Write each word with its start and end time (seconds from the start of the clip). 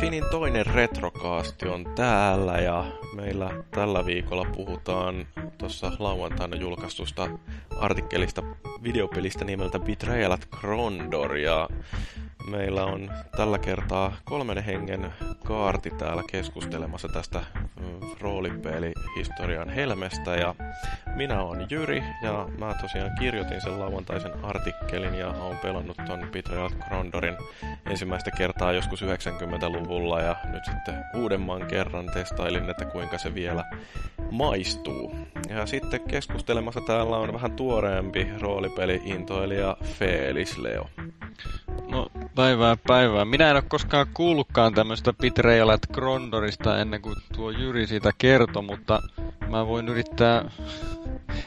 Finin 0.00 0.24
toinen 0.30 0.66
retrokaasti 0.66 1.68
on 1.68 1.84
täällä 1.94 2.58
ja 2.58 2.84
meillä 3.14 3.50
tällä 3.70 4.06
viikolla 4.06 4.44
puhutaan 4.56 5.26
tuossa 5.58 5.92
lauantaina 5.98 6.56
julkaistusta 6.56 7.28
artikkelista 7.78 8.42
videopelistä 8.82 9.44
nimeltä 9.44 9.78
Betrayal 9.78 10.32
at 10.32 10.48
Krondor 10.60 11.36
ja 11.36 11.68
meillä 12.50 12.84
on 12.84 13.10
tällä 13.36 13.58
kertaa 13.58 14.12
kolmen 14.24 14.64
hengen 14.64 15.12
kaarti 15.44 15.90
täällä 15.90 16.22
keskustelemassa 16.30 17.08
tästä 17.08 17.42
mm, 17.80 18.10
roolipelihistorian 18.20 19.68
helmestä 19.68 20.36
ja 20.36 20.54
minä 21.16 21.42
olen 21.42 21.66
Jyri 21.70 22.02
ja 22.22 22.48
mä 22.58 22.74
tosiaan 22.80 23.10
kirjoitin 23.18 23.60
sen 23.60 23.80
lauantaisen 23.80 24.44
artikkelin 24.44 25.14
ja 25.14 25.28
olen 25.28 25.58
pelannut 25.58 25.96
ton 26.06 26.28
Betrayal 26.32 26.70
Krondorin 26.88 27.36
ensimmäistä 27.90 28.30
kertaa 28.30 28.72
joskus 28.72 29.02
90-luvulla 29.02 30.20
ja 30.20 30.36
nyt 30.44 30.64
sitten 30.64 30.94
uudemman 31.14 31.66
kerran 31.66 32.06
testailin, 32.14 32.70
että 32.70 32.84
kuinka 32.84 33.18
se 33.18 33.34
vielä 33.34 33.64
maistuu. 34.30 35.16
Ja 35.48 35.66
sitten 35.66 36.00
keskustelemassa 36.00 36.80
täällä 36.80 37.16
on 37.16 37.32
vähän 37.32 37.52
tuoreempi 37.52 38.28
roolipeli-intoilija 38.40 39.76
Felis 39.84 40.58
Leo. 40.58 40.90
No 41.90 42.06
päivää 42.38 42.76
päivää. 42.86 43.24
Minä 43.24 43.50
en 43.50 43.56
ole 43.56 43.62
koskaan 43.68 44.06
kuullutkaan 44.14 44.74
tämmöistä 44.74 45.12
Betrayal 45.12 45.68
at 45.68 45.86
Krondorista 45.92 46.78
ennen 46.78 47.02
kuin 47.02 47.16
tuo 47.34 47.50
Jyri 47.50 47.86
siitä 47.86 48.10
kertoi, 48.18 48.62
mutta 48.62 49.02
mä 49.48 49.66
voin 49.66 49.88
yrittää 49.88 50.50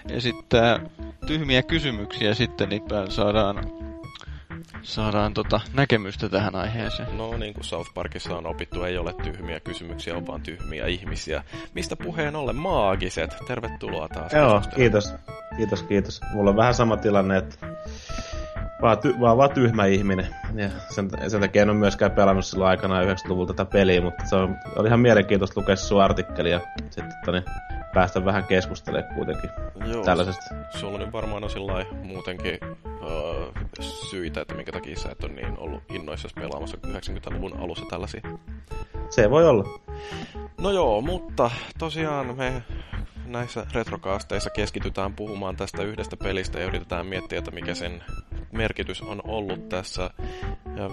esittää 0.10 0.80
tyhmiä 1.28 1.64
kysymyksiä 1.64 2.34
sitten, 2.34 2.70
niin 2.70 2.82
saadaan, 3.10 3.72
saadaan 4.82 5.34
tota 5.34 5.62
näkemystä 5.74 6.30
tähän 6.30 6.56
aiheeseen. 6.56 7.18
No 7.18 7.38
niin 7.38 7.54
kuin 7.54 7.64
South 7.64 7.94
Parkissa 7.94 8.38
on 8.38 8.48
opittu, 8.48 8.84
ei 8.84 8.98
ole 8.98 9.14
tyhmiä 9.24 9.60
kysymyksiä, 9.60 10.18
on 10.18 10.28
vaan 10.28 10.42
tyhmiä 10.42 10.86
ihmisiä. 10.86 11.44
Mistä 11.74 11.96
puheen 11.96 12.36
ollen 12.36 12.56
maagiset? 12.56 13.36
Tervetuloa 13.48 14.10
taas. 14.10 14.34
Joo, 14.34 14.62
kiitos. 14.76 15.14
Kiitos, 15.58 15.84
kiitos. 15.84 16.22
Mulla 16.34 16.50
on 16.50 16.58
vähän 16.58 16.74
sama 16.74 16.98
tilanne, 16.98 17.38
että 17.38 17.56
vaan, 18.82 18.98
ty, 18.98 19.20
vaan, 19.20 19.38
vaan 19.38 19.52
tyhmä 19.54 19.86
ihminen. 19.86 20.28
Ja 20.56 20.70
sen, 20.90 21.10
sen 21.28 21.42
takia 21.42 21.62
en 21.62 21.70
ole 21.70 21.78
myöskään 21.78 22.12
pelannut 22.12 22.46
silloin 22.46 22.70
aikana 22.70 23.04
90-luvulta 23.04 23.54
tätä 23.54 23.72
peliä, 23.72 24.02
mutta 24.02 24.26
se 24.26 24.36
on, 24.36 24.56
oli 24.76 24.88
ihan 24.88 25.00
mielenkiintoista 25.00 25.60
lukea 25.60 25.76
sun 25.76 26.02
artikkeli 26.02 26.52
ja 26.52 26.60
sitten 26.90 27.14
toni, 27.26 27.44
päästä 27.94 28.26
vähän 28.26 28.44
keskustelemaan 28.44 29.16
kuitenkin 29.16 29.50
Joo, 29.86 30.04
tällaisesta. 30.04 30.56
Sulla 30.70 30.98
nyt 30.98 31.14
varmaan 31.14 31.44
on 31.44 31.50
sillä 31.50 31.86
muutenkin 32.04 32.60
uh, 32.86 33.54
syitä, 34.10 34.42
että 34.42 34.54
minkä 34.54 34.72
takia 34.72 34.96
sä 34.96 35.10
et 35.12 35.24
ole 35.24 35.34
niin 35.34 35.58
ollut 35.58 35.84
innoissasi 35.90 36.36
pelaamassa 36.36 36.78
90-luvun 36.88 37.58
alussa 37.58 37.86
tällaisia. 37.90 38.22
Se 39.10 39.30
voi 39.30 39.48
olla. 39.48 39.64
No 40.62 40.72
joo, 40.72 41.02
mutta 41.02 41.52
tosiaan 41.80 42.38
me 42.38 42.64
näissä 43.26 43.66
retrokaasteissa 43.74 44.50
keskitytään 44.50 45.14
puhumaan 45.14 45.56
tästä 45.56 45.84
yhdestä 45.84 46.18
pelistä 46.18 46.60
ja 46.60 46.66
yritetään 46.66 47.06
miettiä, 47.06 47.40
että 47.40 47.52
mikä 47.52 47.76
sen 47.76 48.04
merkitys 48.52 49.02
on 49.02 49.22
ollut 49.24 49.70
tässä 49.70 50.10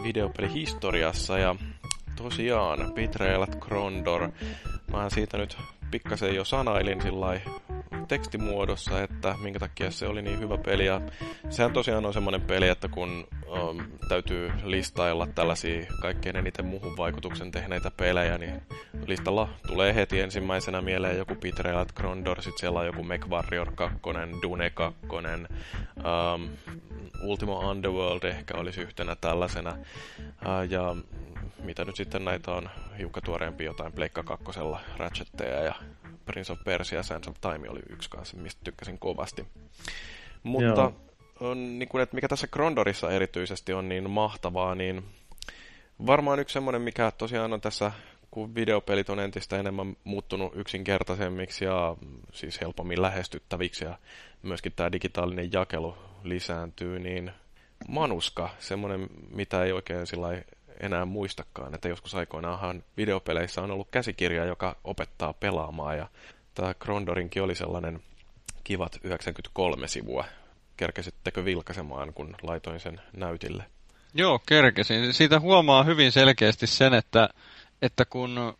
videopelihistoriassa. 0.03 1.39
Ja 1.39 1.57
tosiaan, 2.17 2.93
Betrayal 2.95 3.47
Krondor, 3.47 4.31
mä 4.93 5.11
siitä 5.11 5.39
nyt 5.39 5.57
pikkasen 5.91 6.35
jo 6.35 6.45
sanailin 6.45 7.03
sillä 7.03 7.41
tekstimuodossa, 8.09 9.03
että 9.03 9.35
minkä 9.43 9.59
takia 9.59 9.91
se 9.91 10.07
oli 10.07 10.23
niin 10.23 10.41
hyvä 10.41 10.59
peli. 10.59 10.87
Ja 10.87 11.01
sehän 11.51 11.73
tosiaan 11.73 12.07
on 12.07 12.13
semmoinen 12.13 12.41
peli, 12.41 12.69
että 12.69 12.89
kun 12.89 13.29
um, 13.47 13.83
täytyy 14.09 14.53
listailla 14.65 15.27
tällaisia 15.27 15.87
kaikkein 16.01 16.37
eniten 16.37 16.67
muuhun 16.67 16.97
vaikutuksen 16.97 17.51
tehneitä 17.51 17.91
pelejä, 17.91 18.39
niin 18.39 18.63
listalla 19.07 19.49
tulee 19.67 19.95
heti 19.95 20.21
ensimmäisenä 20.21 20.81
mieleen 20.81 21.19
joku 21.19 21.35
Betrayal 21.35 21.79
at 21.79 21.93
Krondor, 21.93 22.43
sitten 22.43 22.61
siellä 22.61 22.81
on 22.81 22.87
joku 22.87 23.03
MechWarrior 23.03 23.73
2, 23.75 23.99
Dune 24.43 24.71
2, 24.71 24.99
um, 25.13 26.49
Ultima 27.23 27.59
Underworld 27.59 28.23
ehkä 28.23 28.55
olisi 28.57 28.81
yhtenä 28.81 29.17
tällaisena. 29.17 29.71
Uh, 30.21 30.71
ja 30.71 30.97
mitä 31.65 31.85
nyt 31.85 31.97
sitten 31.97 32.25
näitä 32.25 32.51
on 32.51 32.71
hiukka 32.99 33.21
tuoreempi 33.21 33.65
jotain 33.65 33.93
Pleikka 33.93 34.23
kakkosella 34.23 34.81
Ratchetteja 34.97 35.61
ja 35.63 35.75
Prince 36.29 36.53
of 36.53 36.65
Persia 36.65 37.03
Sands 37.03 37.29
of 37.29 37.41
Time 37.41 37.71
oli 37.71 37.81
yksi 37.91 38.11
kanssa, 38.11 38.37
mistä 38.37 38.61
tykkäsin 38.65 38.99
kovasti. 38.99 39.47
Mutta 40.43 40.93
on, 41.41 41.79
niin 41.79 41.89
kuin, 41.89 42.03
että 42.03 42.15
mikä 42.15 42.29
tässä 42.29 42.47
Krondorissa 42.47 43.11
erityisesti 43.11 43.73
on 43.73 43.89
niin 43.89 44.11
mahtavaa, 44.11 44.75
niin 44.75 45.05
varmaan 46.07 46.39
yksi 46.39 46.53
semmoinen, 46.53 46.83
mikä 46.83 47.11
tosiaan 47.11 47.53
on 47.53 47.61
tässä, 47.61 47.93
kun 48.31 48.55
videopelit 48.55 49.11
on 49.11 49.21
entistä 49.21 49.59
enemmän 49.59 49.97
muuttunut 50.05 50.53
yksinkertaisemmiksi 50.57 51.65
ja 51.65 51.97
siis 52.33 52.61
helpommin 52.61 53.03
lähestyttäviksi 53.03 53.85
ja 53.85 53.99
myöskin 54.43 54.73
tämä 54.77 54.93
digitaalinen 54.93 55.53
jakelu 55.53 55.95
lisääntyy, 56.23 56.99
niin 56.99 57.33
manuska, 57.89 58.49
semmoinen, 58.59 59.09
mitä 59.31 59.65
ei 59.65 59.73
oikein 59.73 60.07
sillä 60.07 60.29
enää 60.81 61.05
muistakaan, 61.05 61.75
että 61.75 61.89
joskus 61.89 62.15
aikoinaanhan 62.15 62.83
videopeleissä 62.97 63.63
on 63.63 63.71
ollut 63.71 63.89
käsikirja, 63.91 64.45
joka 64.45 64.77
opettaa 64.85 65.33
pelaamaan 65.33 65.99
ja 65.99 66.09
tämä 66.55 66.75
Krondorinkin 66.75 67.43
oli 67.43 67.55
sellainen 67.55 68.03
kivat 68.65 69.01
93 69.03 69.89
sivua. 69.89 70.25
Kerkesittekö 70.77 71.45
vilkaisemaan, 71.45 72.13
kun 72.15 72.35
laitoin 72.43 72.81
sen 72.81 73.01
näytille? 73.17 73.65
Joo, 74.15 74.41
kerkesin. 74.49 75.13
Siitä 75.13 75.41
huomaa 75.41 75.85
hyvin 75.85 76.13
selkeästi 76.13 76.67
sen, 76.67 76.95
että, 76.95 77.29
että 77.83 78.05
kun, 78.05 78.59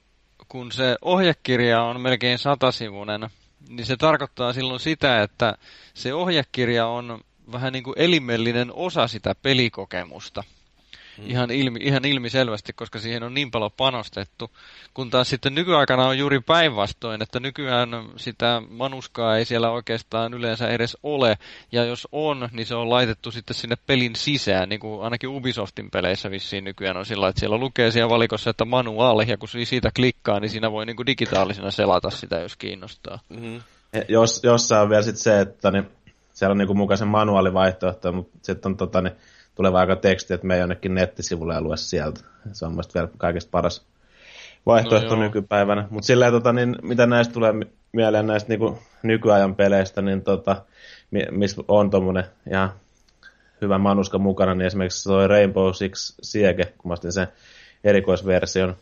kun 0.49 0.73
se 0.73 0.97
ohjekirja 1.03 1.83
on 1.83 2.01
melkein 2.01 2.39
satasivunen, 2.39 3.29
niin 3.69 3.87
se 3.87 3.97
tarkoittaa 3.97 4.53
silloin 4.53 4.81
sitä, 4.81 5.23
että 5.23 5.55
se 5.95 6.15
ohjekirja 6.15 6.87
on 6.87 7.21
vähän 7.53 7.73
niin 7.73 7.83
kuin 7.85 7.99
elimellinen 7.99 8.73
osa 8.73 9.09
sitä 9.09 9.35
pelikokemusta. 9.43 10.45
Mm. 11.19 11.31
Ihan, 11.31 11.51
ilmi, 11.51 11.79
ihan 11.83 12.05
ilmiselvästi, 12.05 12.73
koska 12.73 12.99
siihen 12.99 13.23
on 13.23 13.35
niin 13.35 13.51
paljon 13.51 13.71
panostettu. 13.77 14.51
Kun 14.95 15.11
taas 15.11 15.29
sitten 15.29 15.55
nykyaikana 15.55 16.07
on 16.07 16.19
juuri 16.19 16.41
päinvastoin, 16.41 17.23
että 17.23 17.41
nykyään 17.41 17.89
sitä 18.17 18.63
manuskaa 18.71 19.37
ei 19.37 19.45
siellä 19.45 19.71
oikeastaan 19.71 20.35
yleensä 20.35 20.69
edes 20.69 20.97
ole. 21.03 21.39
Ja 21.73 21.85
jos 21.85 22.09
on, 22.13 22.49
niin 22.53 22.67
se 22.67 22.75
on 22.75 22.91
laitettu 22.91 23.31
sitten 23.31 23.55
sinne 23.55 23.77
pelin 23.87 24.17
sisään, 24.17 24.69
niin 24.69 24.81
kuin 24.81 25.05
ainakin 25.05 25.29
Ubisoftin 25.29 25.91
peleissä 25.91 26.31
vissiin 26.31 26.65
nykyään 26.65 26.97
on 26.97 27.07
sillä, 27.07 27.29
että 27.29 27.41
siellä 27.41 27.59
lukee 27.59 27.91
siellä 27.91 28.11
valikossa, 28.11 28.51
että 28.51 28.65
manuaali, 28.65 29.25
ja 29.29 29.37
kun 29.37 29.49
siitä 29.49 29.91
klikkaa, 29.97 30.41
niin 30.41 30.51
siinä 30.51 30.73
voi 30.73 30.87
niin 30.87 30.97
kuin 30.97 31.07
digitaalisena 31.07 31.71
selata 31.71 32.11
sitä, 32.11 32.39
jos 32.39 32.57
kiinnostaa. 32.57 33.19
Mm-hmm. 33.29 33.63
Jos, 34.09 34.41
jossain 34.45 34.83
on 34.83 34.91
vielä 34.91 35.03
sitten 35.03 35.23
se, 35.23 35.41
että 35.41 35.71
niin, 35.71 35.87
siellä 36.33 36.53
on 36.53 36.59
niin 36.59 36.67
kuin 36.67 36.77
mukaisen 36.77 37.09
manuaalivaihtoehto, 37.09 38.13
mutta 38.13 38.39
sitten 38.43 38.71
on 38.71 38.77
tota, 38.77 39.03
niin, 39.03 39.17
tulee 39.59 39.73
aika 39.73 39.97
teksti, 39.97 40.35
että 40.35 40.47
me 40.47 40.59
jonnekin 40.59 40.95
nettisivulle 40.95 41.55
ja 41.55 41.61
lue 41.61 41.77
sieltä. 41.77 42.21
Se 42.53 42.67
on 42.67 42.73
mielestäni 42.73 43.03
vielä 43.03 43.17
kaikista 43.19 43.51
paras 43.51 43.87
vaihtoehto 44.67 45.17
no 45.17 45.23
nykypäivänä. 45.23 45.87
Mutta 45.91 46.07
silleen, 46.07 46.33
tota, 46.33 46.53
niin, 46.53 46.77
mitä 46.83 47.07
näistä 47.07 47.35
tulee 47.35 47.53
mieleen 47.93 48.27
näistä 48.27 48.49
niin 48.49 48.79
nykyajan 49.03 49.55
peleistä, 49.55 50.03
niin 50.03 50.23
tota, 50.23 50.65
missä 51.31 51.63
on 51.69 51.91
tuommoinen 51.91 52.25
ihan 52.51 52.73
hyvä 53.61 53.79
manuska 53.79 54.19
mukana, 54.19 54.55
niin 54.55 54.67
esimerkiksi 54.67 55.09
toi 55.09 55.29
Rainbow 55.29 55.73
Six 55.73 56.15
Siege, 56.23 56.73
kun 56.79 56.91
mä 56.91 57.11
sen 57.11 57.29
erikoisversion, 57.85 58.77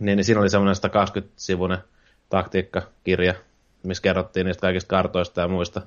niin, 0.00 0.16
niin 0.16 0.24
siinä 0.24 0.40
oli 0.40 0.50
semmoinen 0.50 0.76
120-sivuinen 0.76 1.78
taktiikkakirja, 2.28 3.34
missä 3.82 4.02
kerrottiin 4.02 4.46
niistä 4.46 4.60
kaikista 4.60 4.88
kartoista 4.88 5.40
ja 5.40 5.48
muista 5.48 5.82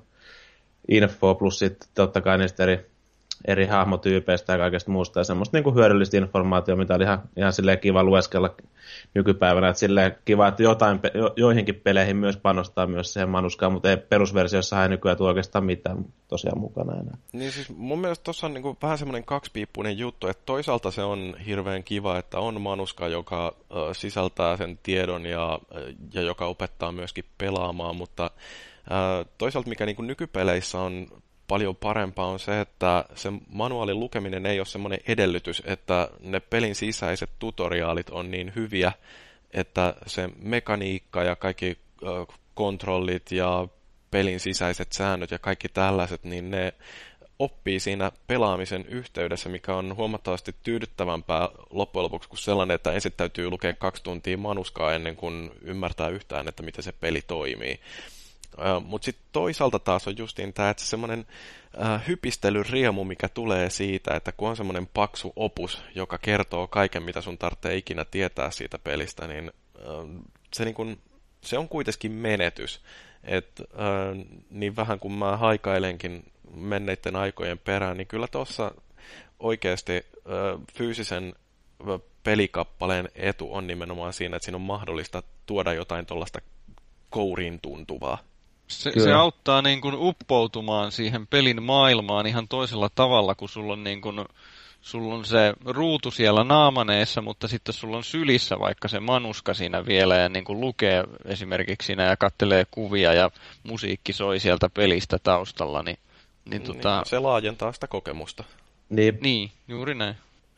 info, 0.88 1.36
plus 1.36 1.60
sitten 1.60 1.90
totta 1.96 2.22
kai 2.22 2.38
niistä 2.38 2.64
eri 2.64 2.93
eri 3.48 3.66
hahmotyypeistä 3.66 4.54
ja 4.54 4.60
kaikesta 4.60 4.92
muusta 4.92 5.19
ja 5.19 5.24
semmoista 5.24 5.57
niin 5.57 5.63
kuin 5.63 5.75
hyödyllistä 5.75 6.18
informaatiota, 6.18 6.80
mitä 6.80 6.95
oli 6.95 7.04
ihan, 7.04 7.22
ihan 7.38 7.54
silleen 7.54 7.80
kiva 7.80 8.04
lueskella 8.04 8.56
nykypäivänä, 9.13 9.69
että 9.69 9.80
silleen 9.80 10.16
kiva, 10.25 10.48
että 10.48 10.63
jotain, 10.63 11.00
jo, 11.13 11.34
joihinkin 11.36 11.75
peleihin 11.75 12.18
myös 12.18 12.38
panostaa 12.38 12.88
myös 12.88 13.13
siihen 13.13 13.30
manuskaan, 13.30 13.72
mutta 13.72 13.90
ei 13.90 13.98
perusversiossa 13.98 14.84
ei 14.84 14.90
nykyään 14.90 15.18
tule 15.18 15.30
oikeastaan 15.30 15.66
mitään 15.66 16.06
tosiaan 16.28 16.60
mukana 16.60 16.94
enää. 16.94 17.18
Niin 17.34 17.51
siis 17.51 17.69
mun 17.69 18.00
mielestä 18.00 18.24
tuossa 18.24 18.48
on 18.48 18.54
niin 18.54 18.62
kuin 18.62 18.78
vähän 18.81 18.98
semmoinen 18.98 19.25
kaksipiippunen 19.25 19.98
juttu, 19.98 20.28
että 20.28 20.44
toisaalta 20.46 20.92
se 20.92 21.04
on 21.04 21.36
hirveän 21.46 21.84
kiva, 21.84 22.18
että 22.18 22.39
on 22.39 22.62
manuska, 22.62 23.07
joka 23.07 23.56
sisältää 23.94 24.57
sen 24.57 24.80
tiedon 24.84 25.25
ja, 25.25 25.60
ja 26.13 26.22
joka 26.22 26.46
opettaa 26.46 26.92
myöskin 26.92 27.25
pelaamaan, 27.38 27.96
mutta 27.96 28.31
toisaalta 29.38 29.69
mikä 29.69 29.86
niin 29.86 29.96
kuin 29.96 30.07
nykypeleissä 30.07 30.80
on 30.80 31.07
paljon 31.54 31.76
parempaa 31.76 32.28
on 32.28 32.40
se, 32.40 32.62
että 32.62 33.06
se 33.16 33.32
manuaalin 33.50 34.00
lukeminen 34.00 34.46
ei 34.46 34.60
ole 34.60 34.66
semmoinen 34.66 35.00
edellytys, 35.08 35.64
että 35.66 36.10
ne 36.20 36.40
pelin 36.40 36.76
sisäiset 36.76 37.30
tutoriaalit 37.40 38.10
on 38.10 38.32
niin 38.32 38.52
hyviä, 38.56 38.92
että 39.52 39.96
se 40.06 40.30
mekaniikka 40.42 41.24
ja 41.24 41.36
kaikki 41.36 41.78
kontrollit 42.54 43.32
ja 43.32 43.68
pelin 44.12 44.40
sisäiset 44.40 44.92
säännöt 44.92 45.32
ja 45.32 45.40
kaikki 45.40 45.70
tällaiset, 45.70 46.24
niin 46.24 46.52
ne 46.52 46.74
oppii 47.40 47.80
siinä 47.80 48.12
pelaamisen 48.28 48.86
yhteydessä, 48.86 49.50
mikä 49.50 49.76
on 49.76 49.96
huomattavasti 49.96 50.56
tyydyttävämpää 50.64 51.50
loppujen 51.70 52.04
lopuksi 52.04 52.30
kuin 52.30 52.40
sellainen, 52.40 52.76
että 52.76 52.92
ensin 52.92 53.14
täytyy 53.18 53.50
lukea 53.50 53.74
kaksi 53.74 54.04
tuntia 54.04 54.38
manuskaa 54.38 54.94
ennen 54.94 55.16
kuin 55.16 55.52
ymmärtää 55.62 56.10
yhtään, 56.10 56.48
että 56.48 56.64
miten 56.64 56.84
se 56.84 56.92
peli 56.92 57.22
toimii. 57.22 57.80
Mutta 58.86 59.06
sitten 59.06 59.26
toisaalta 59.32 59.80
taas 59.80 60.08
on 60.08 60.18
justiin 60.18 60.54
tämä, 60.54 60.70
että 60.70 60.84
semmoinen 60.84 61.26
hypistelyriemu, 62.08 63.04
mikä 63.04 63.30
tulee 63.30 63.70
siitä, 63.70 64.14
että 64.16 64.32
kun 64.32 64.50
on 64.50 64.58
semmoinen 64.58 64.88
paksu 64.88 65.34
opus, 65.36 65.82
joka 65.96 66.18
kertoo 66.18 66.68
kaiken, 66.68 67.04
mitä 67.04 67.22
sun 67.22 67.38
tarvitsee 67.38 67.76
ikinä 67.76 68.06
tietää 68.06 68.52
siitä 68.52 68.80
pelistä, 68.80 69.28
niin 69.28 69.52
se, 70.54 70.66
niin 70.66 70.76
kun, 70.76 70.98
se 71.42 71.58
on 71.58 71.70
kuitenkin 71.70 72.12
menetys. 72.12 72.82
Et, 73.24 73.62
niin 74.50 74.76
vähän 74.76 75.00
kuin 75.00 75.14
mä 75.14 75.38
haikailenkin 75.38 76.32
menneiden 76.56 77.16
aikojen 77.16 77.60
perään, 77.60 77.98
niin 77.98 78.08
kyllä 78.08 78.28
tuossa 78.28 78.72
oikeasti 79.40 80.06
fyysisen 80.74 81.36
pelikappaleen 82.24 83.10
etu 83.16 83.54
on 83.54 83.68
nimenomaan 83.68 84.14
siinä, 84.14 84.36
että 84.36 84.46
siinä 84.46 84.56
on 84.56 84.62
mahdollista 84.62 85.24
tuoda 85.46 85.74
jotain 85.74 86.06
tuollaista 86.06 86.42
kourin 87.10 87.60
tuntuvaa. 87.60 88.18
Se, 88.68 88.92
se 89.00 89.13
auttaa 89.13 89.62
niin 89.62 89.81
kuin 89.81 89.95
uppoutumaan 89.98 90.92
siihen 90.92 91.27
pelin 91.27 91.63
maailmaan 91.63 92.27
ihan 92.27 92.48
toisella 92.48 92.89
tavalla, 92.95 93.36
kun 93.36 93.50
sulla 93.50 93.74
on, 93.74 93.83
niin 93.83 94.01
kuin, 94.01 94.25
sulla 94.81 95.15
on 95.15 95.25
se 95.25 95.54
ruutu 95.65 96.12
siellä 96.12 96.44
naamaneessa, 96.44 97.21
mutta 97.21 97.48
sitten 97.48 97.74
sulla 97.74 97.98
on 97.98 98.04
sylissä 98.04 98.60
vaikka 98.60 98.88
se 98.88 99.00
manuska 99.00 99.54
siinä 99.54 99.86
vielä 99.86 100.15
ja 100.15 100.30
niin 100.30 100.45
kuin 100.45 100.62
lukee 100.62 101.04
esimerkiksi 101.25 101.86
siinä 101.86 102.04
ja 102.04 102.18
kattelee 102.18 102.65
kuvia 102.71 103.13
ja 103.13 103.31
musiikki 103.63 104.13
soi 104.13 104.39
sieltä 104.39 104.69
pelistä 104.69 105.19
taustalla. 105.24 105.83
Niin, 105.83 105.98
niin, 106.45 106.50
niin 106.50 106.62
tota... 106.62 107.04
Se 107.06 107.19
laajentaa 107.19 107.71
sitä 107.71 107.88
kokemusta. 107.88 108.44
Niin, 108.89 109.18
niin 109.21 109.51
juuri 109.68 109.95
näin. 109.95 110.15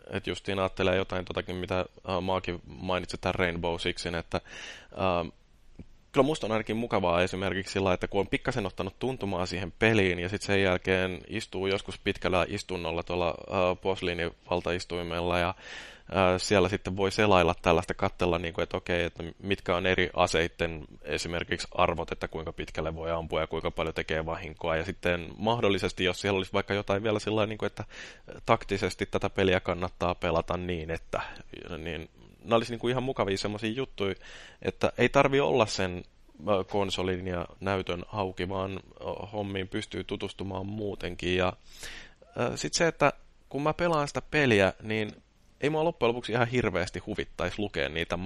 Että 0.09 0.29
justiin 0.29 0.59
ajattelee 0.59 0.95
jotain 0.95 1.25
totakin, 1.25 1.55
mitä 1.55 1.85
uh, 2.07 2.21
Maakin 2.21 2.61
mainitsi 2.67 3.17
tämän 3.17 3.35
Rainbow 3.35 3.75
Sixin, 3.79 4.15
että 4.15 4.41
uh, 4.91 5.33
kyllä 6.15 6.25
musta 6.25 6.47
on 6.47 6.51
ainakin 6.51 6.77
mukavaa 6.77 7.21
esimerkiksi 7.21 7.73
sillä, 7.73 7.93
että 7.93 8.07
kun 8.07 8.19
on 8.19 8.27
pikkasen 8.27 8.65
ottanut 8.65 8.99
tuntumaa 8.99 9.45
siihen 9.45 9.73
peliin 9.79 10.19
ja 10.19 10.29
sitten 10.29 10.47
sen 10.47 10.63
jälkeen 10.63 11.21
istuu 11.27 11.67
joskus 11.67 11.99
pitkällä 11.99 12.45
istunnolla 12.49 13.03
tuolla 13.03 13.31
uh, 13.31 13.81
Posliinin 13.81 14.31
valtaistuimella 14.49 15.39
ja 15.39 15.49
uh, 15.49 16.41
siellä 16.41 16.69
sitten 16.69 16.97
voi 16.97 17.11
selailla 17.11 17.55
tällaista, 17.61 17.93
katsella, 17.93 18.39
niin 18.39 18.53
kuin, 18.53 18.63
että 18.63 18.77
okei, 18.77 19.03
että 19.03 19.23
mitkä 19.43 19.75
on 19.75 19.85
eri 19.85 20.09
aseiden 20.13 20.85
esimerkiksi 21.01 21.67
arvot, 21.71 22.11
että 22.11 22.27
kuinka 22.27 22.53
pitkälle 22.53 22.95
voi 22.95 23.11
ampua 23.11 23.41
ja 23.41 23.47
kuinka 23.47 23.71
paljon 23.71 23.95
tekee 23.95 24.25
vahinkoa. 24.25 24.75
Ja 24.75 24.85
sitten 24.85 25.27
mahdollisesti, 25.37 26.03
jos 26.03 26.21
siellä 26.21 26.37
olisi 26.37 26.53
vaikka 26.53 26.73
jotain 26.73 27.03
vielä 27.03 27.19
sillä 27.19 27.45
niin 27.45 27.57
kuin, 27.57 27.67
että 27.67 27.83
taktisesti 28.45 29.05
tätä 29.05 29.29
peliä 29.29 29.59
kannattaa 29.59 30.15
pelata 30.15 30.57
niin, 30.57 30.91
että 30.91 31.21
niin 31.77 32.09
nämä 32.45 32.55
olisi 32.55 32.71
niin 32.71 32.79
kuin 32.79 32.91
ihan 32.91 33.03
mukavia 33.03 33.37
semmoisia 33.37 33.71
juttuja, 33.71 34.15
että 34.61 34.93
ei 34.97 35.09
tarvi 35.09 35.39
olla 35.39 35.65
sen 35.65 36.03
konsolin 36.69 37.27
ja 37.27 37.45
näytön 37.59 38.03
auki, 38.13 38.49
vaan 38.49 38.79
hommiin 39.33 39.67
pystyy 39.67 40.03
tutustumaan 40.03 40.65
muutenkin. 40.65 41.37
Ja 41.37 41.53
sitten 42.55 42.77
se, 42.77 42.87
että 42.87 43.13
kun 43.49 43.61
mä 43.61 43.73
pelaan 43.73 44.07
sitä 44.07 44.21
peliä, 44.31 44.73
niin 44.81 45.11
ei 45.61 45.69
mua 45.69 45.83
loppujen 45.83 46.09
lopuksi 46.09 46.31
ihan 46.31 46.47
hirveästi 46.47 46.99
huvittaisi 46.99 47.59
lukea 47.59 47.89
niitä 47.89 48.17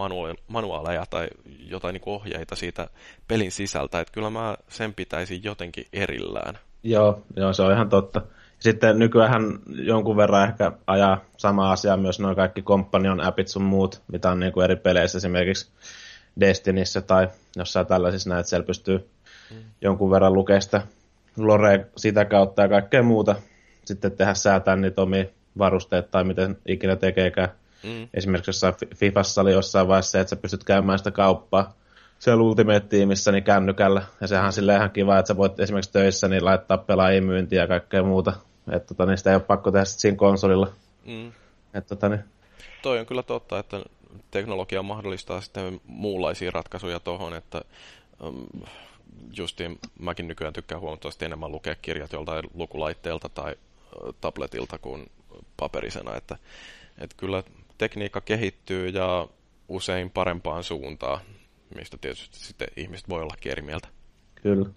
manuaaleja 0.48 1.06
tai 1.10 1.28
jotain 1.60 1.94
niin 1.94 2.04
ohjeita 2.06 2.56
siitä 2.56 2.90
pelin 3.28 3.52
sisältä. 3.52 4.00
Että 4.00 4.14
kyllä 4.14 4.30
mä 4.30 4.58
sen 4.68 4.94
pitäisin 4.94 5.44
jotenkin 5.44 5.86
erillään. 5.94 6.60
Joo, 6.84 7.24
joo, 7.36 7.54
se 7.54 7.62
on 7.64 7.74
ihan 7.74 7.90
totta. 7.90 8.22
Sitten 8.60 9.00
nykyään 9.00 9.60
jonkun 9.68 10.18
verran 10.18 10.50
ehkä 10.50 10.72
ajaa 10.88 11.22
sama 11.38 11.72
asia 11.72 11.98
myös 11.98 12.20
noin 12.20 12.36
kaikki 12.36 12.62
companion 12.62 13.22
appit 13.22 13.48
sun 13.48 13.64
muut, 13.64 14.02
mitä 14.12 14.32
on 14.32 14.40
niin 14.40 14.54
kuin 14.54 14.64
eri 14.64 14.76
peleissä 14.76 15.18
esimerkiksi 15.18 15.72
Destinissä 16.40 17.02
tai 17.02 17.28
jossain 17.56 17.88
tällaisissa 17.88 18.30
näet, 18.30 18.46
siellä 18.46 18.66
pystyy 18.66 19.10
mm. 19.52 19.58
jonkun 19.82 20.12
verran 20.12 20.34
lukemaan 20.34 20.62
sitä 20.62 20.82
lore 21.38 21.88
sitä 21.98 22.26
kautta 22.26 22.62
ja 22.62 22.70
kaikkea 22.70 23.04
muuta. 23.04 23.36
Sitten 23.86 24.12
tehdä 24.12 24.34
säätää 24.34 24.76
niitä 24.76 25.02
omia 25.02 25.26
varusteet 25.58 26.12
tai 26.12 26.24
miten 26.24 26.58
ikinä 26.68 26.96
tekeekään. 26.96 27.50
Mm. 27.84 28.08
Esimerkiksi 28.14 28.50
jossain 28.50 28.74
Fifassa 28.96 29.42
oli 29.42 29.54
jossain 29.54 29.88
vaiheessa 29.88 30.12
se, 30.12 30.20
että 30.20 30.30
sä 30.30 30.36
pystyt 30.36 30.64
käymään 30.64 30.98
sitä 30.98 31.12
kauppaa 31.12 31.74
siellä 32.20 32.44
Ultimate-tiimissä 32.44 33.32
niin 33.32 33.44
kännykällä. 33.44 34.02
Ja 34.22 34.28
sehän 34.28 34.46
on 34.46 34.54
silleen 34.54 34.78
ihan 34.78 34.92
kiva, 34.92 35.20
että 35.20 35.28
sä 35.28 35.38
voit 35.38 35.60
esimerkiksi 35.60 35.92
töissä 35.92 36.28
niin 36.28 36.46
laittaa 36.46 36.78
pelaajien 36.78 37.24
myyntiä 37.24 37.62
ja 37.62 37.68
kaikkea 37.68 38.04
muuta. 38.04 38.34
Että 38.72 38.88
tota, 38.88 39.06
niin 39.06 39.18
sitä 39.18 39.30
ei 39.30 39.36
ole 39.36 39.44
pakko 39.44 39.72
tehdä 39.72 39.86
siinä 39.86 40.18
konsolilla. 40.18 40.72
Mm. 41.06 41.28
Että 41.74 41.96
tota, 41.96 42.10
niin... 42.10 42.24
Toi 42.82 43.00
on 43.00 43.06
kyllä 43.06 43.24
totta, 43.24 43.60
että 43.60 43.82
teknologia 44.32 44.84
mahdollistaa 44.84 45.42
sitten 45.42 45.82
muunlaisia 45.88 46.52
ratkaisuja 46.52 47.00
tuohon, 47.00 47.34
että 47.34 47.62
um, 48.24 48.46
justiin 49.38 49.80
mäkin 50.00 50.28
nykyään 50.28 50.54
tykkään 50.54 50.82
huomattavasti 50.82 51.26
enemmän 51.26 51.52
lukea 51.52 51.76
kirjat 51.76 52.14
joltain 52.14 52.44
lukulaitteelta 52.54 53.30
tai 53.30 53.56
tabletilta 54.22 54.78
kuin 54.78 55.12
paperisena, 55.58 56.16
että, 56.16 56.38
että 56.98 57.16
kyllä 57.18 57.44
tekniikka 57.78 58.22
kehittyy 58.22 58.90
ja 58.90 59.28
usein 59.68 60.10
parempaan 60.10 60.64
suuntaan, 60.64 61.20
mistä 61.76 61.98
tietysti 61.98 62.40
sitten 62.40 62.68
ihmiset 62.78 63.10
voi 63.10 63.22
olla 63.22 63.36
eri 63.46 63.62
mieltä. 63.62 63.88
Kyllä. 64.36 64.70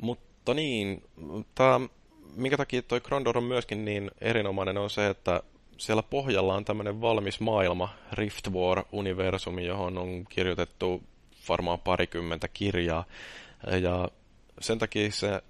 Mutta 0.00 0.54
niin, 0.54 1.02
tämä 1.54 1.80
minkä 2.36 2.56
takia 2.56 2.82
toi 2.82 3.00
Krondor 3.00 3.38
on 3.38 3.44
myöskin 3.44 3.84
niin 3.84 4.10
erinomainen 4.20 4.78
on 4.78 4.90
se, 4.90 5.08
että 5.08 5.42
siellä 5.78 6.02
pohjalla 6.02 6.54
on 6.54 6.64
tämmöinen 6.64 7.00
valmis 7.00 7.40
maailma, 7.40 7.94
Rift 8.12 8.48
War-universumi, 8.48 9.66
johon 9.66 9.98
on 9.98 10.24
kirjoitettu 10.28 11.02
varmaan 11.48 11.78
parikymmentä 11.80 12.48
kirjaa. 12.48 13.04
Ja 13.82 14.08
sen 14.60 14.78
takia 14.78 15.10
se 15.10 15.42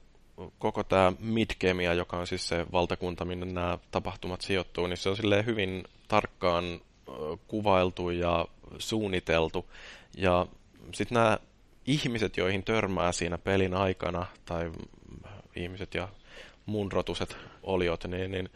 koko 0.58 0.84
tämä 0.84 1.12
Midgemia, 1.18 1.94
joka 1.94 2.16
on 2.16 2.26
siis 2.26 2.48
se 2.48 2.66
valtakunta, 2.72 3.24
minne 3.24 3.46
nämä 3.46 3.78
tapahtumat 3.90 4.40
sijoittuu, 4.40 4.86
niin 4.86 4.96
se 4.96 5.08
on 5.08 5.16
silleen 5.16 5.46
hyvin 5.46 5.84
tarkkaan 6.08 6.80
kuvailtu 7.48 8.10
ja 8.10 8.46
suunniteltu. 8.78 9.70
Ja 10.16 10.46
sitten 10.92 11.14
nämä 11.14 11.38
ihmiset, 11.86 12.36
joihin 12.36 12.64
törmää 12.64 13.12
siinä 13.12 13.38
pelin 13.38 13.74
aikana, 13.74 14.26
tai 14.44 14.72
ihmiset 15.56 15.94
ja 15.94 16.08
muunrotuiset 16.66 17.36
oliot, 17.62 18.04
niin, 18.04 18.30
niin 18.30 18.50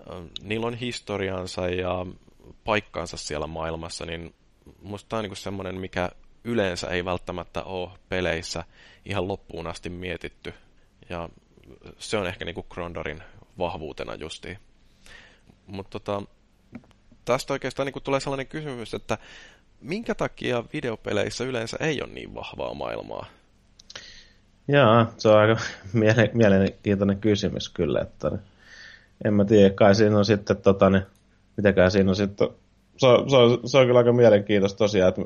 äh, 0.00 0.16
niillä 0.42 0.66
on 0.66 0.74
historiansa 0.74 1.68
ja 1.68 2.06
paikkaansa 2.64 3.16
siellä 3.16 3.46
maailmassa, 3.46 4.06
niin 4.06 4.34
musta 4.82 5.08
tämä 5.08 5.18
on 5.18 5.24
niin 5.24 5.36
semmoinen, 5.36 5.80
mikä 5.80 6.10
yleensä 6.44 6.88
ei 6.88 7.04
välttämättä 7.04 7.62
ole 7.62 7.90
peleissä 8.08 8.64
ihan 9.04 9.28
loppuun 9.28 9.66
asti 9.66 9.90
mietitty. 9.90 10.54
Ja 11.10 11.28
se 11.98 12.16
on 12.16 12.26
ehkä 12.26 12.44
niin 12.44 12.54
kuin 12.54 12.66
Grondorin 12.70 13.22
vahvuutena 13.58 14.14
justiin. 14.14 14.58
Mutta 15.66 15.90
tota, 15.90 16.22
tästä 17.24 17.52
oikeastaan 17.52 17.86
niin 17.86 18.02
tulee 18.02 18.20
sellainen 18.20 18.46
kysymys, 18.46 18.94
että 18.94 19.18
minkä 19.80 20.14
takia 20.14 20.64
videopeleissä 20.72 21.44
yleensä 21.44 21.76
ei 21.80 22.02
ole 22.02 22.12
niin 22.12 22.34
vahvaa 22.34 22.74
maailmaa? 22.74 23.26
Joo, 24.68 25.06
se 25.18 25.28
on 25.28 25.38
aika 25.38 25.56
mielenkiintoinen 26.32 27.18
kysymys 27.18 27.68
kyllä, 27.68 28.00
että 28.00 28.30
en 29.24 29.34
mä 29.34 29.44
tiedä, 29.44 29.74
kai 29.74 29.94
siinä 29.94 30.18
on 30.18 30.24
sitten, 30.24 30.56
tota, 30.56 30.90
niin, 30.90 31.02
mitäkään 31.56 31.90
siinä 31.90 32.10
on 32.10 32.16
sitten, 32.16 32.48
se 32.96 33.06
on, 33.06 33.30
se, 33.30 33.36
on, 33.36 33.60
se 33.64 33.78
on 33.78 33.86
kyllä 33.86 33.98
aika 33.98 34.12
mielenkiintoista 34.12 34.78
tosiaan, 34.78 35.08
että 35.08 35.22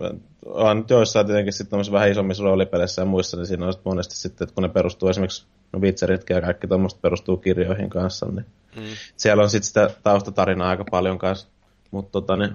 on 0.47 0.77
nyt 0.77 0.91
joissain 0.91 1.27
tietenkin 1.27 1.53
sitten 1.53 1.81
vähän 1.93 2.11
isommissa 2.11 2.45
roolipeleissä 2.45 3.03
ja 3.03 3.07
muissa, 3.07 3.37
niin 3.37 3.47
siinä 3.47 3.67
on 3.67 3.73
sitten 3.73 3.91
monesti 3.91 4.17
sitten, 4.17 4.45
että 4.45 4.55
kun 4.55 4.63
ne 4.63 4.69
perustuu 4.69 5.09
esimerkiksi, 5.09 5.47
no 5.73 5.81
Witcheritkin 5.81 6.35
ja 6.35 6.41
kaikki 6.41 6.67
tuommoista 6.67 7.01
perustuu 7.03 7.37
kirjoihin 7.37 7.91
kanssa, 7.91 8.27
niin 8.27 8.47
mm. 8.77 8.83
siellä 9.17 9.43
on 9.43 9.51
sitten 9.51 9.67
sitä 9.67 9.91
taustatarinaa 10.03 10.69
aika 10.69 10.85
paljon 10.91 11.19
kanssa, 11.19 11.49
mutta 11.91 12.13
tota, 12.13 12.37
niin, 12.37 12.55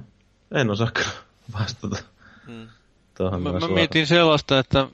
en 0.51 0.69
osaa 0.69 0.91
vastata. 1.59 1.97
Mm. 2.47 2.67
Mä, 3.19 3.59
mä 3.59 3.67
mietin 3.67 4.07
sellaista, 4.07 4.59
että 4.59 4.87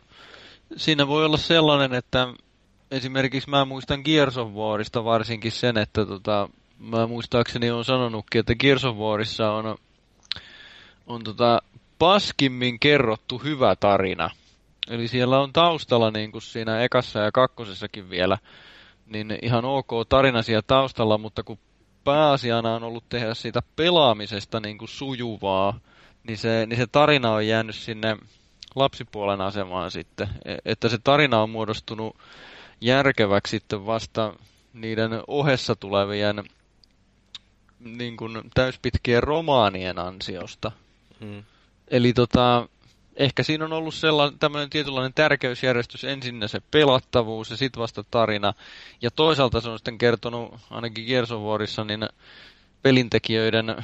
siinä 0.76 1.08
voi 1.08 1.26
olla 1.26 1.38
sellainen, 1.38 1.94
että 1.94 2.28
esimerkiksi 2.92 3.50
mä 3.50 3.66
muistan 3.66 4.02
Gears 4.06 4.38
of 4.38 4.54
Warista 4.54 5.04
varsinkin 5.04 5.52
sen, 5.52 5.78
että 5.78 6.06
tota, 6.06 6.50
mä 6.80 7.08
muistaakseni 7.08 7.72
on 7.72 7.86
sanonutkin, 7.86 8.40
että 8.40 8.56
Gears 8.56 8.86
of 8.86 8.98
Warissa 8.98 9.52
on, 9.52 9.78
on 11.08 11.24
tota, 11.24 11.62
paskimmin 12.00 12.80
kerrottu 12.80 13.38
hyvä 13.38 13.76
tarina. 13.76 14.30
Eli 14.90 15.08
siellä 15.08 15.40
on 15.40 15.54
taustalla 15.54 16.12
niin 16.12 16.32
kuin 16.32 16.42
siinä 16.42 16.82
ekassa 16.82 17.20
ja 17.20 17.32
kakkosessakin 17.32 18.10
vielä, 18.10 18.38
niin 19.06 19.40
ihan 19.42 19.66
ok 19.66 19.90
tarina 20.10 20.42
siellä 20.42 20.62
taustalla, 20.68 21.18
mutta 21.18 21.44
kun 21.44 21.60
pääasiana 22.04 22.76
on 22.76 22.84
ollut 22.84 23.10
tehdä 23.10 23.34
siitä 23.34 23.62
pelaamisesta 23.76 24.60
niin 24.60 24.78
kuin 24.78 24.90
sujuvaa, 24.90 25.80
niin 26.28 26.38
se, 26.38 26.66
niin 26.66 26.78
se 26.78 26.88
tarina 26.88 27.32
on 27.32 27.48
jäänyt 27.48 27.76
sinne 27.76 28.18
lapsipuolen 28.76 29.42
asemaan 29.42 29.92
sitten. 29.92 30.30
E, 30.46 30.56
että 30.66 30.90
se 30.90 30.98
tarina 30.98 31.42
on 31.42 31.50
muodostunut 31.50 32.18
järkeväksi 32.82 33.52
sitten 33.52 33.86
vasta 33.86 34.34
niiden 34.74 35.12
ohessa 35.28 35.76
tulevien 35.76 36.44
niin 37.80 38.18
kuin 38.18 38.42
täyspitkien 38.54 39.24
romaanien 39.24 40.00
ansiosta. 40.00 40.72
Hmm. 41.20 41.44
Eli 41.88 42.14
tota, 42.14 42.70
ehkä 43.16 43.44
siinä 43.44 43.66
on 43.66 43.74
ollut 43.74 43.94
sellainen 43.94 44.40
tämmöinen 44.40 44.70
tietynlainen 44.70 45.14
tärkeysjärjestys, 45.14 46.04
ensin 46.04 46.44
se 46.48 46.62
pelattavuus 46.72 47.50
ja 47.50 47.58
sitten 47.58 47.82
vasta 47.82 48.04
tarina. 48.12 48.54
Ja 49.02 49.12
toisaalta 49.12 49.62
se 49.62 49.70
on 49.70 49.80
sitten 49.80 49.98
kertonut 49.98 50.56
ainakin 50.70 51.06
Warissa, 51.44 51.84
niin 51.84 52.10
pelintekijöiden 52.82 53.76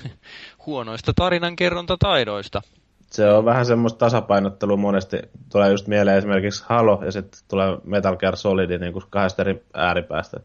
huonoista 0.66 1.12
tarinankerrontataidoista. 1.14 2.62
Se 3.14 3.30
on 3.30 3.44
vähän 3.44 3.66
semmoista 3.66 3.98
tasapainottelua 3.98 4.76
monesti. 4.76 5.18
Tulee 5.52 5.70
just 5.70 5.86
mieleen 5.86 6.18
esimerkiksi 6.18 6.64
Halo 6.68 7.02
ja 7.04 7.12
sitten 7.12 7.40
tulee 7.48 7.78
Metal 7.84 8.16
Gear 8.16 8.36
Solid 8.36 8.78
niin 8.80 8.92
kuin 8.92 9.04
kahdesta 9.10 9.42
eri 9.42 9.64
ääripäästä. 9.74 10.40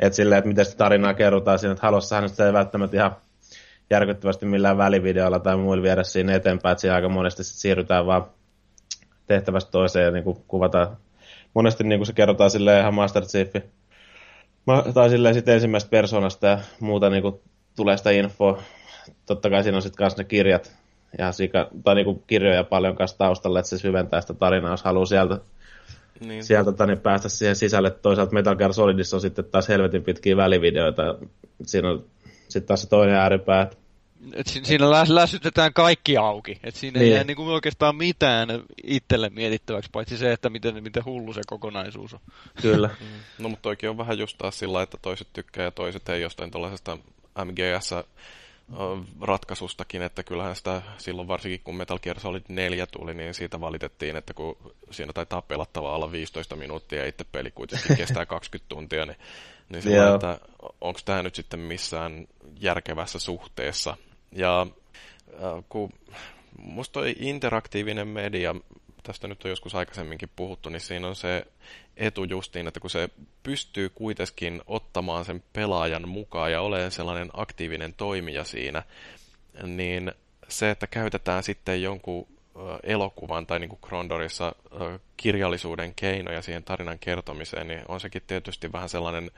Että 0.00 0.16
silleen, 0.16 0.38
että 0.38 0.48
miten 0.48 0.64
sitä 0.64 0.76
tarinaa 0.76 1.14
kerrotaan 1.14 1.58
siinä, 1.58 1.72
että 1.72 1.86
Halossahan 1.86 2.28
sitä 2.28 2.46
ei 2.46 2.52
välttämättä 2.52 2.96
ihan 2.96 3.16
järkyttävästi 3.90 4.46
millään 4.46 4.78
välivideolla 4.78 5.38
tai 5.38 5.56
muilla 5.56 5.82
viedä 5.82 6.02
siinä 6.02 6.34
eteenpäin, 6.34 6.72
että 6.72 6.80
siinä 6.80 6.94
aika 6.94 7.08
monesti 7.08 7.44
sit 7.44 7.56
siirrytään 7.56 8.06
vaan 8.06 8.24
tehtävästä 9.26 9.70
toiseen 9.70 10.04
ja 10.04 10.10
niin 10.10 10.24
kuin 10.24 10.44
kuvataan. 10.48 10.96
Monesti 11.54 11.84
niin 11.84 11.98
kuin 11.98 12.06
se 12.06 12.12
kerrotaan 12.12 12.50
silleen 12.50 12.80
ihan 12.80 12.94
Master 12.94 13.24
Chief, 13.24 13.52
tai 14.94 15.10
silleen 15.10 15.34
sitten 15.34 15.54
ensimmäisestä 15.54 15.90
persoonasta 15.90 16.46
ja 16.46 16.58
muuta 16.80 17.10
niin 17.10 17.22
kuin 17.22 17.40
tulee 17.76 17.96
sitä 17.96 18.10
infoa. 18.10 18.62
Totta 19.26 19.50
kai 19.50 19.62
siinä 19.62 19.76
on 19.76 19.82
sitten 19.82 19.98
kanssa 19.98 20.22
ne 20.22 20.24
kirjat, 20.24 20.81
ja 21.18 21.32
sika, 21.32 21.68
tai 21.84 21.94
niin 21.94 22.04
kuin 22.04 22.22
kirjoja 22.26 22.64
paljon 22.64 22.96
kanssa 22.96 23.18
taustalla, 23.18 23.58
että 23.58 23.70
se 23.70 23.78
syventää 23.78 24.20
sitä 24.20 24.34
tarinaa, 24.34 24.70
jos 24.70 24.82
haluaa 24.82 25.06
sieltä, 25.06 25.38
niin. 26.20 26.44
sieltä 26.44 26.86
niin 26.86 27.00
päästä 27.00 27.28
siihen 27.28 27.56
sisälle. 27.56 27.90
Toisaalta 27.90 28.32
Metal 28.32 28.56
Gear 28.56 28.72
Solidissa 28.72 29.16
on 29.16 29.20
sitten 29.20 29.44
taas 29.44 29.68
helvetin 29.68 30.02
pitkiä 30.02 30.36
välivideoita. 30.36 31.02
Siinä 31.62 31.90
on 31.90 32.04
sitten 32.48 32.68
taas 32.68 32.82
se 32.82 32.88
toinen 32.88 33.14
ääripää, 33.14 33.62
että 33.62 33.76
et 34.32 34.46
siinä 34.46 34.90
lä- 34.90 35.06
läsytetään 35.08 35.72
kaikki 35.72 36.16
auki. 36.16 36.60
Et 36.64 36.74
siinä 36.74 37.00
niin. 37.00 37.08
ei 37.08 37.14
jää 37.14 37.24
niinku 37.24 37.48
oikeastaan 37.48 37.96
mitään 37.96 38.48
itselle 38.84 39.30
mietittäväksi, 39.30 39.90
paitsi 39.92 40.18
se, 40.18 40.32
että 40.32 40.50
miten, 40.50 40.82
miten 40.82 41.04
hullu 41.04 41.32
se 41.32 41.40
kokonaisuus 41.46 42.14
on. 42.14 42.20
Kyllä. 42.62 42.90
Mm. 43.02 43.06
no 43.38 43.48
mutta 43.48 43.62
toikin 43.62 43.90
on 43.90 43.98
vähän 43.98 44.18
just 44.18 44.38
taas 44.38 44.58
sillä, 44.58 44.82
että 44.82 44.98
toiset 45.02 45.28
tykkää 45.32 45.64
ja 45.64 45.70
toiset 45.70 46.08
ei 46.08 46.22
jostain 46.22 46.50
tuollaisesta 46.50 46.98
MGS 47.44 47.90
ratkaisustakin, 49.20 50.02
että 50.02 50.22
kyllähän 50.22 50.56
sitä 50.56 50.82
silloin 50.98 51.28
varsinkin 51.28 51.60
kun 51.64 51.76
Metal 51.76 51.98
Gear 51.98 52.20
Solid 52.20 52.42
4 52.48 52.86
tuli, 52.86 53.14
niin 53.14 53.34
siitä 53.34 53.60
valitettiin, 53.60 54.16
että 54.16 54.34
kun 54.34 54.56
siinä 54.90 55.12
taitaa 55.12 55.42
pelattava 55.42 55.94
alla 55.94 56.12
15 56.12 56.56
minuuttia 56.56 56.98
ja 56.98 57.06
itse 57.06 57.24
peli 57.32 57.50
kuitenkin 57.50 57.96
kestää 57.96 58.26
20 58.36 58.68
tuntia, 58.68 59.06
niin, 59.06 59.16
niin 59.68 59.82
sillä, 59.82 60.14
että 60.14 60.38
onko 60.80 61.00
tämä 61.04 61.22
nyt 61.22 61.34
sitten 61.34 61.60
missään 61.60 62.26
järkevässä 62.60 63.18
suhteessa. 63.18 63.96
Ja 64.32 64.66
äh, 65.28 65.64
kun 65.68 65.90
musta 66.58 66.92
toi 66.92 67.14
interaktiivinen 67.18 68.08
media, 68.08 68.54
tästä 69.02 69.28
nyt 69.28 69.44
on 69.44 69.50
joskus 69.50 69.74
aikaisemminkin 69.74 70.30
puhuttu, 70.36 70.68
niin 70.68 70.80
siinä 70.80 71.08
on 71.08 71.16
se 71.16 71.46
etu 71.96 72.24
justiin, 72.24 72.68
että 72.68 72.80
kun 72.80 72.90
se 72.90 73.08
pystyy 73.42 73.88
kuitenkin 73.88 74.62
ottamaan 74.66 75.24
sen 75.24 75.42
pelaajan 75.52 76.08
mukaan 76.08 76.52
ja 76.52 76.60
olemaan 76.60 76.90
sellainen 76.90 77.30
aktiivinen 77.32 77.94
toimija 77.94 78.44
siinä, 78.44 78.82
niin 79.62 80.12
se, 80.48 80.70
että 80.70 80.86
käytetään 80.86 81.42
sitten 81.42 81.82
jonkun 81.82 82.26
elokuvan 82.82 83.46
tai 83.46 83.60
niin 83.60 83.68
kuin 83.68 83.80
Krondorissa 83.80 84.54
kirjallisuuden 85.16 85.94
keinoja 85.94 86.42
siihen 86.42 86.64
tarinan 86.64 86.98
kertomiseen, 86.98 87.68
niin 87.68 87.82
on 87.88 88.00
sekin 88.00 88.22
tietysti 88.26 88.72
vähän 88.72 88.88
sellainen 88.88 89.30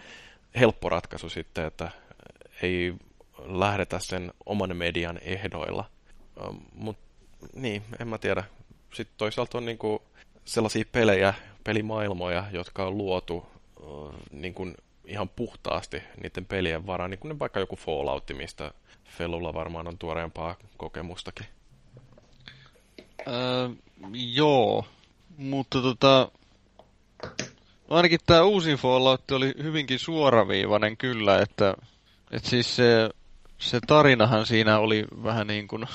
helppo 0.61 0.89
ratkaisu 0.89 1.29
sitten, 1.29 1.67
että 1.67 1.91
ei 2.63 2.95
lähdetä 3.45 3.99
sen 3.99 4.33
oman 4.47 4.77
median 4.77 5.19
ehdoilla. 5.23 5.85
Mutta 6.73 7.03
niin, 7.53 7.83
en 8.01 8.09
mä 8.09 8.19
tiedä. 8.19 8.45
Sitten 8.95 9.19
toisaalta 9.19 9.59
on 9.59 9.65
niinku 9.65 10.03
sellaisia 10.45 10.85
pelejä, 10.93 11.35
pelimaailmoja, 11.65 12.45
jotka 12.53 12.87
on 12.87 12.99
luotu 12.99 13.47
niinku 14.31 14.73
ihan 15.05 15.29
puhtaasti 15.29 16.03
niiden 16.23 16.47
pelien 16.47 16.87
varaan, 16.87 17.11
niin 17.11 17.19
kuin 17.19 17.39
vaikka 17.39 17.61
joku 17.61 17.77
Fallout, 17.77 18.25
mistä 18.37 18.71
Fellulla 19.05 19.55
varmaan 19.55 19.89
on 19.89 19.99
tuoreempaa 19.99 20.57
kokemustakin. 20.77 21.47
Öö, 23.29 23.69
joo, 24.13 24.87
mutta 25.37 25.83
tota, 25.83 26.33
ainakin 27.91 28.21
tämä 28.27 28.43
uusi 28.43 28.77
Fallout 28.77 29.31
oli 29.31 29.53
hyvinkin 29.63 29.99
suoraviivainen 29.99 30.97
kyllä, 30.97 31.39
että, 31.39 31.75
että 32.31 32.49
siis 32.49 32.77
se 32.77 33.11
se 33.59 33.81
tarinahan 33.87 34.47
siinä 34.47 34.79
oli 34.79 35.05
vähän 35.23 35.47
niin 35.47 35.69
kuin, 35.69 35.87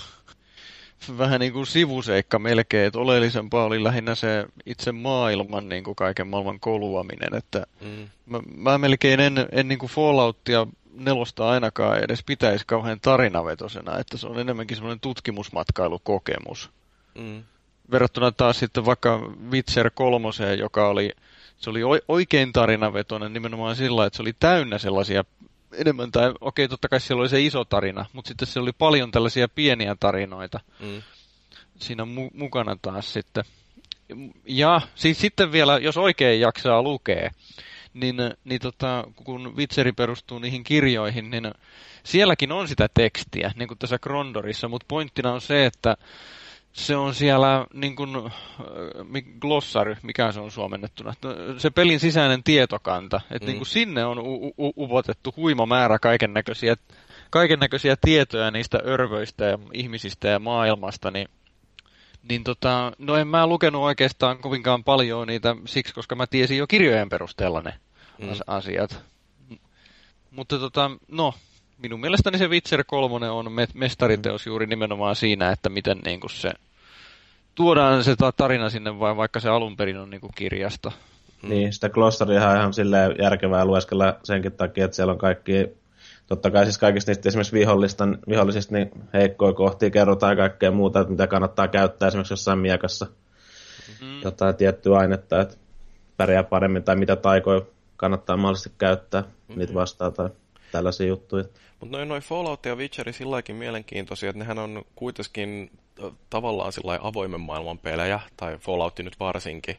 vähän 1.18 1.40
niin 1.40 1.54
kuin 1.54 1.68
sivuseikka 1.68 2.40
melkein, 2.40 2.88
että 2.88 3.00
oleellisempaa 3.00 3.66
oli 3.66 3.84
lähinnä 3.84 4.16
se 4.16 4.46
itse 4.66 4.92
maailman 4.92 5.70
niin 5.70 5.84
kuin 5.84 5.96
kaiken 5.96 6.28
maailman 6.28 6.60
koluaminen, 6.60 7.36
että 7.36 7.68
mm. 7.82 8.10
mä, 8.26 8.40
mä 8.56 8.78
melkein 8.78 9.20
en, 9.20 9.48
en 9.52 9.68
niin 9.68 9.80
kuin 9.80 9.90
Falloutia 9.90 10.68
nelosta 10.94 11.50
ainakaan 11.50 12.04
edes 12.04 12.24
pitäisi 12.24 12.66
kauhean 12.68 13.00
tarinavetosena, 13.00 14.00
että 14.00 14.18
se 14.18 14.28
on 14.28 14.40
enemmänkin 14.40 14.78
semmoinen 14.78 15.00
tutkimusmatkailukokemus. 15.00 16.70
Mm. 17.16 17.44
Verrattuna 17.92 18.32
taas 18.32 18.60
sitten 18.60 18.86
vaikka 18.86 19.20
Witcher 19.52 19.92
kolmoseen, 19.94 20.60
joka 20.60 20.88
oli, 20.88 21.12
se 21.58 21.70
oli 21.70 21.80
oikein 22.08 22.54
tarinavetoinen 22.54 23.34
nimenomaan 23.34 23.76
sillä, 23.76 24.06
että 24.06 24.18
se 24.18 24.22
oli 24.22 24.34
täynnä 24.40 24.78
sellaisia 24.78 25.24
enemmän, 25.74 26.12
tai 26.12 26.34
okei, 26.42 26.68
totta 26.68 26.90
kai 26.90 27.00
siellä 27.00 27.22
oli 27.22 27.30
se 27.30 27.42
iso 27.42 27.66
tarina, 27.66 28.06
mutta 28.14 28.28
sitten 28.28 28.48
siellä 28.48 28.66
oli 28.66 28.74
paljon 28.78 29.12
tällaisia 29.12 29.48
pieniä 29.48 29.96
tarinoita 30.00 30.60
mm. 30.80 31.02
siinä 31.80 32.04
mu- 32.04 32.38
mukana 32.38 32.78
taas 32.82 33.14
sitten. 33.14 33.44
Ja 34.46 34.82
siis 34.96 35.22
sitten 35.22 35.52
vielä, 35.52 35.78
jos 35.78 35.98
oikein 35.98 36.42
jaksaa 36.42 36.82
lukea, 36.82 37.32
niin, 37.94 38.16
niin 38.44 38.62
tota, 38.62 39.04
kun 39.16 39.58
Vitseri 39.58 39.92
perustuu 39.92 40.40
niihin 40.40 40.64
kirjoihin, 40.64 41.30
niin 41.30 41.52
sielläkin 42.04 42.52
on 42.52 42.68
sitä 42.68 42.90
tekstiä, 42.94 43.52
niin 43.56 43.68
kuin 43.68 43.78
tässä 43.78 44.00
Krondorissa, 44.00 44.68
mutta 44.68 44.86
pointtina 44.88 45.34
on 45.34 45.42
se, 45.42 45.66
että 45.66 45.98
se 46.74 46.96
on 46.96 47.16
siellä 47.16 47.66
niin 47.74 47.96
kuin, 47.96 48.16
äh, 48.16 48.32
glossary, 49.40 49.96
mikä 50.04 50.32
se 50.32 50.40
on 50.40 50.52
suomennettuna, 50.52 51.14
se 51.58 51.70
pelin 51.70 52.00
sisäinen 52.00 52.44
tietokanta, 52.44 53.22
että 53.32 53.46
mm. 53.46 53.48
niin 53.48 53.58
kuin 53.58 53.68
sinne 53.68 54.06
on 54.06 54.18
upotettu 54.78 55.34
huima 55.38 55.66
määrä 55.66 56.00
kaiken 56.00 56.34
näköisiä 56.34 56.76
kaiken 57.30 57.60
näköisiä 57.60 57.96
tietoja 58.02 58.52
niistä 58.52 58.80
örvöistä 58.86 59.46
ja 59.46 59.60
ihmisistä 59.74 60.28
ja 60.28 60.40
maailmasta, 60.40 61.12
niin, 61.12 61.28
niin 62.30 62.44
tota, 62.44 62.92
no 62.98 63.16
en 63.16 63.28
mä 63.28 63.48
lukenut 63.48 63.84
oikeastaan 63.84 64.38
kovinkaan 64.38 64.84
paljon 64.84 65.28
niitä 65.28 65.56
siksi, 65.66 65.94
koska 65.94 66.16
mä 66.16 66.28
tiesin 66.28 66.58
jo 66.58 66.68
kirjojen 66.68 67.10
perusteella 67.10 67.62
ne 67.62 67.74
mm. 68.18 68.30
asiat. 68.48 69.04
Mutta 70.32 70.60
tota, 70.60 70.92
no, 71.08 71.34
minun 71.82 72.00
mielestäni 72.00 72.38
se 72.38 72.48
Witcher 72.48 72.84
3 72.88 73.30
on 73.30 73.52
mestariteos 73.74 74.46
juuri 74.46 74.66
nimenomaan 74.66 75.16
siinä, 75.16 75.52
että 75.52 75.70
miten 75.70 75.98
niin 76.06 76.20
kuin 76.20 76.32
se 76.32 76.52
tuodaan 77.56 78.04
se 78.04 78.16
tarina 78.38 78.70
sinne 78.70 79.00
vai 79.00 79.18
vaikka 79.18 79.40
se 79.40 79.50
alun 79.50 79.78
perin 79.78 79.98
on 79.98 80.10
niin 80.10 80.22
kuin 80.22 80.34
kirjasta. 80.36 80.92
Niin, 81.44 81.74
sitä 81.74 81.90
glossaria 81.90 82.50
on 82.50 82.58
ihan 82.58 82.74
silleen 82.74 83.16
järkevää 83.22 83.66
lueskella 83.66 84.20
senkin 84.24 84.52
takia, 84.52 84.86
että 84.86 84.96
siellä 84.96 85.14
on 85.14 85.20
kaikki, 85.20 85.68
totta 86.28 86.52
kai 86.52 86.66
siis 86.66 86.78
kaikista 86.78 87.10
niistä 87.10 87.30
esimerkiksi 87.30 87.60
vihollista, 87.60 88.08
vihollisista 88.30 88.76
niin 88.76 88.92
heikkoja 89.14 89.54
kohtia 89.54 89.90
kerrotaan 89.90 90.38
kaikkea 90.38 90.72
muuta, 90.72 91.00
että 91.00 91.12
mitä 91.12 91.28
kannattaa 91.28 91.68
käyttää 91.68 92.08
esimerkiksi 92.08 92.34
jossain 92.34 92.60
miekassa. 92.60 93.06
Mm-hmm. 93.06 94.22
Jotain 94.24 94.56
tiettyä 94.56 94.98
ainetta, 94.98 95.42
että 95.42 95.58
pärjää 96.18 96.44
paremmin 96.44 96.84
tai 96.84 96.96
mitä 96.96 97.16
taikoja 97.16 97.62
kannattaa 97.98 98.38
mahdollisesti 98.38 98.72
käyttää, 98.78 99.22
mm-hmm. 99.22 99.58
niitä 99.60 99.74
vastaan 99.74 100.14
tai 100.14 100.30
tällaisia 100.72 101.08
juttuja. 101.08 101.44
Mutta 101.80 101.98
noin 101.98 102.10
noi 102.10 102.22
Fallout 102.22 102.66
ja 102.66 102.76
Witcheri 102.76 103.14
silläkin 103.14 103.56
mielenkiintoisia, 103.56 104.30
että 104.30 104.40
nehän 104.40 104.60
on 104.60 104.86
kuitenkin 104.96 105.72
tavallaan 106.30 106.74
sillä 106.74 107.00
avoimen 107.02 107.42
maailman 107.42 107.78
pelejä, 107.78 108.20
tai 108.38 108.58
Fallout 108.58 109.00
nyt 109.00 109.20
varsinkin. 109.20 109.78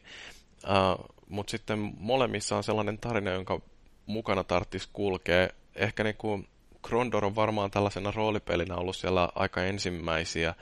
Uh, 0.63 1.05
Mutta 1.29 1.51
sitten 1.51 1.93
molemmissa 1.97 2.57
on 2.57 2.63
sellainen 2.63 2.97
tarina, 2.97 3.31
jonka 3.31 3.61
mukana 4.05 4.43
tarttis 4.43 4.87
kulkea. 4.93 5.49
Ehkä 5.75 6.03
niin 6.03 6.15
kuin 6.17 6.47
Krondor 6.81 7.25
on 7.25 7.35
varmaan 7.35 7.71
tällaisena 7.71 8.11
roolipelinä 8.11 8.75
ollut 8.75 8.95
siellä 8.95 9.29
aika 9.35 9.63
ensimmäisiä, 9.63 10.55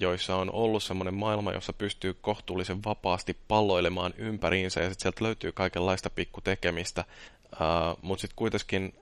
joissa 0.00 0.36
on 0.36 0.52
ollut 0.52 0.82
semmoinen 0.82 1.14
maailma, 1.14 1.52
jossa 1.52 1.72
pystyy 1.72 2.14
kohtuullisen 2.14 2.84
vapaasti 2.84 3.36
palloilemaan 3.48 4.14
ympäriinsä 4.16 4.80
ja 4.80 4.88
sitten 4.88 5.02
sieltä 5.02 5.24
löytyy 5.24 5.52
kaikenlaista 5.52 6.10
pikkutekemistä. 6.10 7.04
Mutta 8.02 8.20
sitten 8.20 8.36
kuitenkin, 8.36 8.94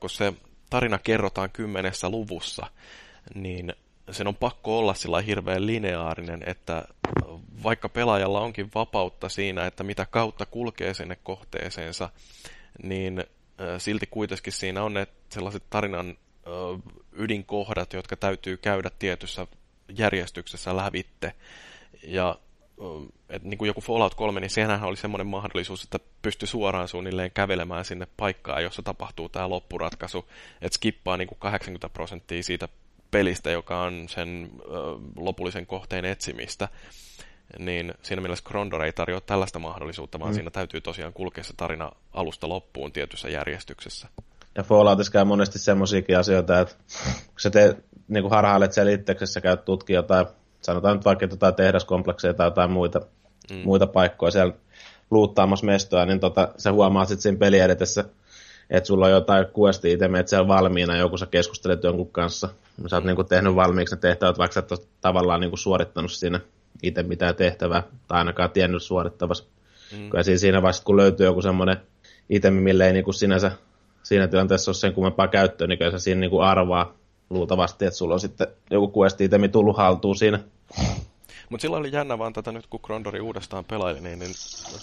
kun 0.00 0.10
se 0.10 0.32
tarina 0.70 0.98
kerrotaan 0.98 1.50
kymmenessä 1.50 2.08
luvussa, 2.08 2.66
niin 3.34 3.74
sen 4.10 4.26
on 4.26 4.36
pakko 4.36 4.78
olla 4.78 4.94
sillä 4.94 5.20
hirveän 5.20 5.66
lineaarinen, 5.66 6.42
että 6.46 6.84
vaikka 7.62 7.88
pelaajalla 7.88 8.40
onkin 8.40 8.70
vapautta 8.74 9.28
siinä, 9.28 9.66
että 9.66 9.84
mitä 9.84 10.06
kautta 10.06 10.46
kulkee 10.46 10.94
sinne 10.94 11.16
kohteeseensa, 11.22 12.08
niin 12.82 13.24
silti 13.78 14.06
kuitenkin 14.06 14.52
siinä 14.52 14.82
on 14.82 14.94
ne 14.94 15.06
sellaiset 15.28 15.62
tarinan 15.70 16.16
ydinkohdat, 17.12 17.92
jotka 17.92 18.16
täytyy 18.16 18.56
käydä 18.56 18.90
tietyssä 18.98 19.46
järjestyksessä 19.98 20.76
lävitte. 20.76 21.34
Ja 22.02 22.38
että 23.28 23.48
niin 23.48 23.58
kuin 23.58 23.66
joku 23.66 23.80
Fallout 23.80 24.14
3, 24.14 24.40
niin 24.40 24.50
sehän 24.50 24.82
oli 24.82 24.96
semmoinen 24.96 25.26
mahdollisuus, 25.26 25.84
että 25.84 25.98
pystyi 26.22 26.48
suoraan 26.48 26.88
suunnilleen 26.88 27.30
kävelemään 27.30 27.84
sinne 27.84 28.06
paikkaan, 28.16 28.62
jossa 28.62 28.82
tapahtuu 28.82 29.28
tämä 29.28 29.48
loppuratkaisu, 29.48 30.24
että 30.62 30.76
skippaa 30.76 31.16
niin 31.16 31.28
kuin 31.28 31.38
80 31.38 31.88
prosenttia 31.88 32.42
siitä 32.42 32.68
pelistä, 33.10 33.50
joka 33.50 33.82
on 33.82 34.08
sen 34.08 34.50
ö, 34.60 34.70
lopullisen 35.16 35.66
kohteen 35.66 36.04
etsimistä. 36.04 36.68
Niin 37.58 37.94
siinä 38.02 38.22
mielessä 38.22 38.44
Krondor 38.48 38.82
ei 38.82 38.92
tarjoa 38.92 39.20
tällaista 39.20 39.58
mahdollisuutta, 39.58 40.20
vaan 40.20 40.30
mm. 40.30 40.34
siinä 40.34 40.50
täytyy 40.50 40.80
tosiaan 40.80 41.12
kulkea 41.12 41.44
se 41.44 41.52
tarina 41.56 41.92
alusta 42.12 42.48
loppuun 42.48 42.92
tietyssä 42.92 43.28
järjestyksessä. 43.28 44.08
Ja 44.54 44.62
Falloutissa 44.62 45.12
käy 45.12 45.24
monesti 45.24 45.58
semmoisiakin 45.58 46.18
asioita, 46.18 46.60
että 46.60 46.74
kun 47.26 47.40
sä 47.40 47.50
teet, 47.50 47.84
niin 48.08 48.22
kuin 48.22 48.30
harhailet 48.30 48.72
siellä 48.72 48.92
itseksessä, 48.92 49.40
käyt 49.40 49.64
tutkia 49.64 49.96
jotain 49.96 50.26
sanotaan 50.64 50.96
nyt 50.96 51.04
vaikka 51.04 51.26
jotain 51.30 51.54
tehdaskomplekseja 51.54 52.34
tai 52.34 52.46
jotain 52.46 52.70
muita, 52.70 53.00
mm. 53.50 53.56
muita 53.64 53.86
paikkoja 53.86 54.30
siellä 54.30 54.54
luuttaamassa 55.10 55.66
mestoa, 55.66 56.06
niin 56.06 56.20
tota, 56.20 56.48
sä 56.56 56.72
huomaat 56.72 57.08
sitten 57.08 57.22
siinä 57.22 57.38
peli 57.38 57.58
edetessä, 57.58 58.04
että 58.70 58.86
sulla 58.86 59.06
on 59.06 59.12
jotain 59.12 59.46
questi 59.58 59.92
itemeet 59.92 60.28
siellä 60.28 60.48
valmiina, 60.48 60.96
joku 60.96 61.16
sä 61.16 61.26
keskustelet 61.26 61.84
jonkun 61.84 62.10
kanssa. 62.10 62.48
Sä 62.86 62.96
oot 62.96 63.04
mm. 63.04 63.08
niinku 63.08 63.24
tehnyt 63.24 63.54
valmiiksi 63.54 63.94
ne 63.94 64.00
tehtävät, 64.00 64.38
vaikka 64.38 64.54
sä 64.54 64.60
et 64.60 64.72
ole 64.72 64.80
tavallaan 65.00 65.40
niinku 65.40 65.56
suorittanut 65.56 66.12
siinä 66.12 66.40
itse 66.82 67.02
mitään 67.02 67.34
tehtävää, 67.34 67.82
tai 68.08 68.18
ainakaan 68.18 68.50
tiennyt 68.50 68.82
suorittavassa. 68.82 69.44
Mm. 69.92 70.10
Kyllä 70.10 70.22
siinä, 70.22 70.38
siinä 70.38 70.62
vaiheessa, 70.62 70.84
kun 70.84 70.96
löytyy 70.96 71.26
joku 71.26 71.42
semmoinen 71.42 71.76
itemi, 72.30 72.60
mille 72.60 72.86
ei 72.86 72.92
niinku 72.92 73.12
sinänsä 73.12 73.52
siinä 74.02 74.28
tilanteessa 74.28 74.70
ole 74.70 74.76
sen 74.76 74.92
kummempaa 74.92 75.28
käyttöä, 75.28 75.66
niin 75.66 75.78
kyllä 75.78 75.90
sä 75.90 75.98
siinä 75.98 76.20
niinku 76.20 76.40
arvaa 76.40 76.94
luultavasti, 77.30 77.84
että 77.84 77.98
sulla 77.98 78.14
on 78.14 78.20
sitten 78.20 78.46
joku 78.70 79.00
quest 79.00 79.20
itemi 79.20 79.48
tullut 79.48 79.76
haltuun 79.76 80.16
siinä 80.16 80.40
mutta 81.48 81.62
silloin 81.62 81.80
oli 81.80 81.92
jännä 81.92 82.18
vaan 82.18 82.32
tätä 82.32 82.52
nyt, 82.52 82.66
kun 82.66 82.80
Grondori 82.82 83.20
uudestaan 83.20 83.64
pelaili, 83.64 84.00
niin, 84.00 84.18
niin 84.18 84.34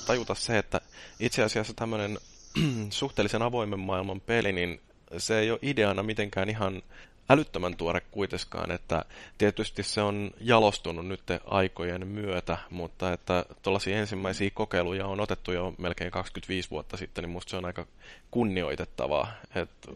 tajuta 0.07 0.35
se, 0.35 0.57
että 0.57 0.81
itse 1.19 1.43
asiassa 1.43 1.73
tämmöinen 1.73 2.17
suhteellisen 2.89 3.41
avoimen 3.41 3.79
maailman 3.79 4.21
peli, 4.21 4.51
niin 4.51 4.81
se 5.17 5.39
ei 5.39 5.51
ole 5.51 5.59
ideana 5.61 6.03
mitenkään 6.03 6.49
ihan 6.49 6.81
älyttömän 7.29 7.75
tuore 7.77 8.01
kuitenkaan, 8.11 8.71
että 8.71 9.05
tietysti 9.37 9.83
se 9.83 10.01
on 10.01 10.31
jalostunut 10.39 11.07
nyt 11.07 11.21
aikojen 11.45 12.07
myötä, 12.07 12.57
mutta 12.69 13.13
että 13.13 13.45
tuollaisia 13.61 13.97
ensimmäisiä 13.97 14.49
kokeiluja 14.53 15.07
on 15.07 15.19
otettu 15.19 15.51
jo 15.51 15.73
melkein 15.77 16.11
25 16.11 16.69
vuotta 16.69 16.97
sitten, 16.97 17.23
niin 17.23 17.31
musta 17.31 17.49
se 17.49 17.57
on 17.57 17.65
aika 17.65 17.85
kunnioitettavaa, 18.31 19.31
että 19.55 19.91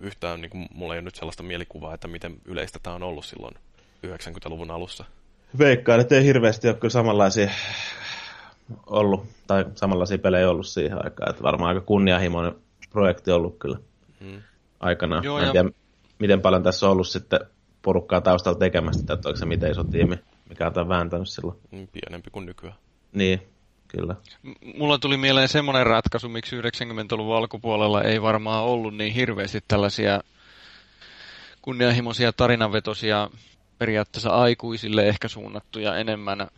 yhtään 0.00 0.40
niin 0.40 0.50
kuin, 0.50 0.68
mulla 0.74 0.94
ei 0.94 0.98
ole 0.98 1.04
nyt 1.04 1.14
sellaista 1.14 1.42
mielikuvaa, 1.42 1.94
että 1.94 2.08
miten 2.08 2.36
yleistä 2.44 2.78
tämä 2.78 2.96
on 2.96 3.02
ollut 3.02 3.24
silloin 3.24 3.54
90-luvun 4.06 4.70
alussa. 4.70 5.04
Veikkaan, 5.58 6.00
että 6.00 6.14
ei 6.14 6.24
hirveästi 6.24 6.68
ole 6.68 6.76
kyllä 6.76 6.92
samanlaisia 6.92 7.50
ollut, 8.86 9.26
tai 9.46 9.64
samanlaisia 9.74 10.18
pelejä 10.18 10.50
ollut 10.50 10.66
siihen 10.66 11.04
aikaan. 11.04 11.30
Että 11.30 11.42
varmaan 11.42 11.68
aika 11.68 11.80
kunnianhimoinen 11.80 12.54
projekti 12.90 13.30
ollut 13.30 13.58
kyllä 13.58 13.78
hmm. 14.20 14.42
aikanaan. 14.80 15.24
Joo, 15.24 15.38
en 15.38 15.52
tiedä, 15.52 15.70
miten 16.18 16.40
paljon 16.40 16.62
tässä 16.62 16.86
on 16.86 16.92
ollut 16.92 17.08
sitten 17.08 17.40
porukkaa 17.82 18.20
taustalla 18.20 18.58
tekemästä, 18.58 19.14
että 19.14 19.28
onko 19.28 19.36
se 19.36 19.46
miten 19.46 19.70
iso 19.70 19.84
tiimi, 19.84 20.18
mikä 20.48 20.66
on 20.66 20.72
tämän 20.72 20.88
vääntänyt 20.88 21.28
silloin. 21.28 21.58
Mm, 21.70 21.88
pienempi 21.92 22.30
kuin 22.30 22.46
nykyään. 22.46 22.76
Niin, 23.12 23.42
kyllä. 23.88 24.14
Mulla 24.78 24.98
tuli 24.98 25.16
mieleen 25.16 25.48
semmoinen 25.48 25.86
ratkaisu, 25.86 26.28
miksi 26.28 26.60
90-luvun 26.60 27.36
alkupuolella 27.36 28.02
ei 28.02 28.22
varmaan 28.22 28.64
ollut 28.64 28.96
niin 28.96 29.12
hirveästi 29.12 29.60
tällaisia 29.68 30.20
kunnianhimoisia 31.62 32.32
tarinanvetosia 32.32 33.30
periaatteessa 33.78 34.30
aikuisille 34.30 35.08
ehkä 35.08 35.28
suunnattuja 35.28 35.96
enemmän 35.96 36.48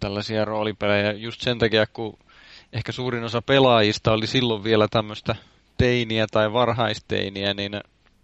tällaisia 0.00 0.44
roolipelejä 0.44 1.12
just 1.12 1.40
sen 1.40 1.58
takia, 1.58 1.86
kun 1.86 2.18
ehkä 2.72 2.92
suurin 2.92 3.24
osa 3.24 3.42
pelaajista 3.42 4.12
oli 4.12 4.26
silloin 4.26 4.64
vielä 4.64 4.88
tämmöistä 4.90 5.34
teiniä 5.78 6.26
tai 6.30 6.52
varhaisteiniä, 6.52 7.54
niin 7.54 7.80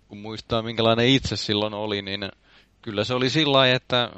kun 0.09 0.19
muistaa 0.19 0.63
minkälainen 0.63 1.09
itse 1.09 1.37
silloin 1.37 1.75
oli, 1.75 2.03
niin 2.03 2.29
kyllä 2.83 3.05
se 3.05 3.15
oli 3.15 3.31
sillä 3.31 3.71
että 3.71 4.11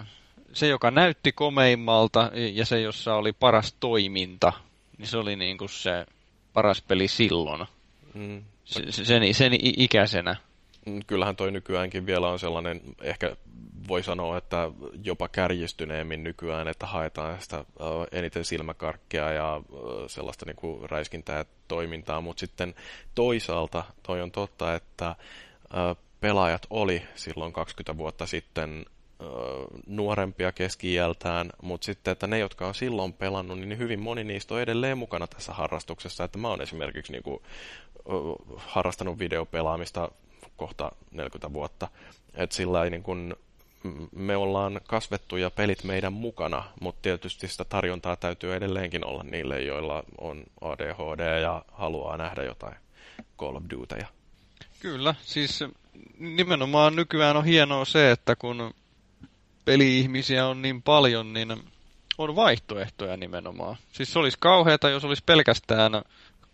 se, 0.52 0.66
joka 0.66 0.90
näytti 0.90 1.32
komeimmalta 1.32 2.30
ja 2.52 2.66
se, 2.66 2.80
jossa 2.80 3.14
oli 3.14 3.32
paras 3.32 3.76
toiminta, 3.80 4.52
niin 4.98 5.08
se 5.08 5.18
oli 5.18 5.36
niin 5.36 5.58
kuin 5.58 5.68
se 5.68 6.06
paras 6.52 6.82
peli 6.82 7.08
silloin. 7.08 7.66
Mm. 8.14 8.44
Sen, 8.64 8.92
sen, 8.92 9.34
sen 9.34 9.52
ikäisenä. 9.60 10.36
Mm, 10.86 11.00
kyllähän 11.06 11.36
toi 11.36 11.50
nykyäänkin 11.50 12.06
vielä 12.06 12.28
on 12.28 12.38
sellainen, 12.38 12.80
ehkä 13.00 13.36
voi 13.88 14.02
sanoa, 14.02 14.38
että 14.38 14.70
jopa 15.04 15.28
kärjistyneemmin 15.28 16.24
nykyään, 16.24 16.68
että 16.68 16.86
haetaan 16.86 17.42
sitä 17.42 17.64
eniten 18.12 18.44
silmäkarkkia 18.44 19.32
ja 19.32 19.60
sellaista 20.06 20.46
niin 20.46 20.56
kuin 20.56 20.90
räiskintää 20.90 21.44
toimintaa, 21.68 22.20
mutta 22.20 22.40
sitten 22.40 22.74
toisaalta 23.14 23.84
toi 24.02 24.22
on 24.22 24.30
totta, 24.30 24.74
että 24.74 25.16
pelaajat 26.20 26.66
oli 26.70 27.02
silloin 27.14 27.52
20 27.52 27.98
vuotta 27.98 28.26
sitten 28.26 28.86
nuorempia 29.86 30.52
keski 30.52 30.96
mutta 31.62 31.84
sitten, 31.84 32.12
että 32.12 32.26
ne, 32.26 32.38
jotka 32.38 32.66
on 32.66 32.74
silloin 32.74 33.12
pelannut, 33.12 33.58
niin 33.58 33.78
hyvin 33.78 34.00
moni 34.00 34.24
niistä 34.24 34.54
on 34.54 34.60
edelleen 34.60 34.98
mukana 34.98 35.26
tässä 35.26 35.52
harrastuksessa. 35.52 36.24
Että 36.24 36.38
mä 36.38 36.48
oon 36.48 36.62
esimerkiksi 36.62 37.12
niin 37.12 37.22
kuin, 37.22 37.42
harrastanut 38.56 39.18
videopelaamista 39.18 40.10
kohta 40.56 40.92
40 41.10 41.52
vuotta. 41.52 41.88
Että 42.34 42.56
sillä 42.56 42.84
ei 42.84 42.90
niin 42.90 43.02
kuin, 43.02 43.34
me 44.12 44.36
ollaan 44.36 44.80
kasvettu 44.88 45.36
ja 45.36 45.50
pelit 45.50 45.84
meidän 45.84 46.12
mukana, 46.12 46.64
mutta 46.80 47.02
tietysti 47.02 47.48
sitä 47.48 47.64
tarjontaa 47.64 48.16
täytyy 48.16 48.54
edelleenkin 48.54 49.04
olla 49.04 49.22
niille, 49.22 49.62
joilla 49.62 50.04
on 50.18 50.44
ADHD 50.60 51.40
ja 51.40 51.64
haluaa 51.72 52.16
nähdä 52.16 52.42
jotain 52.42 52.76
Call 53.38 53.56
of 53.56 53.62
Dutyä. 53.70 54.06
Kyllä, 54.80 55.14
siis 55.22 55.64
nimenomaan 56.18 56.96
nykyään 56.96 57.36
on 57.36 57.44
hienoa 57.44 57.84
se, 57.84 58.10
että 58.10 58.36
kun 58.36 58.74
peli-ihmisiä 59.64 60.46
on 60.46 60.62
niin 60.62 60.82
paljon, 60.82 61.32
niin 61.32 61.56
on 62.18 62.36
vaihtoehtoja 62.36 63.16
nimenomaan. 63.16 63.76
Siis 63.92 64.12
se 64.12 64.18
olisi 64.18 64.36
kauheata, 64.40 64.90
jos 64.90 65.04
olisi 65.04 65.22
pelkästään 65.26 65.92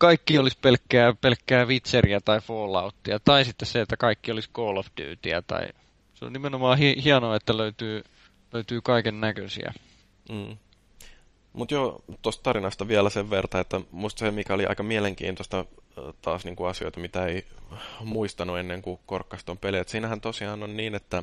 kaikki 0.03 0.39
olisi 0.39 0.59
pelkkää, 0.63 1.15
pelkkää 1.21 1.65
Witcheria 1.65 2.21
tai 2.21 2.41
Falloutia, 2.41 3.21
tai 3.21 3.45
sitten 3.45 3.69
se, 3.69 3.81
että 3.81 3.97
kaikki 3.97 4.33
olisi 4.33 4.51
Call 4.51 4.77
of 4.77 4.87
Dutyä, 5.01 5.43
tai 5.43 5.69
se 6.15 6.25
on 6.25 6.33
nimenomaan 6.33 6.79
hi- 6.79 7.03
hienoa, 7.05 7.37
että 7.37 7.57
löytyy, 7.57 8.05
löytyy 8.53 8.81
kaiken 8.81 9.21
näköisiä. 9.21 9.73
Mm. 10.29 10.57
Mutta 11.53 11.75
joo, 11.75 12.05
tuosta 12.23 12.43
tarinasta 12.43 12.89
vielä 12.89 13.11
sen 13.11 13.31
verran, 13.31 13.61
että 13.61 13.81
musta 13.91 14.19
se, 14.19 14.31
mikä 14.31 14.55
oli 14.55 14.67
aika 14.67 14.83
mielenkiintoista 14.83 15.65
taas 16.23 16.45
niin 16.45 16.57
kuin 16.57 16.71
asioita, 16.71 17.01
mitä 17.01 17.27
ei 17.27 17.45
muistanut 18.05 18.59
ennen 18.59 18.83
kuin 18.83 19.01
korkkaston 19.07 19.59
peli. 19.59 19.79
Et 19.79 19.89
siinähän 19.89 20.21
tosiaan 20.21 20.63
on 20.63 20.77
niin, 20.77 20.95
että 20.95 21.23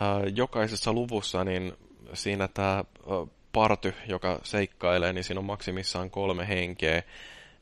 ää, 0.00 0.20
jokaisessa 0.34 0.92
luvussa 0.92 1.44
niin 1.44 1.72
siinä 2.14 2.48
tämä 2.48 2.84
party, 3.52 3.94
joka 4.08 4.40
seikkailee, 4.42 5.12
niin 5.12 5.24
siinä 5.24 5.38
on 5.38 5.44
maksimissaan 5.44 6.10
kolme 6.10 6.48
henkeä. 6.48 7.02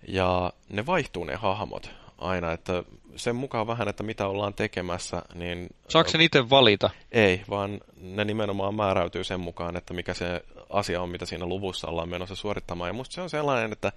Ja 0.09 0.53
ne 0.69 0.87
vaihtuu 0.87 1.25
ne 1.25 1.35
hahmot 1.35 1.91
aina, 2.19 2.53
että 2.53 2.85
sen 3.17 3.37
mukaan 3.37 3.67
vähän, 3.67 3.89
että 3.89 4.03
mitä 4.03 4.27
ollaan 4.27 4.55
tekemässä, 4.55 5.23
niin... 5.35 5.69
Saako 5.89 6.11
sen 6.11 6.21
itse 6.21 6.51
valita? 6.51 6.91
Ei, 7.13 7.43
vaan 7.51 7.81
ne 7.97 8.25
nimenomaan 8.25 8.75
määräytyy 8.75 9.25
sen 9.25 9.41
mukaan, 9.41 9.77
että 9.77 9.95
mikä 9.95 10.15
se 10.15 10.45
asia 10.71 11.03
on, 11.03 11.09
mitä 11.09 11.27
siinä 11.27 11.47
luvussa 11.47 11.89
ollaan 11.89 12.09
menossa 12.09 12.35
suorittamaan. 12.35 12.89
Ja 12.89 12.95
musta 12.95 13.15
se 13.15 13.21
on 13.21 13.31
sellainen, 13.31 13.73
että 13.73 13.93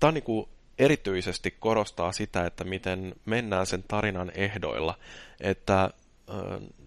tämä 0.00 0.12
niinku 0.12 0.48
erityisesti 0.78 1.50
korostaa 1.50 2.12
sitä, 2.12 2.46
että 2.46 2.64
miten 2.64 3.14
mennään 3.24 3.66
sen 3.66 3.84
tarinan 3.88 4.32
ehdoilla, 4.34 4.94
että 5.40 5.78
ää, 5.80 5.90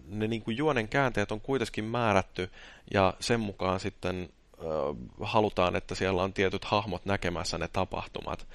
ne 0.06 0.26
niinku 0.26 0.50
juonen 0.50 0.88
käänteet 0.88 1.32
on 1.32 1.40
kuitenkin 1.40 1.84
määrätty 1.84 2.50
ja 2.94 3.14
sen 3.20 3.40
mukaan 3.40 3.80
sitten 3.80 4.28
halutaan, 5.20 5.76
että 5.76 5.94
siellä 5.94 6.22
on 6.22 6.32
tietyt 6.32 6.64
hahmot 6.64 7.04
näkemässä 7.04 7.58
ne 7.58 7.68
tapahtumat. 7.72 8.46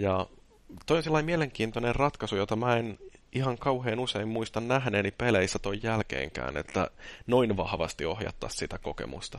ja 0.00 0.26
toi 0.86 0.96
on 0.96 1.02
sellainen 1.02 1.26
mielenkiintoinen 1.26 1.94
ratkaisu, 1.94 2.36
jota 2.36 2.56
mä 2.56 2.76
en 2.76 2.98
ihan 3.32 3.58
kauhean 3.58 3.98
usein 3.98 4.28
muista 4.28 4.60
nähneeni 4.60 5.10
peleissä 5.10 5.58
ton 5.58 5.82
jälkeenkään, 5.82 6.56
että 6.56 6.90
noin 7.26 7.56
vahvasti 7.56 8.06
ohjattaa 8.06 8.48
sitä 8.48 8.78
kokemusta. 8.78 9.38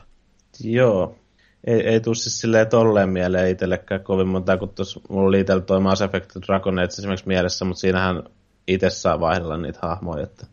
Joo. 0.60 1.18
Ei, 1.66 1.80
ei 1.80 2.00
tule 2.00 2.14
siis 2.14 2.40
silleen 2.40 2.68
tolleen 2.68 3.08
mieleen 3.08 3.50
itsellekään 3.50 4.04
kovin 4.04 4.28
monta, 4.28 4.56
kun 4.56 4.68
tuossa 4.68 5.00
mulla 5.08 5.28
oli 5.28 5.40
itsellä 5.40 5.62
toi 5.62 5.80
Mass 5.80 6.02
Effect 6.02 6.30
Dragon 6.46 6.78
Age 6.78 6.88
esimerkiksi 6.98 7.28
mielessä, 7.28 7.64
mutta 7.64 7.80
siinähän 7.80 8.22
itse 8.68 8.90
saa 8.90 9.20
vaihdella 9.20 9.56
niitä 9.56 9.78
hahmoja, 9.82 10.22
että. 10.22 10.46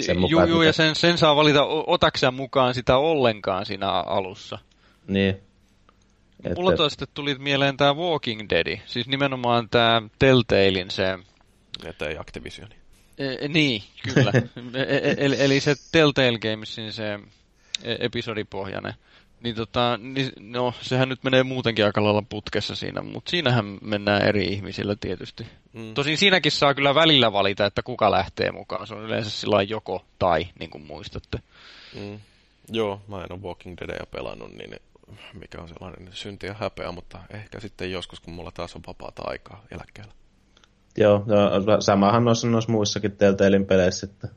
Sen 0.00 0.18
mukaan, 0.18 0.48
juu, 0.48 0.56
juu, 0.56 0.62
ja 0.62 0.72
sen, 0.72 0.94
sen 0.94 1.18
saa 1.18 1.36
valita 1.36 1.64
otakseen 1.64 2.34
mukaan 2.34 2.74
sitä 2.74 2.96
ollenkaan 2.96 3.66
siinä 3.66 3.90
alussa. 3.90 4.58
Niin. 5.06 5.36
Et, 6.44 6.56
Mulla 6.56 6.76
toista 6.76 6.90
sitten 6.90 7.14
tuli 7.14 7.34
mieleen 7.34 7.76
tämä 7.76 7.94
Walking 7.94 8.40
Dead, 8.50 8.78
siis 8.86 9.06
nimenomaan 9.06 9.68
tämä 9.68 10.02
Telltalein 10.18 10.90
se... 10.90 11.18
Että 11.84 12.06
ei 12.06 12.18
Activisioni. 12.18 12.74
E, 13.18 13.48
niin, 13.48 13.82
kyllä. 14.14 14.32
E, 14.74 14.82
e, 14.82 15.14
eli, 15.18 15.36
eli 15.38 15.60
se 15.60 15.74
Telltale 15.92 16.38
Gamesin 16.38 16.92
se 16.92 17.12
e, 17.82 17.96
episodipohjainen. 17.98 18.94
Niin 19.42 19.54
tota, 19.54 19.98
niin, 20.02 20.32
no 20.40 20.74
sehän 20.80 21.08
nyt 21.08 21.24
menee 21.24 21.42
muutenkin 21.42 21.84
aika 21.84 22.04
lailla 22.04 22.22
putkessa 22.28 22.74
siinä, 22.74 23.02
mutta 23.02 23.30
siinähän 23.30 23.78
mennään 23.82 24.22
eri 24.22 24.44
ihmisillä 24.44 24.96
tietysti. 25.00 25.46
Mm. 25.72 25.94
Tosin 25.94 26.18
siinäkin 26.18 26.52
saa 26.52 26.74
kyllä 26.74 26.94
välillä 26.94 27.32
valita, 27.32 27.66
että 27.66 27.82
kuka 27.82 28.10
lähtee 28.10 28.52
mukaan. 28.52 28.86
Se 28.86 28.94
on 28.94 29.02
yleensä 29.02 29.30
sillä 29.30 29.62
joko 29.62 30.04
tai, 30.18 30.46
niin 30.58 30.70
kuin 30.70 30.86
muistatte. 30.86 31.38
Mm. 32.00 32.20
Joo, 32.68 33.00
mä 33.08 33.16
en 33.16 33.32
ole 33.32 33.40
Walking 33.40 33.76
Deadia 33.80 34.06
pelannut, 34.10 34.52
niin 34.52 34.76
mikä 35.34 35.62
on 35.62 35.68
sellainen 35.68 36.08
synti 36.12 36.46
ja 36.46 36.54
häpeä, 36.54 36.92
mutta 36.92 37.18
ehkä 37.30 37.60
sitten 37.60 37.92
joskus, 37.92 38.20
kun 38.20 38.34
mulla 38.34 38.50
taas 38.50 38.76
on 38.76 38.82
vapaata 38.86 39.22
aikaa 39.26 39.64
eläkkeellä. 39.70 40.12
Joo, 40.96 41.24
no, 41.26 41.80
samahan 41.80 42.24
noissa, 42.24 42.48
noissa 42.48 42.72
muissakin 42.72 43.16
Telltalein 43.16 43.66
peleissä, 43.66 44.06
että 44.06 44.28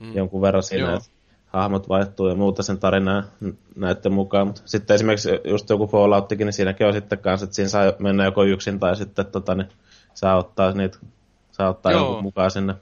mm. 0.00 0.16
jonkun 0.16 0.42
verran 0.42 0.62
siinä, 0.62 0.94
että 0.94 1.10
hahmot 1.54 1.88
vaihtuu 1.88 2.28
ja 2.28 2.34
muuta 2.34 2.62
sen 2.62 2.78
tarinaa 2.78 3.22
näiden 3.76 4.12
mukaan. 4.12 4.46
Mutta 4.46 4.62
sitten 4.64 4.94
esimerkiksi 4.94 5.30
just 5.44 5.70
joku 5.70 5.86
Fallouttikin, 5.86 6.44
niin 6.44 6.52
siinäkin 6.52 6.86
on 6.86 6.92
sitten 6.92 7.18
kanssa, 7.18 7.44
että 7.44 7.56
siinä 7.56 7.68
saa 7.68 7.92
mennä 7.98 8.24
joko 8.24 8.44
yksin 8.44 8.80
tai 8.80 8.96
sitten 8.96 9.26
tota, 9.26 9.54
niin 9.54 9.68
saa 10.14 10.36
ottaa 10.36 10.72
niitä, 10.72 10.98
saa 11.52 11.68
ottaa 11.68 11.92
Joo. 11.92 12.00
jonkun 12.00 12.22
mukaan 12.22 12.50
sinne 12.50 12.74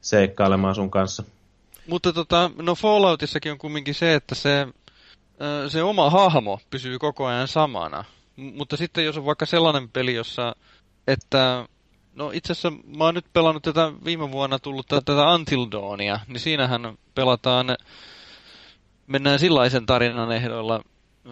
seikkailemaan 0.00 0.74
sun 0.74 0.90
kanssa. 0.90 1.22
Mutta 1.86 2.12
tota, 2.12 2.50
no 2.62 2.74
Falloutissakin 2.74 3.52
on 3.52 3.58
kumminkin 3.58 3.94
se, 3.94 4.14
että 4.14 4.34
se, 4.34 4.66
se 5.68 5.82
oma 5.82 6.10
hahmo 6.10 6.60
pysyy 6.70 6.98
koko 6.98 7.26
ajan 7.26 7.48
samana. 7.48 8.04
M- 8.36 8.56
mutta 8.56 8.76
sitten 8.76 9.04
jos 9.04 9.16
on 9.16 9.26
vaikka 9.26 9.46
sellainen 9.46 9.88
peli, 9.88 10.14
jossa, 10.14 10.56
että 11.06 11.68
No 12.14 12.30
itse 12.30 12.52
asiassa 12.52 12.72
mä 12.96 13.04
oon 13.04 13.14
nyt 13.14 13.26
pelannut 13.32 13.62
tätä 13.62 13.92
viime 14.04 14.32
vuonna 14.32 14.58
tullut 14.58 14.86
tätä 14.86 15.30
Until 15.32 15.66
Dawnia, 15.72 16.20
niin 16.26 16.40
siinähän 16.40 16.98
pelataan, 17.14 17.66
mennään 19.06 19.38
sellaisen 19.38 19.86
tarinan 19.86 20.32
ehdoilla, 20.32 20.82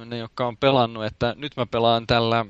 ne 0.05 0.19
jotka 0.19 0.47
on 0.47 0.57
pelannut, 0.57 1.05
että 1.05 1.35
nyt 1.39 1.57
mä 1.57 1.67
pelaan 1.67 2.07
tällä 2.07 2.47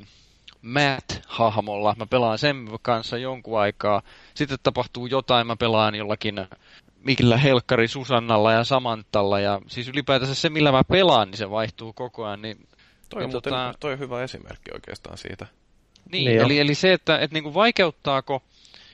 Matt-hahmolla, 0.63 1.95
mä 1.99 2.07
pelaan 2.07 2.39
sen 2.39 2.69
kanssa 2.83 3.19
jonkun 3.19 3.61
aikaa, 3.61 4.03
sitten 4.35 4.59
tapahtuu 4.63 5.07
jotain, 5.07 5.47
mä 5.47 5.57
pelaan 5.57 5.95
jollakin 5.95 6.47
millä 7.05 7.37
helkkari 7.37 7.89
Susannalla 7.89 8.53
ja 8.53 8.65
Samantalla, 8.65 9.41
ja 9.41 9.61
siis 9.67 9.89
ylipäätänsä 9.89 10.35
se, 10.35 10.49
millä 10.49 10.73
mä 10.73 10.85
pelaan, 10.85 11.31
niin 11.31 11.39
se 11.39 11.51
vaihtuu 11.51 11.93
koko 11.93 12.25
ajan. 12.25 12.43
Niin, 12.43 12.69
toi, 13.09 13.23
niin, 13.23 13.31
tota... 13.31 13.75
toi 13.81 13.93
on 13.93 13.99
hyvä 13.99 14.23
esimerkki 14.23 14.71
oikeastaan 14.75 15.19
siitä. 15.19 15.47
Niin, 16.13 16.25
niin 16.25 16.41
eli, 16.41 16.59
eli 16.59 16.75
se, 16.75 16.93
että 16.93 17.19
et 17.19 17.33
niinku 17.33 17.55
vaikeuttaako, 17.55 18.43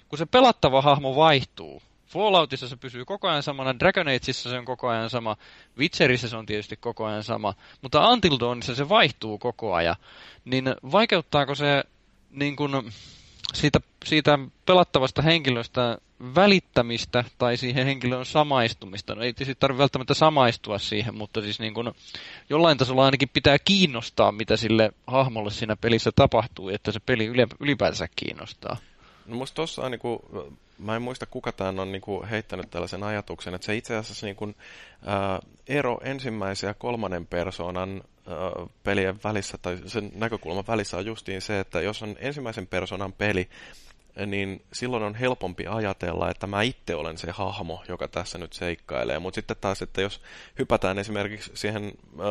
kun 0.09 0.19
se 0.19 0.27
pelattava 0.27 0.83
hahmo 0.83 1.17
vaihtuu. 1.17 1.83
Falloutissa 2.07 2.69
se 2.69 2.77
pysyy 2.77 3.05
koko 3.05 3.29
ajan 3.29 3.43
samana, 3.43 3.79
Dragon 3.79 4.09
Ageissa 4.09 4.51
se 4.51 4.59
on 4.59 4.65
koko 4.65 4.89
ajan 4.89 5.11
sama, 5.11 5.37
Witcherissa 5.79 6.29
se 6.29 6.37
on 6.37 6.47
tietysti 6.47 6.77
koko 6.77 7.05
ajan 7.05 7.25
sama, 7.25 7.55
mutta 7.83 8.09
Until 8.09 8.39
Dawnissa 8.41 8.75
se 8.75 8.89
vaihtuu 8.89 9.39
koko 9.39 9.75
ajan. 9.75 9.97
Niin 10.45 10.65
vaikeuttaako 10.93 11.55
se 11.55 11.85
niin 12.31 12.57
kun, 12.57 12.91
siitä, 13.55 13.81
siitä 14.05 14.39
pelattavasta 14.67 15.23
henkilöstä 15.23 15.99
välittämistä 16.35 17.25
tai 17.39 17.57
siihen 17.57 17.87
henkilön 17.87 18.27
samaistumista. 18.27 19.15
No 19.15 19.23
ei 19.23 19.33
tietysti 19.33 19.61
tarvitse 19.61 19.79
välttämättä 19.79 20.15
samaistua 20.15 20.79
siihen, 20.79 21.15
mutta 21.15 21.43
siis 21.43 21.61
niin 21.61 21.75
kuin 21.75 21.93
jollain 22.51 22.79
tasolla 22.79 23.05
ainakin 23.05 23.29
pitää 23.33 23.59
kiinnostaa, 23.59 24.33
mitä 24.33 24.57
sille 24.57 24.93
hahmolle 25.07 25.51
siinä 25.51 25.77
pelissä 25.77 26.11
tapahtuu, 26.17 26.69
että 26.69 26.93
se 26.93 27.01
peli 27.01 27.33
ylipäätänsä 27.61 28.09
kiinnostaa. 28.17 28.77
No 29.27 29.37
musta 29.37 29.55
tossa 29.55 29.83
on 29.83 29.91
niinku, 29.91 30.21
mä 30.79 30.97
en 30.97 31.03
muista 31.03 31.27
kuka 31.27 31.53
tämän 31.53 31.79
on 31.79 31.93
niinku 31.93 32.25
heittänyt 32.31 32.71
tällaisen 32.71 33.03
ajatuksen, 33.03 33.55
että 33.55 33.65
se 33.67 33.77
itse 33.77 33.97
asiassa 33.97 34.27
niinku, 34.27 34.55
ää, 35.07 35.41
ero 35.67 35.99
ensimmäisen 36.05 36.69
ja 36.69 36.75
kolmannen 36.75 37.27
persoonan 37.27 38.03
ää, 38.27 38.37
pelien 38.85 39.21
välissä, 39.25 39.59
tai 39.59 39.79
sen 39.87 40.13
näkökulman 40.15 40.65
välissä 40.69 40.97
on 40.97 41.07
justiin 41.07 41.41
se, 41.41 41.61
että 41.61 41.81
jos 41.81 42.03
on 42.03 42.17
ensimmäisen 42.19 42.67
persoonan 42.67 43.13
peli, 43.13 43.49
niin 44.27 44.63
silloin 44.73 45.03
on 45.03 45.15
helpompi 45.15 45.67
ajatella, 45.67 46.31
että 46.31 46.47
mä 46.47 46.63
itse 46.63 46.95
olen 46.95 47.19
se 47.19 47.31
hahmo, 47.31 47.83
joka 47.89 48.09
tässä 48.09 48.39
nyt 48.39 48.53
seikkailee. 48.53 49.19
Mutta 49.19 49.35
sitten 49.35 49.57
taas, 49.61 49.83
että 49.83 50.03
jos 50.03 50.21
hypätään 50.59 50.99
esimerkiksi 50.99 51.51
siihen 51.55 51.85
ö, 51.85 52.23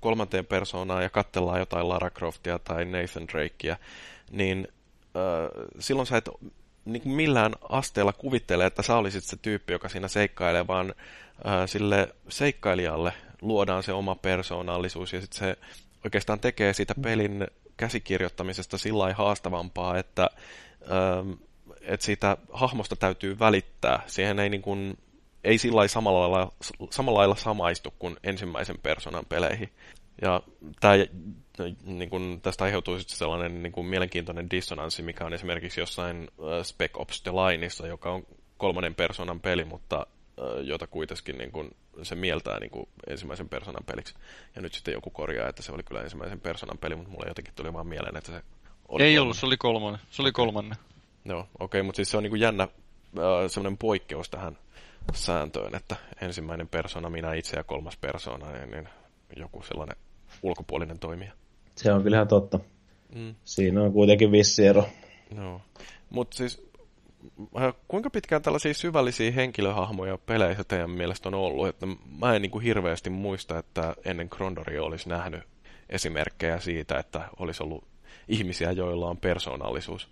kolmanteen 0.00 0.46
persoonaan 0.46 1.02
ja 1.02 1.10
katsellaan 1.10 1.58
jotain 1.58 1.88
Lara 1.88 2.10
Croftia 2.10 2.58
tai 2.58 2.84
Nathan 2.84 3.28
Drakea, 3.28 3.76
niin 4.30 4.68
ö, 5.16 5.50
silloin 5.78 6.06
sä 6.06 6.16
et 6.16 6.28
niin 6.86 7.02
kuin 7.02 7.12
millään 7.12 7.52
asteella 7.68 8.12
kuvittele, 8.12 8.66
että 8.66 8.82
sä 8.82 8.96
olisit 8.96 9.24
se 9.24 9.36
tyyppi, 9.42 9.72
joka 9.72 9.88
siinä 9.88 10.08
seikkailee, 10.08 10.66
vaan 10.66 10.94
ö, 11.38 11.66
sille 11.66 12.14
seikkailijalle 12.28 13.12
luodaan 13.42 13.82
se 13.82 13.92
oma 13.92 14.14
persoonallisuus 14.14 15.12
ja 15.12 15.20
sitten 15.20 15.38
se 15.38 15.56
oikeastaan 16.04 16.40
tekee 16.40 16.72
siitä 16.72 16.94
pelin 17.02 17.46
käsikirjoittamisesta 17.76 18.78
sillä 18.78 19.14
haastavampaa, 19.14 19.98
että 19.98 20.30
Ähm, 20.92 21.32
että 21.80 22.06
siitä 22.06 22.36
hahmosta 22.52 22.96
täytyy 22.96 23.38
välittää. 23.38 24.02
Siihen 24.06 24.38
ei, 24.38 24.50
niin 24.50 24.62
kuin, 24.62 24.98
ei 25.44 25.58
sillä 25.58 25.88
samalla 25.88 26.20
lailla, 26.20 26.52
samalla 26.90 27.18
lailla 27.18 27.34
samaistu 27.34 27.94
kuin 27.98 28.16
ensimmäisen 28.22 28.78
persoonan 28.82 29.24
peleihin. 29.28 29.70
Ja 30.22 30.42
tämä, 30.80 30.94
niin 31.84 32.10
kuin, 32.10 32.40
tästä 32.40 32.64
aiheutuu 32.64 32.98
sitten 32.98 33.16
sellainen 33.16 33.62
niin 33.62 33.72
kuin, 33.72 33.86
mielenkiintoinen 33.86 34.50
dissonanssi, 34.50 35.02
mikä 35.02 35.24
on 35.24 35.34
esimerkiksi 35.34 35.80
jossain 35.80 36.28
Spec 36.62 36.90
Ops 36.94 37.22
The 37.22 37.30
Lineissa, 37.30 37.86
joka 37.86 38.10
on 38.12 38.26
kolmannen 38.56 38.94
persoonan 38.94 39.40
peli, 39.40 39.64
mutta 39.64 40.06
jota 40.62 40.86
kuitenkin 40.86 41.38
niin 41.38 41.52
kuin, 41.52 41.70
se 42.02 42.14
mieltää 42.14 42.60
niin 42.60 42.70
kuin, 42.70 42.88
ensimmäisen 43.06 43.48
persoonan 43.48 43.84
peliksi. 43.84 44.14
Ja 44.56 44.62
nyt 44.62 44.74
sitten 44.74 44.94
joku 44.94 45.10
korjaa, 45.10 45.48
että 45.48 45.62
se 45.62 45.72
oli 45.72 45.82
kyllä 45.82 46.02
ensimmäisen 46.02 46.40
persoonan 46.40 46.78
peli, 46.78 46.94
mutta 46.94 47.10
mulle 47.10 47.28
jotenkin 47.28 47.54
tuli 47.54 47.72
vaan 47.72 47.86
mieleen, 47.86 48.16
että 48.16 48.32
se 48.32 48.42
oli 48.88 49.04
Ei 49.04 49.10
kolmannen. 49.10 49.22
ollut, 49.22 49.36
se 49.36 49.46
oli 49.46 49.56
kolmannen. 49.56 50.00
Se 50.10 50.22
oli 50.22 50.32
kolmannen. 50.32 50.78
Joo, 51.24 51.40
okei, 51.40 51.48
okay, 51.60 51.82
mutta 51.82 51.96
siis 51.96 52.10
se 52.10 52.16
on 52.16 52.22
niinku 52.22 52.36
jännä 52.36 52.62
äh, 52.62 52.70
semmoinen 53.46 53.78
poikkeus 53.78 54.30
tähän 54.30 54.58
sääntöön, 55.14 55.74
että 55.74 55.96
ensimmäinen 56.20 56.68
persona 56.68 57.10
minä 57.10 57.34
itse 57.34 57.56
ja 57.56 57.64
kolmas 57.64 57.96
persona, 57.96 58.52
niin, 58.52 58.70
niin 58.70 58.88
joku 59.36 59.62
sellainen 59.62 59.96
ulkopuolinen 60.42 60.98
toimija. 60.98 61.32
Se 61.76 61.92
on 61.92 62.02
kyllä 62.02 62.16
ihan 62.16 62.28
totta. 62.28 62.60
Mm. 63.14 63.34
Siinä 63.44 63.82
on 63.82 63.92
kuitenkin 63.92 64.32
vissi 64.32 64.66
ero. 64.66 64.88
Joo, 65.36 65.60
mutta 66.10 66.36
siis 66.36 66.66
äh, 67.56 67.74
kuinka 67.88 68.10
pitkään 68.10 68.42
tällaisia 68.42 68.74
syvällisiä 68.74 69.30
henkilöhahmoja 69.30 70.18
peleissä 70.18 70.64
teidän 70.64 70.90
mielestä 70.90 71.28
on 71.28 71.34
ollut? 71.34 71.68
Että 71.68 71.86
mä 72.18 72.34
en 72.34 72.42
niin 72.42 72.50
kuin 72.50 72.64
hirveästi 72.64 73.10
muista, 73.10 73.58
että 73.58 73.94
ennen 74.04 74.28
Krondoria 74.28 74.82
olisi 74.82 75.08
nähnyt 75.08 75.42
esimerkkejä 75.88 76.60
siitä, 76.60 76.98
että 76.98 77.28
olisi 77.38 77.62
ollut 77.62 77.84
ihmisiä, 78.28 78.72
joilla 78.72 79.08
on 79.08 79.16
persoonallisuus. 79.16 80.08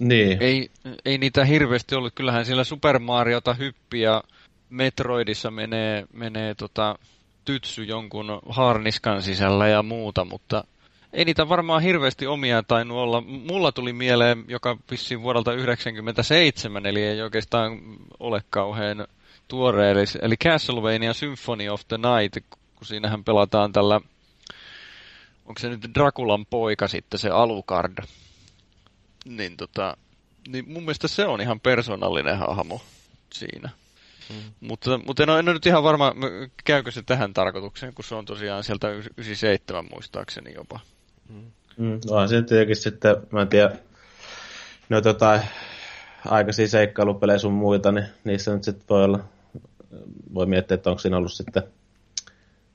Niin. 0.00 0.42
Ei, 0.42 0.70
ei 1.04 1.18
niitä 1.18 1.44
hirveästi 1.44 1.94
ollut. 1.94 2.14
Kyllähän 2.14 2.44
siellä 2.44 2.64
Super 2.64 2.98
Mariota 2.98 3.54
hyppi 3.54 4.00
ja 4.00 4.22
Metroidissa 4.70 5.50
menee, 5.50 6.06
menee 6.12 6.54
tota, 6.54 6.98
tytsy 7.44 7.84
jonkun 7.84 8.26
harniskan 8.48 9.22
sisällä 9.22 9.68
ja 9.68 9.82
muuta, 9.82 10.24
mutta 10.24 10.64
ei 11.12 11.24
niitä 11.24 11.48
varmaan 11.48 11.82
hirveästi 11.82 12.26
omia 12.26 12.62
tainnut 12.62 12.98
olla. 12.98 13.20
Mulla 13.20 13.72
tuli 13.72 13.92
mieleen, 13.92 14.44
joka 14.48 14.76
vissiin 14.90 15.22
vuodelta 15.22 15.50
1997, 15.50 16.86
eli 16.86 17.02
ei 17.02 17.22
oikeastaan 17.22 17.78
ole 18.20 18.42
kauhean 18.50 19.06
tuore, 19.48 19.90
eli, 19.90 20.04
eli 20.22 20.36
Castlevania 20.36 21.12
Symphony 21.12 21.68
of 21.68 21.82
the 21.88 21.96
Night, 21.96 22.48
kun 22.50 22.86
siinähän 22.86 23.24
pelataan 23.24 23.72
tällä 23.72 24.00
onko 25.48 25.58
se 25.58 25.68
nyt 25.68 25.90
Drakulan 25.94 26.46
poika 26.46 26.88
sitten 26.88 27.20
se 27.20 27.28
Alucard. 27.28 28.04
Niin 29.24 29.56
tota, 29.56 29.96
niin 30.48 30.64
mun 30.68 30.82
mielestä 30.82 31.08
se 31.08 31.26
on 31.26 31.40
ihan 31.40 31.60
persoonallinen 31.60 32.38
hahmo 32.38 32.82
siinä. 33.32 33.70
Mm. 34.30 34.36
Mutta, 34.60 34.98
mutta 34.98 35.22
en, 35.22 35.30
ole, 35.30 35.38
en 35.38 35.48
ole 35.48 35.54
nyt 35.54 35.66
ihan 35.66 35.82
varma, 35.82 36.14
käykö 36.64 36.90
se 36.90 37.02
tähän 37.02 37.34
tarkoitukseen, 37.34 37.94
kun 37.94 38.04
se 38.04 38.14
on 38.14 38.24
tosiaan 38.24 38.64
sieltä 38.64 38.90
97 38.90 39.84
muistaakseni 39.92 40.54
jopa. 40.54 40.80
Mm. 41.28 41.50
Mm, 41.76 42.00
on 42.10 42.28
se 42.28 42.42
tietenkin 42.42 42.76
sitten, 42.76 43.16
mä 43.32 43.42
en 43.42 43.48
tiedä, 43.48 43.76
no 44.88 45.00
tota, 45.00 45.40
aikaisia 46.26 46.68
seikkailupelejä 46.68 47.38
sun 47.38 47.52
muita, 47.52 47.92
niin 47.92 48.06
niissä 48.24 48.54
nyt 48.54 48.64
sitten 48.64 48.86
voi 48.90 49.04
olla, 49.04 49.24
voi 50.34 50.46
miettiä, 50.46 50.74
että 50.74 50.90
onko 50.90 51.00
siinä 51.00 51.16
ollut 51.16 51.32
sitten 51.32 51.62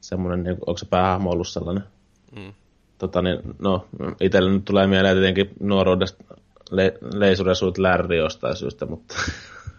semmoinen, 0.02 0.44
niin 0.44 0.58
onko 0.68 0.78
se 0.78 0.86
päähahmo 0.86 1.32
ollut 1.32 1.48
sellainen 1.48 1.84
mm 2.36 2.54
tota, 3.08 3.22
niin, 3.22 3.39
no, 3.60 3.88
itselle 4.22 4.52
nyt 4.52 4.66
tulee 4.66 4.88
mieleen 4.88 5.16
tietenkin 5.16 5.50
nuoruudesta 5.60 6.24
le, 6.72 6.94
leisuresuit 7.13 7.78
lärri 7.78 8.18
jostain 8.18 8.56
syystä, 8.56 8.86
mutta, 8.86 9.16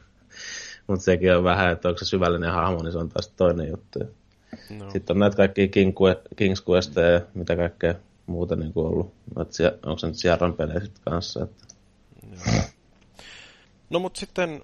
mutta 0.87 1.05
sekin 1.05 1.37
on 1.37 1.45
vähän, 1.45 1.73
että 1.73 1.89
onko 1.89 1.99
se 1.99 2.05
syvällinen 2.05 2.53
hahmo, 2.53 2.83
niin 2.83 2.93
se 2.93 2.99
on 2.99 3.09
taas 3.09 3.29
toinen 3.29 3.69
juttu. 3.69 3.99
No. 4.79 4.91
Sitten 4.91 5.15
on 5.15 5.21
näitä 5.21 5.37
kaikkia 5.37 5.69
King, 5.69 5.97
King's 6.41 6.71
Quest 6.71 6.97
ja 6.97 7.21
mitä 7.35 7.57
kaikkea 7.57 7.95
muuta 8.27 8.57
niin 8.57 8.73
kuin 8.73 8.87
ollut. 8.87 9.15
Että 9.41 9.89
onko 9.89 9.99
se 9.99 10.07
nyt 10.07 10.17
Sierran 10.17 10.55
pelejä 10.55 10.81
sitten 10.81 11.03
kanssa. 11.05 11.45
Että... 11.45 11.65
No 13.91 13.99
mutta 13.99 14.21
sitten 14.21 14.63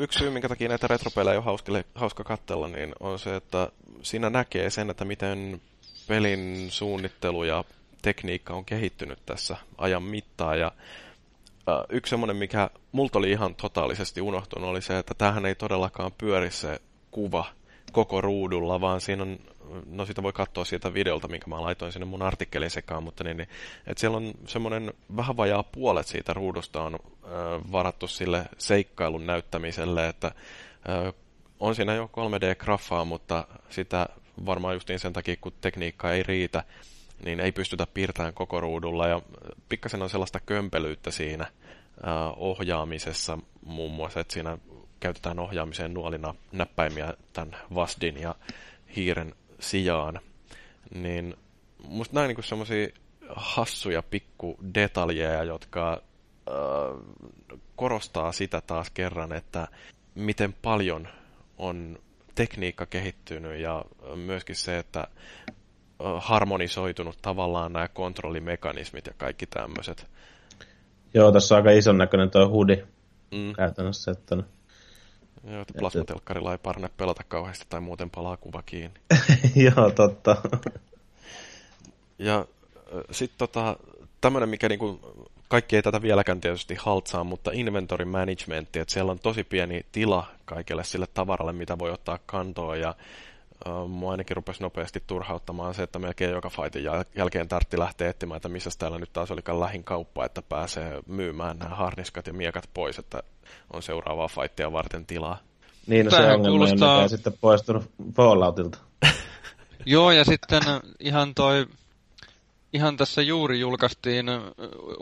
yksi 0.00 0.18
syy, 0.18 0.30
minkä 0.30 0.48
takia 0.48 0.68
näitä 0.68 0.86
retropelejä 0.86 1.38
on 1.38 1.44
hauska, 1.44 1.72
hauska 1.94 2.24
katsella, 2.24 2.68
niin 2.68 2.94
on 3.00 3.18
se, 3.18 3.36
että 3.36 3.68
siinä 4.02 4.30
näkee 4.30 4.70
sen, 4.70 4.90
että 4.90 5.04
miten 5.04 5.60
pelin 6.08 6.66
suunnittelu 6.70 7.44
ja 7.44 7.64
tekniikka 8.02 8.54
on 8.54 8.64
kehittynyt 8.64 9.18
tässä 9.26 9.56
ajan 9.78 10.02
mittaan. 10.02 10.60
Ja 10.60 10.72
yksi 11.88 12.10
semmoinen, 12.10 12.36
mikä 12.36 12.70
multa 12.92 13.18
oli 13.18 13.30
ihan 13.30 13.54
totaalisesti 13.54 14.20
unohtunut, 14.20 14.70
oli 14.70 14.82
se, 14.82 14.98
että 14.98 15.14
tähän 15.14 15.46
ei 15.46 15.54
todellakaan 15.54 16.12
pyöri 16.18 16.50
se 16.50 16.80
kuva 17.10 17.44
koko 17.96 18.20
ruudulla, 18.20 18.80
vaan 18.80 19.00
siinä 19.00 19.22
on, 19.22 19.38
no 19.86 20.06
sitä 20.06 20.22
voi 20.22 20.32
katsoa 20.32 20.64
siitä 20.64 20.94
videolta, 20.94 21.28
minkä 21.28 21.46
mä 21.46 21.62
laitoin 21.62 21.92
sinne 21.92 22.06
mun 22.06 22.22
artikkelin 22.22 22.70
sekaan, 22.70 23.02
mutta 23.02 23.24
niin, 23.24 23.36
niin 23.36 23.48
että 23.86 24.00
siellä 24.00 24.16
on 24.16 24.32
semmoinen 24.46 24.92
vähän 25.16 25.36
vajaa 25.36 25.62
puolet 25.62 26.06
siitä 26.06 26.34
ruudusta 26.34 26.82
on 26.82 26.94
ö, 26.94 26.98
varattu 27.72 28.08
sille 28.08 28.44
seikkailun 28.58 29.26
näyttämiselle, 29.26 30.08
että 30.08 30.32
ö, 30.88 31.12
on 31.60 31.74
siinä 31.74 31.94
jo 31.94 32.10
3D-graffaa, 32.12 33.04
mutta 33.04 33.46
sitä 33.70 34.08
varmaan 34.46 34.74
justiin 34.74 34.98
sen 34.98 35.12
takia, 35.12 35.36
kun 35.40 35.52
tekniikka 35.60 36.12
ei 36.12 36.22
riitä, 36.22 36.64
niin 37.24 37.40
ei 37.40 37.52
pystytä 37.52 37.86
piirtämään 37.94 38.34
koko 38.34 38.60
ruudulla. 38.60 39.08
Ja 39.08 39.22
pikkasen 39.68 40.02
on 40.02 40.10
sellaista 40.10 40.40
kömpelyyttä 40.40 41.10
siinä 41.10 41.44
äh, 41.44 41.52
ohjaamisessa 42.36 43.38
muun 43.64 43.92
muassa, 43.92 44.20
että 44.20 44.34
siinä 44.34 44.58
käytetään 45.00 45.38
ohjaamiseen 45.38 45.94
nuolina 45.94 46.34
näppäimiä 46.52 47.14
tämän 47.32 47.56
Vasdin 47.74 48.20
ja 48.20 48.34
hiiren 48.96 49.34
sijaan. 49.60 50.20
Niin 50.94 51.34
musta 51.88 52.14
näin 52.14 52.28
niin 52.28 52.44
semmoisia 52.44 52.88
hassuja 53.36 54.02
pikku 54.02 54.58
detaljeja, 54.74 55.44
jotka 55.44 55.92
äh, 55.92 56.02
korostaa 57.76 58.32
sitä 58.32 58.60
taas 58.60 58.90
kerran, 58.90 59.32
että 59.32 59.68
miten 60.14 60.54
paljon 60.62 61.08
on 61.58 61.98
tekniikka 62.34 62.86
kehittynyt 62.86 63.60
ja 63.60 63.84
myöskin 64.14 64.56
se, 64.56 64.78
että 64.78 65.08
harmonisoitunut 66.18 67.18
tavallaan 67.22 67.72
nämä 67.72 67.88
kontrollimekanismit 67.88 69.06
ja 69.06 69.12
kaikki 69.16 69.46
tämmöiset. 69.46 70.06
Joo, 71.14 71.32
tässä 71.32 71.54
on 71.54 71.56
aika 71.56 71.70
ison 71.70 71.98
näköinen 71.98 72.30
tuo 72.30 72.48
hudi 72.48 72.84
mm. 73.30 73.52
käytännössä. 73.52 74.10
Että... 74.10 74.36
Joo, 75.50 75.62
että 75.62 75.74
plasmatelkkarilla 75.78 76.52
ei 76.52 76.58
parne 76.58 76.90
pelata 76.96 77.22
kauheasti 77.28 77.66
tai 77.68 77.80
muuten 77.80 78.10
palaa 78.10 78.36
kuva 78.36 78.62
kiinni. 78.62 79.00
Joo, 79.66 79.90
totta. 79.90 80.36
ja 82.18 82.46
sitten 83.10 83.38
tota, 83.38 83.76
tämmöinen, 84.20 84.48
mikä 84.48 84.68
niinku, 84.68 85.00
kaikki 85.48 85.76
ei 85.76 85.82
tätä 85.82 86.02
vieläkään 86.02 86.40
tietysti 86.40 86.74
haltsaa, 86.74 87.24
mutta 87.24 87.50
inventory 87.54 88.04
management, 88.04 88.76
että 88.76 88.94
siellä 88.94 89.12
on 89.12 89.18
tosi 89.18 89.44
pieni 89.44 89.86
tila 89.92 90.26
kaikelle 90.44 90.84
sille 90.84 91.06
tavaralle, 91.14 91.52
mitä 91.52 91.78
voi 91.78 91.90
ottaa 91.90 92.18
kantoon 92.26 92.80
ja 92.80 92.94
Uh, 93.68 93.88
mua 93.88 94.10
ainakin 94.10 94.36
rupesi 94.36 94.62
nopeasti 94.62 95.02
turhauttamaan 95.06 95.74
se, 95.74 95.82
että 95.82 95.98
melkein 95.98 96.30
joka 96.30 96.50
fightin 96.50 96.84
jäl- 96.84 97.04
jälkeen 97.16 97.48
tartti 97.48 97.78
lähteä 97.78 98.10
etsimään, 98.10 98.36
että 98.36 98.48
missä 98.48 98.70
täällä 98.78 98.98
nyt 98.98 99.12
taas 99.12 99.30
olikaan 99.30 99.60
lähin 99.60 99.84
kauppa, 99.84 100.24
että 100.24 100.42
pääsee 100.42 101.00
myymään 101.06 101.58
nämä 101.58 101.74
harniskat 101.74 102.26
ja 102.26 102.32
miekat 102.32 102.70
pois, 102.74 102.98
että 102.98 103.22
on 103.72 103.82
seuraavaa 103.82 104.28
fightia 104.28 104.72
varten 104.72 105.06
tilaa. 105.06 105.38
Niin, 105.86 106.04
no 106.04 106.10
se 106.10 106.16
ongelma 106.16 106.48
kuulostaa... 106.48 106.96
on 106.96 107.08
sitten 107.08 107.32
poistunut 107.40 107.90
Falloutilta. 108.16 108.78
Joo, 109.86 110.10
ja 110.10 110.24
sitten 110.24 110.62
ihan 111.00 111.34
toi, 111.34 111.66
ihan 112.72 112.96
tässä 112.96 113.22
juuri 113.22 113.60
julkaistiin 113.60 114.26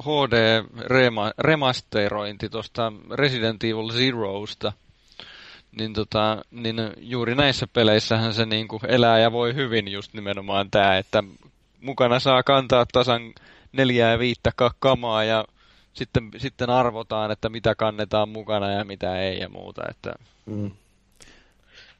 HD-remasterointi 0.00 2.48
tuosta 2.50 2.92
Resident 3.10 3.64
Evil 3.64 3.92
Zerosta– 3.92 4.72
niin, 5.78 5.92
tota, 5.92 6.42
niin 6.50 6.76
juuri 6.96 7.34
näissä 7.34 7.66
peleissähän 7.72 8.34
se 8.34 8.46
niin 8.46 8.68
kuin 8.68 8.80
elää 8.88 9.18
ja 9.18 9.32
voi 9.32 9.54
hyvin 9.54 9.88
just 9.88 10.14
nimenomaan 10.14 10.70
tämä, 10.70 10.98
että 10.98 11.22
mukana 11.80 12.18
saa 12.18 12.42
kantaa 12.42 12.86
tasan 12.92 13.22
neljää 13.72 14.12
ja 14.12 14.18
viittä 14.18 14.50
kamaa 14.78 15.24
ja 15.24 15.44
sitten, 15.92 16.30
sitten 16.36 16.70
arvotaan, 16.70 17.30
että 17.30 17.48
mitä 17.48 17.74
kannetaan 17.74 18.28
mukana 18.28 18.70
ja 18.70 18.84
mitä 18.84 19.18
ei 19.18 19.38
ja 19.38 19.48
muuta. 19.48 19.82
Että... 19.90 20.12
Mm. 20.46 20.70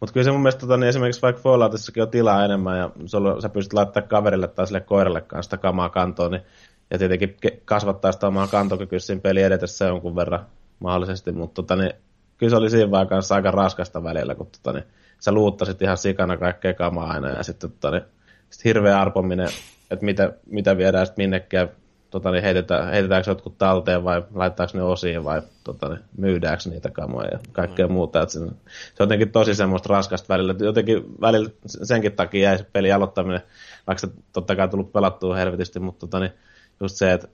Mutta 0.01 0.13
kyllä 0.13 0.25
se 0.25 0.31
mun 0.33 0.41
mielestä 0.41 0.61
tota, 0.61 0.77
niin 0.77 0.89
esimerkiksi 0.89 1.23
vaikka 1.23 1.43
Falloutissakin 1.43 2.03
on 2.03 2.11
tilaa 2.11 2.45
enemmän 2.45 2.79
ja 2.79 2.91
sulla, 3.07 3.41
sä 3.41 3.49
pystyt 3.49 3.73
laittamaan 3.73 4.09
kaverille 4.09 4.49
tai 4.49 4.67
sille 4.67 4.81
koiralle 4.81 5.21
kanssa 5.21 5.43
sitä 5.43 5.57
kamaa 5.57 5.89
kantoon, 5.89 6.31
niin, 6.31 6.43
ja 6.91 6.99
tietenkin 6.99 7.37
kasvattaa 7.65 8.13
sitä 8.13 8.27
omaa 8.27 8.47
kantokykyä 8.47 8.99
siinä 8.99 9.21
peli 9.21 9.43
edetessä 9.43 9.85
jonkun 9.85 10.17
verran 10.17 10.47
mahdollisesti, 10.81 11.33
mutta 11.33 11.63
tota, 11.63 11.77
niin, 11.77 11.93
kyllä 12.39 12.51
se 12.51 12.57
oli 12.57 12.71
siinä 12.71 12.91
vaan 12.91 13.07
kanssa 13.07 13.35
aika 13.35 13.51
raskasta 13.51 14.05
välillä, 14.05 14.35
kun 14.35 14.47
tota, 14.47 14.73
niin, 14.73 14.85
sä 15.21 15.33
luuttasit 15.33 15.83
ihan 15.83 15.97
sikana 15.97 16.37
kaikkea 16.37 16.75
kamaa 16.75 17.11
aina 17.11 17.29
ja 17.29 17.43
sitten 17.43 17.71
tota, 17.71 17.91
niin, 17.91 18.03
sit 18.51 18.65
hirveä 18.65 19.01
arpominen, 19.01 19.49
että 19.91 20.05
mitä, 20.05 20.33
mitä 20.47 20.77
viedään 20.77 21.07
sitten 21.07 21.23
minnekään, 21.23 21.69
tota, 22.11 22.31
niin 22.31 22.43
heitetään, 22.43 22.91
heitetäänkö 22.91 23.31
jotkut 23.31 23.59
talteen 23.59 24.05
vai 24.05 24.23
laitetaanko 24.35 24.79
ne 24.79 24.83
osiin 24.83 25.25
vai 25.25 25.43
tota, 25.65 25.89
niin, 25.89 26.01
myydäänkö 26.17 26.71
niitä 26.71 26.91
kamoja 26.91 27.29
ja 27.33 27.39
kaikkea 27.53 27.87
mm. 27.87 27.93
muuta. 27.93 28.23
Et 28.23 28.31
se, 28.31 28.39
se 28.39 28.45
on 28.45 28.51
jotenkin 29.01 29.33
tosi 29.33 29.55
semmoista 29.55 29.95
raskasta 29.95 30.35
välillä. 30.35 30.55
Jotenkin 30.59 31.21
välillä 31.21 31.51
senkin 31.65 32.13
takia 32.13 32.43
jäi 32.43 32.59
se 32.59 32.67
peli 32.73 32.93
aloittaminen, 32.93 33.43
vaikka 33.87 34.01
se 34.01 34.13
totta 34.33 34.57
kai 34.57 34.69
tullut 34.69 34.93
pelattua 34.93 35.37
helvetisti, 35.37 35.81
mutta 35.81 36.01
tota, 36.01 36.21
niin, 36.21 36.33
just 36.81 36.97
se, 36.97 37.13
että 37.13 37.29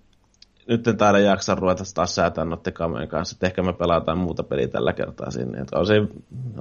nyt 0.71 0.87
en 0.87 0.97
taida 0.97 1.19
jaksa 1.19 1.55
ruveta 1.55 1.85
taas 1.95 2.15
säätää 2.15 2.45
noiden 2.45 2.73
kamojen 2.73 3.09
kanssa, 3.09 3.35
että 3.35 3.47
ehkä 3.47 3.63
me 3.63 3.73
pelataan 3.73 4.19
muuta 4.19 4.43
peliä 4.43 4.69
tällä 4.69 4.93
kertaa 4.93 5.31
sinne. 5.31 5.59
Että 5.59 5.79
on 5.79 5.87
se, 5.87 5.95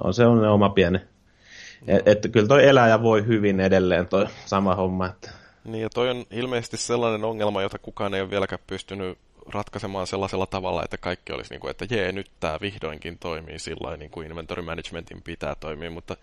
on 0.04 0.14
se 0.14 0.26
on 0.26 0.46
oma 0.46 0.70
pieni. 0.70 1.00
Et, 1.88 2.08
että 2.08 2.30
kyllä 2.30 2.48
toi 2.48 2.68
eläjä 2.68 3.02
voi 3.02 3.28
hyvin 3.28 3.60
edelleen 3.60 4.08
toi 4.08 4.26
sama 4.46 4.76
homma. 4.76 5.06
Että... 5.06 5.32
Niin 5.64 5.82
ja 5.82 5.90
toi 5.90 6.10
on 6.10 6.26
ilmeisesti 6.32 6.78
sellainen 6.78 7.24
ongelma, 7.24 7.62
jota 7.62 7.80
kukaan 7.80 8.14
ei 8.14 8.22
ole 8.22 8.30
vieläkään 8.30 8.62
pystynyt 8.68 9.18
ratkaisemaan 9.54 10.08
sellaisella 10.08 10.46
tavalla, 10.46 10.84
että 10.84 10.98
kaikki 10.98 11.34
olisi 11.34 11.50
niin 11.50 11.60
kuin, 11.60 11.72
että 11.72 11.86
jee, 11.90 12.12
nyt 12.12 12.32
tämä 12.40 12.58
vihdoinkin 12.62 13.18
toimii 13.20 13.60
sillä 13.60 13.98
niin 13.98 14.12
kuin 14.12 14.28
inventory 14.28 14.62
managementin 14.62 15.22
pitää 15.22 15.56
toimia, 15.56 15.92
mutta 15.92 16.18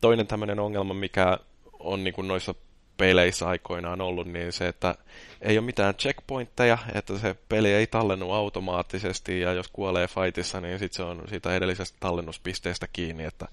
toinen 0.00 0.26
tämmöinen 0.26 0.60
ongelma, 0.60 0.94
mikä 0.94 1.38
on 1.78 2.04
niin 2.04 2.14
kuin 2.14 2.28
noissa 2.28 2.54
peleissä 3.00 3.48
aikoinaan 3.48 4.00
ollut, 4.00 4.26
niin 4.26 4.52
se, 4.52 4.68
että 4.68 4.94
ei 5.42 5.58
ole 5.58 5.66
mitään 5.66 5.94
checkpointteja, 5.94 6.78
että 6.94 7.18
se 7.18 7.36
peli 7.48 7.72
ei 7.72 7.86
tallennu 7.86 8.32
automaattisesti, 8.32 9.40
ja 9.40 9.52
jos 9.52 9.68
kuolee 9.68 10.08
fightissa, 10.08 10.60
niin 10.60 10.78
sitten 10.78 10.96
se 10.96 11.02
on 11.02 11.22
siitä 11.28 11.54
edellisestä 11.54 11.96
tallennuspisteestä 12.00 12.86
kiinni, 12.92 13.24
että 13.24 13.48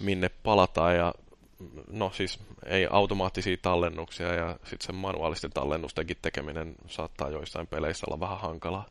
minne 0.00 0.30
palataan, 0.42 0.96
ja 0.96 1.14
no 1.90 2.10
siis 2.14 2.38
ei 2.66 2.86
automaattisia 2.90 3.56
tallennuksia, 3.62 4.34
ja 4.34 4.56
sitten 4.64 4.86
sen 4.86 4.94
manuaalisten 4.94 5.50
tallennustenkin 5.50 6.16
tekeminen 6.22 6.74
saattaa 6.88 7.30
joissain 7.30 7.66
peleissä 7.66 8.06
olla 8.08 8.20
vähän 8.20 8.40
hankalaa. 8.40 8.86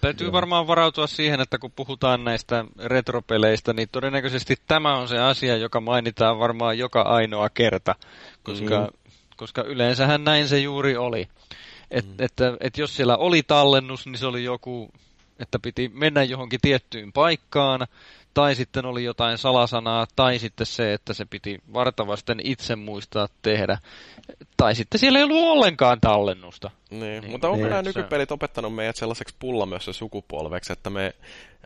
Täytyy 0.00 0.32
varmaan 0.32 0.66
varautua 0.66 1.06
siihen, 1.06 1.40
että 1.40 1.58
kun 1.58 1.72
puhutaan 1.72 2.24
näistä 2.24 2.64
retropeleistä, 2.84 3.72
niin 3.72 3.88
todennäköisesti 3.92 4.56
tämä 4.66 4.96
on 4.96 5.08
se 5.08 5.18
asia, 5.18 5.56
joka 5.56 5.80
mainitaan 5.80 6.38
varmaan 6.38 6.78
joka 6.78 7.02
ainoa 7.02 7.50
kerta, 7.50 7.94
koska 8.42 8.80
mm 8.80 9.03
koska 9.36 9.62
yleensähän 9.62 10.24
näin 10.24 10.48
se 10.48 10.58
juuri 10.58 10.96
oli. 10.96 11.28
Et, 11.90 12.06
mm. 12.06 12.14
että, 12.18 12.56
että 12.60 12.80
jos 12.80 12.96
siellä 12.96 13.16
oli 13.16 13.42
tallennus, 13.42 14.06
niin 14.06 14.18
se 14.18 14.26
oli 14.26 14.44
joku, 14.44 14.90
että 15.38 15.58
piti 15.58 15.90
mennä 15.94 16.22
johonkin 16.22 16.60
tiettyyn 16.62 17.12
paikkaan, 17.12 17.86
tai 18.34 18.54
sitten 18.54 18.86
oli 18.86 19.04
jotain 19.04 19.38
salasanaa, 19.38 20.06
tai 20.16 20.38
sitten 20.38 20.66
se, 20.66 20.92
että 20.92 21.14
se 21.14 21.24
piti 21.24 21.58
vartavasten 21.72 22.40
itse 22.44 22.76
muistaa 22.76 23.28
tehdä, 23.42 23.78
tai 24.56 24.74
sitten 24.74 24.98
siellä 24.98 25.18
ei 25.18 25.24
ollut 25.24 25.44
ollenkaan 25.44 26.00
tallennusta. 26.00 26.70
Niin, 26.90 27.00
niin 27.00 27.30
mutta 27.30 27.48
onko 27.48 27.62
niin, 27.62 27.70
nämä 27.70 27.82
nykypelit 27.82 28.32
opettanut 28.32 28.74
meidät 28.74 28.96
sellaiseksi 28.96 29.34
pullamössä 29.38 29.92
sukupolveksi, 29.92 30.72
että 30.72 30.90
me 30.90 31.14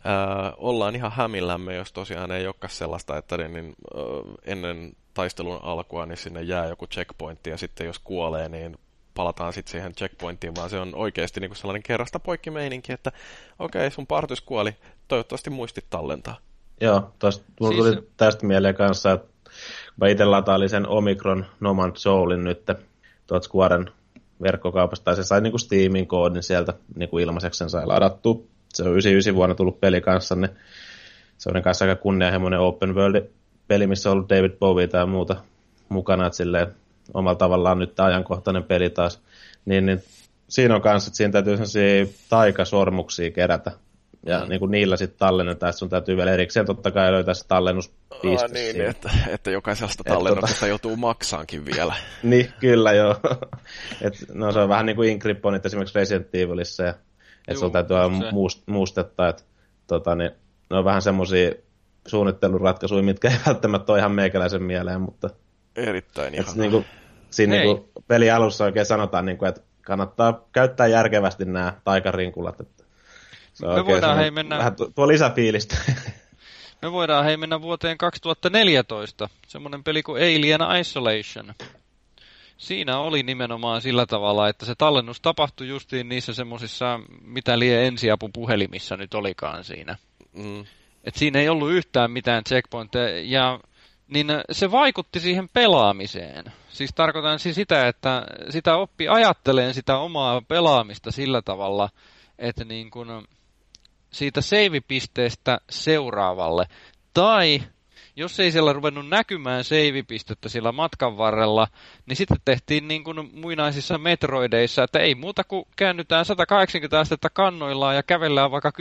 äh, 0.07 0.52
ollaan 0.57 0.96
ihan 0.96 1.12
hämillämme, 1.12 1.74
jos 1.74 1.92
tosiaan 1.92 2.31
ei 2.31 2.46
olekaan 2.46 2.70
sellaista, 2.70 3.16
että 3.16 3.37
niin, 3.37 3.52
niin 3.52 3.66
äh, 3.66 4.35
ennen 4.44 4.92
taistelun 5.18 5.59
alkua, 5.62 6.07
niin 6.07 6.16
sinne 6.16 6.42
jää 6.42 6.66
joku 6.66 6.87
checkpointti, 6.87 7.50
ja 7.50 7.57
sitten 7.57 7.87
jos 7.87 7.98
kuolee, 7.98 8.48
niin 8.48 8.76
palataan 9.14 9.52
sitten 9.52 9.70
siihen 9.70 9.94
checkpointtiin, 9.94 10.54
vaan 10.54 10.70
se 10.70 10.78
on 10.78 10.94
oikeasti 10.94 11.40
niin 11.40 11.48
kuin 11.48 11.57
sellainen 11.57 11.83
kerrasta 11.83 12.18
poikki 12.18 12.50
meininki, 12.50 12.92
että 12.92 13.12
okei, 13.59 13.81
okay, 13.81 13.90
sun 13.90 14.07
partys 14.07 14.40
kuoli, 14.40 14.76
toivottavasti 15.09 15.50
muistit 15.50 15.85
tallentaa. 15.90 16.37
Joo, 16.81 17.12
tosta, 17.18 17.44
mulla 17.61 17.83
siis... 17.83 17.94
tuli 17.94 18.09
tästä 18.16 18.46
mieleen 18.46 18.74
kanssa, 18.74 19.12
että 19.12 19.28
mä 19.96 20.09
itse 20.09 20.24
latailin 20.24 20.68
sen 20.68 20.88
Omicron 20.88 21.46
Noman 21.61 21.92
Soulin 21.96 22.44
nyt 22.44 22.66
tuot 23.26 23.42
Squaren 23.42 23.90
verkkokaupasta, 24.42 25.04
tai 25.04 25.16
se 25.16 25.24
sai 25.24 25.40
niinku 25.40 25.59
Steamin 25.59 26.07
koodin 26.07 26.42
sieltä 26.42 26.74
niinku 26.96 27.18
ilmaiseksi 27.18 27.59
sen 27.59 27.70
sai 27.70 27.87
ladattua. 27.87 28.40
Se 28.74 28.83
on 28.83 28.88
99 28.88 29.35
vuonna 29.35 29.54
tullut 29.54 29.81
peli 29.81 30.00
kanssa, 30.00 30.35
niin 30.35 30.50
se 31.38 31.50
on 31.54 31.62
kanssa 31.62 31.85
aika 31.85 32.02
kunnianhimoinen 32.02 32.61
open 32.61 32.94
world 32.94 33.38
peli, 33.68 33.87
missä 33.87 34.11
on 34.11 34.12
ollut 34.12 34.28
David 34.28 34.50
Bowie 34.50 34.87
tai 34.87 35.07
muuta 35.07 35.37
mukana, 35.88 36.26
että 36.26 36.37
silleen, 36.37 36.66
omalla 37.14 37.38
tavallaan 37.38 37.78
nyt 37.78 38.00
ajankohtainen 38.00 38.64
peli 38.64 38.90
taas, 38.90 39.20
niin, 39.64 39.87
niin 39.87 40.02
siinä 40.48 40.74
on 40.74 40.83
kanssa, 40.83 41.09
että 41.09 41.16
siinä 41.16 41.33
täytyy 41.33 41.57
sellaisia 41.57 42.07
taikasormuksia 42.28 43.31
kerätä. 43.31 43.72
Ja 44.26 44.40
mm. 44.40 44.48
niin 44.48 44.61
kuin 44.61 44.70
niillä 44.70 44.96
sitten 44.96 45.18
tallennetaan, 45.18 45.70
että 45.70 45.78
sun 45.78 45.88
täytyy 45.88 46.16
vielä 46.16 46.33
erikseen 46.33 46.66
totta 46.66 46.90
kai 46.90 47.12
löytää 47.12 47.35
se 47.35 47.46
tallennuspiste. 47.48 48.44
Ah, 48.44 48.50
niin, 48.50 48.81
että, 48.81 49.11
että 49.28 49.50
jokaisesta 49.50 50.04
tallennuksesta 50.04 50.61
tota... 50.61 50.66
joutuu 50.66 50.96
maksaankin 50.96 51.66
vielä. 51.66 51.94
niin, 52.22 52.52
kyllä 52.61 52.92
joo. 52.92 53.16
Et, 54.02 54.14
no 54.35 54.52
se 54.52 54.59
on 54.59 54.68
vähän 54.68 54.87
niin 54.87 54.96
kuin 54.96 55.11
Inkriponit 55.11 55.66
esimerkiksi 55.66 55.98
Resident 55.98 56.35
Evilissa, 56.35 56.83
ja, 56.83 56.94
että 57.48 57.61
sun 57.61 57.72
täytyy 57.72 57.96
olla 57.96 58.33
muust, 58.33 58.62
muustetta, 58.66 59.28
että 59.28 59.42
tota, 59.87 60.14
niin, 60.14 60.31
ne 60.70 60.76
on 60.76 60.85
vähän 60.85 61.02
semmoisia 61.02 61.52
suunnitteluratkaisuja, 62.09 63.03
mitkä 63.03 63.29
ei 63.31 63.38
välttämättä 63.47 63.92
ole 63.92 63.99
ihan 63.99 64.12
meikäläisen 64.12 64.62
mieleen, 64.62 65.01
mutta... 65.01 65.31
Erittäin 65.77 66.35
ihan. 66.35 66.47
Niin 66.57 66.71
kuin, 66.71 66.85
siinä 67.31 67.55
niin 67.57 67.77
kuin 67.77 67.88
peli 68.09 68.31
alussa 68.31 68.64
oikein 68.64 68.87
sanotaan, 68.87 69.27
niin 69.27 69.38
kuin, 69.38 69.49
että 69.49 69.61
kannattaa 69.83 70.44
käyttää 70.53 70.87
järkevästi 70.87 71.44
nämä 71.44 71.73
taikarinkulat. 71.85 72.61
Että 72.61 72.85
se 73.53 73.66
on 73.66 73.75
Me 73.75 73.87
voidaan 73.87 74.16
hei 74.16 74.31
mennä... 74.31 74.59
Vähän 74.59 74.77
tuo 74.94 75.09
lisäfiilistä. 75.09 75.77
Me 76.83 76.92
voidaan 76.92 77.25
hei 77.25 77.37
mennä 77.37 77.61
vuoteen 77.62 77.99
2014. 77.99 79.29
Semmoinen 79.47 79.85
peli 79.85 80.03
kuin 80.03 80.23
Alien 80.23 80.61
Isolation. 80.81 81.55
Siinä 82.57 82.99
oli 82.99 83.23
nimenomaan 83.23 83.83
sillä 83.83 84.07
tavalla, 84.07 84.49
että 84.49 84.66
se 84.66 84.75
tallennus 84.75 85.21
tapahtui 85.21 85.68
justiin 85.68 86.09
niissä 86.09 86.35
semmoisissa, 86.35 87.01
mitä 87.21 87.59
lie 87.59 87.87
ensiapupuhelimissa 87.87 88.97
nyt 88.97 89.14
olikaan 89.14 89.64
siinä. 89.64 89.97
Mm. 90.33 90.64
Et 91.09 91.14
siinä 91.14 91.40
ei 91.40 91.49
ollut 91.49 91.71
yhtään 91.71 92.11
mitään 92.11 92.44
checkpointteja, 92.44 93.21
ja 93.25 93.61
niin 94.09 94.27
se 94.53 94.71
vaikutti 94.71 95.21
siihen 95.21 95.49
pelaamiseen. 95.53 96.44
Siis 96.68 96.90
tarkoitan 96.94 97.38
siis 97.38 97.55
sitä, 97.57 97.88
että 97.88 98.27
sitä 98.51 98.77
oppi 98.77 99.09
ajatteleen 99.09 99.75
sitä 99.75 99.99
omaa 99.99 100.42
pelaamista 100.49 101.11
sillä 101.11 101.42
tavalla, 101.42 101.88
että 102.38 102.64
niin 102.64 102.90
kun 102.90 103.29
siitä 104.11 104.40
save-pisteestä 104.40 105.59
seuraavalle. 105.71 106.66
Tai 107.14 107.62
jos 108.18 108.40
ei 108.40 108.52
siellä 108.52 108.72
ruvennut 108.72 109.09
näkymään 109.09 109.64
save-pistettä 109.64 110.48
sillä 110.48 110.72
matkan 110.72 111.16
varrella, 111.16 111.68
niin 112.07 112.16
sitten 112.16 112.38
tehtiin 112.44 112.88
niin 112.88 113.04
kuin 113.04 113.31
muinaisissa 113.40 113.98
metroideissa, 113.98 114.83
että 114.83 114.98
ei 114.98 115.14
muuta 115.14 115.44
kuin 115.44 115.64
käännytään 115.76 116.24
180 116.24 117.00
astetta 117.00 117.31
kannoillaan 117.31 117.96
ja 117.96 118.02
kävellään 118.02 118.50
vaikka 118.50 118.72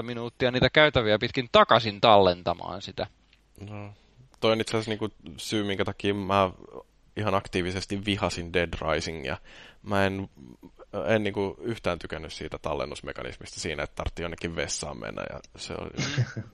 10-15 0.00 0.02
minuuttia 0.02 0.50
niitä 0.50 0.70
käytäviä 0.70 1.18
pitkin 1.18 1.48
takaisin 1.52 2.00
tallentamaan 2.00 2.82
sitä. 2.82 3.06
No, 3.70 3.92
toi 4.40 4.52
on 4.52 4.60
itse 4.60 4.76
asiassa 4.76 5.06
niin 5.06 5.34
syy, 5.36 5.64
minkä 5.64 5.84
takia 5.84 6.14
mä 6.14 6.50
ihan 7.16 7.34
aktiivisesti 7.34 8.04
vihasin 8.04 8.52
Dead 8.52 8.68
Risingia. 8.92 9.36
Mä 9.82 10.06
en, 10.06 10.30
en 11.06 11.22
niin 11.22 11.34
kuin 11.34 11.54
yhtään 11.60 11.98
tykännyt 11.98 12.32
siitä 12.32 12.58
tallennusmekanismista 12.58 13.60
siinä, 13.60 13.82
että 13.82 13.96
tarvittiin 13.96 14.24
jonnekin 14.24 14.56
vessaan 14.56 15.00
mennä. 15.00 15.22
Ja 15.32 15.40
se 15.56 15.74
oli, 15.74 15.90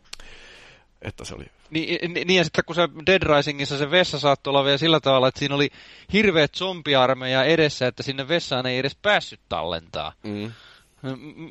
että 1.02 1.24
se 1.24 1.35
oli... 1.35 1.44
Niin, 1.70 2.14
niin 2.14 2.30
ja 2.30 2.44
sitten 2.44 2.64
kun 2.64 2.74
se 2.74 2.88
Dead 3.06 3.22
Risingissa 3.22 3.78
se 3.78 3.90
vessa 3.90 4.18
saattoi 4.18 4.50
olla 4.50 4.64
vielä 4.64 4.78
sillä 4.78 5.00
tavalla, 5.00 5.28
että 5.28 5.38
siinä 5.38 5.54
oli 5.54 5.70
hirveät 6.12 6.54
zombiarmeja 6.54 7.44
edessä, 7.44 7.87
että 7.87 8.02
sinne 8.02 8.28
vessaan 8.28 8.66
ei 8.66 8.78
edes 8.78 8.96
päässyt 9.02 9.40
tallentaa. 9.48 10.12
Mm. 10.22 10.52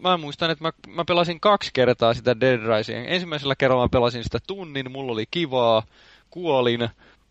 Mä 0.01 0.17
muistan, 0.17 0.51
että 0.51 0.63
mä, 0.63 0.71
mä 0.88 1.05
pelasin 1.05 1.39
kaksi 1.39 1.71
kertaa 1.73 2.13
sitä 2.13 2.39
Dead 2.39 2.60
Rising. 2.77 3.05
Ensimmäisellä 3.08 3.55
kerralla 3.55 3.84
mä 3.84 3.89
pelasin 3.89 4.23
sitä 4.23 4.39
tunnin, 4.47 4.91
mulla 4.91 5.12
oli 5.12 5.25
kivaa, 5.31 5.84
kuolin, 6.29 6.89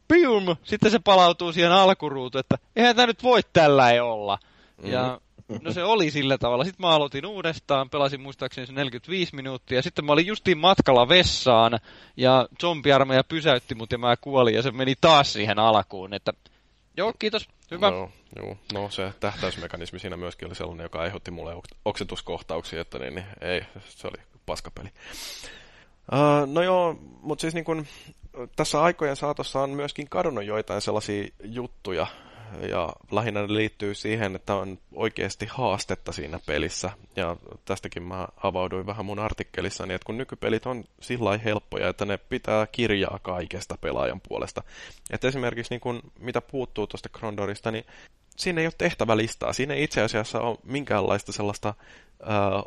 pium, 0.08 0.56
sitten 0.64 0.90
se 0.90 0.98
palautuu 0.98 1.52
siihen 1.52 1.72
alkuruutuun, 1.72 2.40
että 2.40 2.58
eihän 2.76 2.96
tämä 2.96 3.06
nyt 3.06 3.22
voi 3.22 3.40
tällä 3.52 3.90
ei 3.90 4.00
olla. 4.00 4.38
Mm. 4.82 4.92
Ja 4.92 5.20
no 5.62 5.72
se 5.72 5.84
oli 5.84 6.10
sillä 6.10 6.38
tavalla. 6.38 6.64
Sitten 6.64 6.86
mä 6.86 6.90
aloitin 6.90 7.26
uudestaan, 7.26 7.90
pelasin 7.90 8.20
muistaakseni 8.20 8.66
se 8.66 8.72
45 8.72 9.36
minuuttia. 9.36 9.82
Sitten 9.82 10.04
mä 10.04 10.12
olin 10.12 10.26
justiin 10.26 10.58
matkalla 10.58 11.08
vessaan 11.08 11.78
ja 12.16 12.48
zombiarmeija 12.60 13.24
pysäytti 13.24 13.74
mut 13.74 13.92
ja 13.92 13.98
mä 13.98 14.16
kuolin 14.16 14.54
ja 14.54 14.62
se 14.62 14.70
meni 14.70 14.94
taas 15.00 15.32
siihen 15.32 15.58
alkuun. 15.58 16.14
Että 16.14 16.32
joo, 16.96 17.12
kiitos, 17.18 17.48
hyvä. 17.70 17.90
No, 17.90 18.10
joo. 18.36 18.56
no 18.72 18.90
se 18.90 19.12
tähtäysmekanismi 19.20 19.98
siinä 19.98 20.16
myöskin 20.16 20.48
oli 20.48 20.54
sellainen, 20.54 20.84
joka 20.84 21.00
aiheutti 21.00 21.30
mulle 21.30 21.62
oksetuskohtauksia, 21.84 22.80
että 22.80 22.98
niin, 22.98 23.14
niin 23.14 23.26
ei, 23.40 23.62
se 23.88 24.08
oli 24.08 24.22
paskapeli. 24.46 24.88
Uh, 26.12 26.52
no 26.52 26.62
joo, 26.62 26.98
mutta 27.00 27.40
siis 27.42 27.54
niin 27.54 27.64
kun, 27.64 27.86
tässä 28.56 28.82
aikojen 28.82 29.16
saatossa 29.16 29.60
on 29.60 29.70
myöskin 29.70 30.08
kadonnut 30.08 30.44
joitain 30.44 30.80
sellaisia 30.80 31.28
juttuja, 31.44 32.06
ja 32.70 32.92
lähinnä 33.10 33.42
ne 33.42 33.54
liittyy 33.54 33.94
siihen, 33.94 34.36
että 34.36 34.54
on 34.54 34.78
oikeasti 34.94 35.46
haastetta 35.50 36.12
siinä 36.12 36.40
pelissä. 36.46 36.90
Ja 37.16 37.36
tästäkin 37.64 38.02
mä 38.02 38.28
avauduin 38.42 38.86
vähän 38.86 39.06
mun 39.06 39.18
artikkelissani, 39.18 39.94
että 39.94 40.06
kun 40.06 40.18
nykypelit 40.18 40.66
on 40.66 40.84
sillä 41.00 41.38
helppoja, 41.38 41.88
että 41.88 42.04
ne 42.04 42.18
pitää 42.18 42.66
kirjaa 42.66 43.18
kaikesta 43.22 43.78
pelaajan 43.80 44.20
puolesta. 44.28 44.62
Että 45.10 45.28
esimerkiksi 45.28 45.74
niin 45.74 45.80
kun, 45.80 46.02
mitä 46.18 46.40
puuttuu 46.40 46.86
tuosta 46.86 47.08
Krondorista, 47.08 47.70
niin 47.70 47.84
siinä 48.36 48.60
ei 48.60 48.66
ole 48.66 48.74
tehtävälistaa. 48.78 49.52
Siinä 49.52 49.74
ei 49.74 49.84
itse 49.84 50.02
asiassa 50.02 50.40
ole 50.40 50.58
minkäänlaista 50.64 51.32
sellaista 51.32 51.68
äh, 51.68 52.62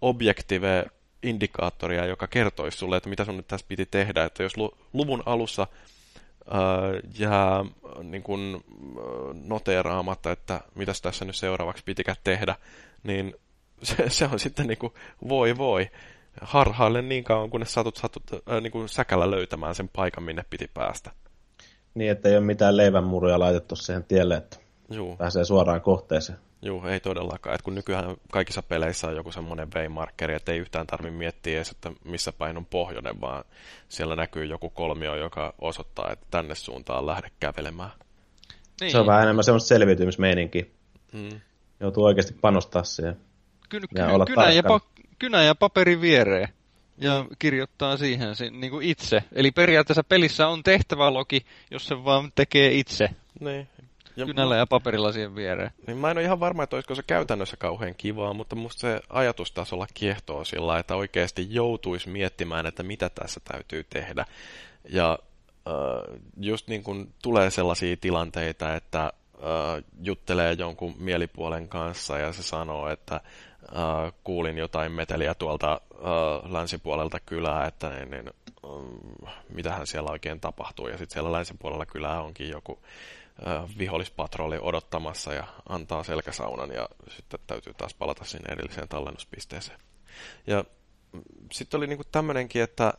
objektive 0.00 0.86
indikaattoria, 1.22 2.06
joka 2.06 2.26
kertoisi 2.26 2.78
sulle, 2.78 2.96
että 2.96 3.08
mitä 3.08 3.24
sun 3.24 3.36
nyt 3.36 3.48
tässä 3.48 3.66
piti 3.68 3.86
tehdä. 3.86 4.24
Että 4.24 4.42
jos 4.42 4.54
luvun 4.92 5.22
alussa 5.26 5.66
jää 7.18 7.64
niin 8.02 8.22
kuin, 8.22 8.64
noteeraamatta, 9.44 10.32
että 10.32 10.60
mitä 10.74 10.92
tässä 11.02 11.24
nyt 11.24 11.36
seuraavaksi 11.36 11.84
pitikään 11.84 12.16
tehdä, 12.24 12.56
niin 13.02 13.34
se, 13.82 14.10
se 14.10 14.28
on 14.32 14.38
sitten 14.38 14.66
niin 14.66 14.78
kuin, 14.78 14.92
voi 15.28 15.58
voi. 15.58 15.90
Harhaille 16.40 17.02
niin 17.02 17.24
kauan, 17.24 17.50
kunnes 17.50 17.74
satut, 17.74 17.96
satut 17.96 18.22
äh, 18.32 18.60
niin 18.60 18.70
kuin 18.70 18.88
säkällä 18.88 19.30
löytämään 19.30 19.74
sen 19.74 19.88
paikan, 19.88 20.24
minne 20.24 20.44
piti 20.50 20.70
päästä. 20.74 21.10
Niin, 21.94 22.10
että 22.10 22.28
ei 22.28 22.36
ole 22.36 22.44
mitään 22.44 22.76
leivänmuruja 22.76 23.38
laitettu 23.38 23.76
siihen 23.76 24.04
tielle, 24.04 24.36
että 24.36 24.56
Juu. 24.90 25.16
pääsee 25.16 25.44
suoraan 25.44 25.80
kohteeseen. 25.80 26.38
Joo, 26.62 26.88
ei 26.88 27.00
todellakaan. 27.00 27.54
Et 27.54 27.62
kun 27.62 27.74
nykyään 27.74 28.16
kaikissa 28.32 28.62
peleissä 28.62 29.06
on 29.08 29.16
joku 29.16 29.32
semmoinen 29.32 29.68
V-markkeri, 29.74 30.34
että 30.34 30.52
ei 30.52 30.58
yhtään 30.58 30.86
tarvitse 30.86 31.18
miettiä 31.18 31.56
edes, 31.56 31.70
että 31.70 31.92
missä 32.04 32.32
päin 32.32 32.56
on 32.56 32.66
pohjoinen, 32.66 33.20
vaan 33.20 33.44
siellä 33.88 34.16
näkyy 34.16 34.44
joku 34.44 34.70
kolmio, 34.70 35.16
joka 35.16 35.54
osoittaa, 35.58 36.12
että 36.12 36.26
tänne 36.30 36.54
suuntaan 36.54 37.06
lähde 37.06 37.30
kävelemään. 37.40 37.90
Niin. 38.80 38.90
Se 38.90 38.98
on 38.98 39.06
vähän 39.06 39.22
enemmän 39.22 39.44
semmoista 39.44 39.68
selviytymismeininki. 39.68 40.72
Hmm. 41.12 41.40
Joutuu 41.80 42.04
oikeasti 42.04 42.34
panostaa 42.40 42.84
siihen. 42.84 43.16
Kyn, 43.68 43.82
ja 43.82 44.04
kyn, 44.04 44.14
olla 44.14 44.24
kynä, 44.24 44.52
ja 44.52 44.62
pa- 44.62 45.04
kynä 45.18 45.42
ja 45.42 45.54
paperi 45.54 46.00
viereen 46.00 46.48
ja 46.98 47.24
kirjoittaa 47.38 47.96
siihen 47.96 48.34
niin 48.50 48.70
kuin 48.70 48.86
itse. 48.86 49.24
Eli 49.32 49.50
periaatteessa 49.50 50.04
pelissä 50.04 50.48
on 50.48 50.62
tehtävälogi, 50.62 51.40
jos 51.70 51.86
se 51.86 52.04
vaan 52.04 52.32
tekee 52.34 52.72
itse. 52.72 53.08
Niin, 53.40 53.68
ja 54.20 54.26
kynällä 54.26 54.56
ja 54.56 54.66
paperilla 54.66 55.12
siihen 55.12 55.34
viereen. 55.34 55.70
Niin 55.86 55.98
mä 55.98 56.10
en 56.10 56.16
ole 56.16 56.24
ihan 56.24 56.40
varma, 56.40 56.62
että 56.62 56.76
olisiko 56.76 56.94
se 56.94 57.02
käytännössä 57.02 57.56
kauhean 57.56 57.94
kivaa, 57.94 58.32
mutta 58.32 58.56
musta 58.56 58.80
se 58.80 59.00
ajatustasolla 59.08 59.86
kiehtoo 59.94 60.44
sillä, 60.44 60.78
että 60.78 60.96
oikeasti 60.96 61.46
joutuisi 61.50 62.08
miettimään, 62.08 62.66
että 62.66 62.82
mitä 62.82 63.08
tässä 63.08 63.40
täytyy 63.52 63.84
tehdä. 63.84 64.24
Ja 64.88 65.18
äh, 65.68 66.20
just 66.40 66.68
niin 66.68 66.82
kuin 66.82 67.14
tulee 67.22 67.50
sellaisia 67.50 67.96
tilanteita, 68.00 68.74
että 68.74 69.04
äh, 69.04 69.84
juttelee 70.02 70.52
jonkun 70.52 70.94
mielipuolen 70.98 71.68
kanssa 71.68 72.18
ja 72.18 72.32
se 72.32 72.42
sanoo, 72.42 72.88
että 72.88 73.14
äh, 73.14 74.12
kuulin 74.24 74.58
jotain 74.58 74.92
meteliä 74.92 75.34
tuolta 75.34 75.72
äh, 75.72 76.52
länsipuolelta 76.52 77.20
kylää, 77.20 77.66
että 77.66 77.88
niin, 77.88 78.10
niin, 78.10 78.30
äh, 79.26 79.34
mitähän 79.48 79.86
siellä 79.86 80.10
oikein 80.10 80.40
tapahtuu. 80.40 80.88
Ja 80.88 80.98
sitten 80.98 81.14
siellä 81.14 81.32
länsipuolella 81.32 81.86
kylää 81.86 82.22
onkin 82.22 82.48
joku 82.48 82.78
vihollispatrolli 83.78 84.58
odottamassa 84.60 85.32
ja 85.32 85.44
antaa 85.68 86.02
selkäsaunan 86.02 86.70
ja 86.70 86.88
sitten 87.08 87.40
täytyy 87.46 87.74
taas 87.74 87.94
palata 87.94 88.24
sinne 88.24 88.52
edelliseen 88.52 88.88
tallennuspisteeseen. 88.88 89.78
Ja 90.46 90.64
mm, 91.12 91.22
sitten 91.52 91.78
oli 91.78 91.86
niinku 91.86 92.04
tämmöinenkin, 92.04 92.62
että 92.62 92.94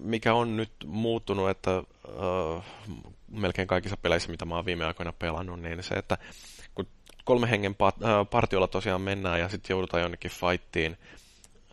mikä 0.00 0.34
on 0.34 0.56
nyt 0.56 0.72
muuttunut, 0.86 1.50
että 1.50 1.76
äh, 1.76 2.64
melkein 3.28 3.68
kaikissa 3.68 3.96
peleissä, 3.96 4.30
mitä 4.30 4.44
mä 4.44 4.56
oon 4.56 4.64
viime 4.64 4.84
aikoina 4.84 5.12
pelannut, 5.12 5.60
niin 5.60 5.82
se, 5.82 5.94
että 5.94 6.18
kun 6.74 6.86
kolme 7.24 7.50
hengen 7.50 7.74
pat- 7.74 8.26
partiolla 8.30 8.68
tosiaan 8.68 9.00
mennään 9.00 9.40
ja 9.40 9.48
sitten 9.48 9.74
joudutaan 9.74 10.02
jonnekin 10.02 10.30
fightiin, 10.30 10.98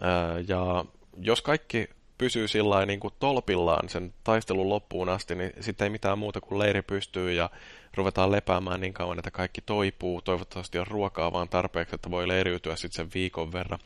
äh, 0.04 0.46
ja 0.48 0.86
jos 1.18 1.42
kaikki 1.42 1.90
pysyy 2.18 2.48
sillä 2.48 2.86
niin 2.86 3.00
kuin 3.00 3.14
tolpillaan 3.20 3.90
sen 3.90 4.14
taistelun 4.24 4.70
loppuun 4.70 5.10
asti, 5.10 5.36
niin 5.36 5.54
sitten 5.60 5.86
ei 5.86 5.90
mitään 5.90 6.20
muuta 6.20 6.42
kuin 6.42 6.60
leiri 6.60 6.82
pystyy 6.82 7.32
ja 7.34 7.50
ruvetaan 7.94 8.32
lepäämään 8.32 8.82
niin 8.82 8.94
kauan, 8.94 9.20
että 9.20 9.32
kaikki 9.32 9.62
toipuu. 9.62 10.22
Toivottavasti 10.22 10.80
on 10.80 10.88
ruokaa 10.88 11.34
vaan 11.34 11.50
tarpeeksi, 11.50 11.96
että 11.96 12.12
voi 12.12 12.28
leiriytyä 12.28 12.76
sitten 12.76 12.96
sen 12.96 13.12
viikon 13.14 13.52
verran. 13.52 13.80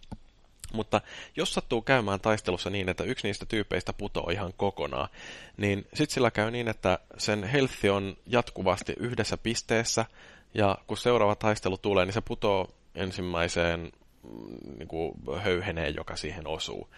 Mutta 0.74 1.02
jos 1.36 1.54
sattuu 1.54 1.82
käymään 1.82 2.20
taistelussa 2.20 2.70
niin, 2.70 2.90
että 2.90 3.04
yksi 3.04 3.28
niistä 3.28 3.46
tyypeistä 3.46 3.94
putoo 3.94 4.30
ihan 4.30 4.54
kokonaan, 4.58 5.10
niin 5.58 5.88
sitten 5.94 6.14
sillä 6.14 6.32
käy 6.32 6.52
niin, 6.52 6.68
että 6.68 7.00
sen 7.18 7.44
health 7.44 7.86
on 7.92 8.18
jatkuvasti 8.28 8.94
yhdessä 9.00 9.38
pisteessä, 9.38 10.06
ja 10.54 10.78
kun 10.88 10.98
seuraava 10.98 11.36
taistelu 11.36 11.78
tulee, 11.78 12.06
niin 12.06 12.14
se 12.14 12.22
putoo 12.22 12.70
ensimmäiseen 12.96 13.92
mm, 14.24 14.78
niin 14.78 14.88
kuin 14.88 15.14
höyheneen, 15.42 15.96
joka 15.96 16.16
siihen 16.16 16.48
osuu. 16.48 16.90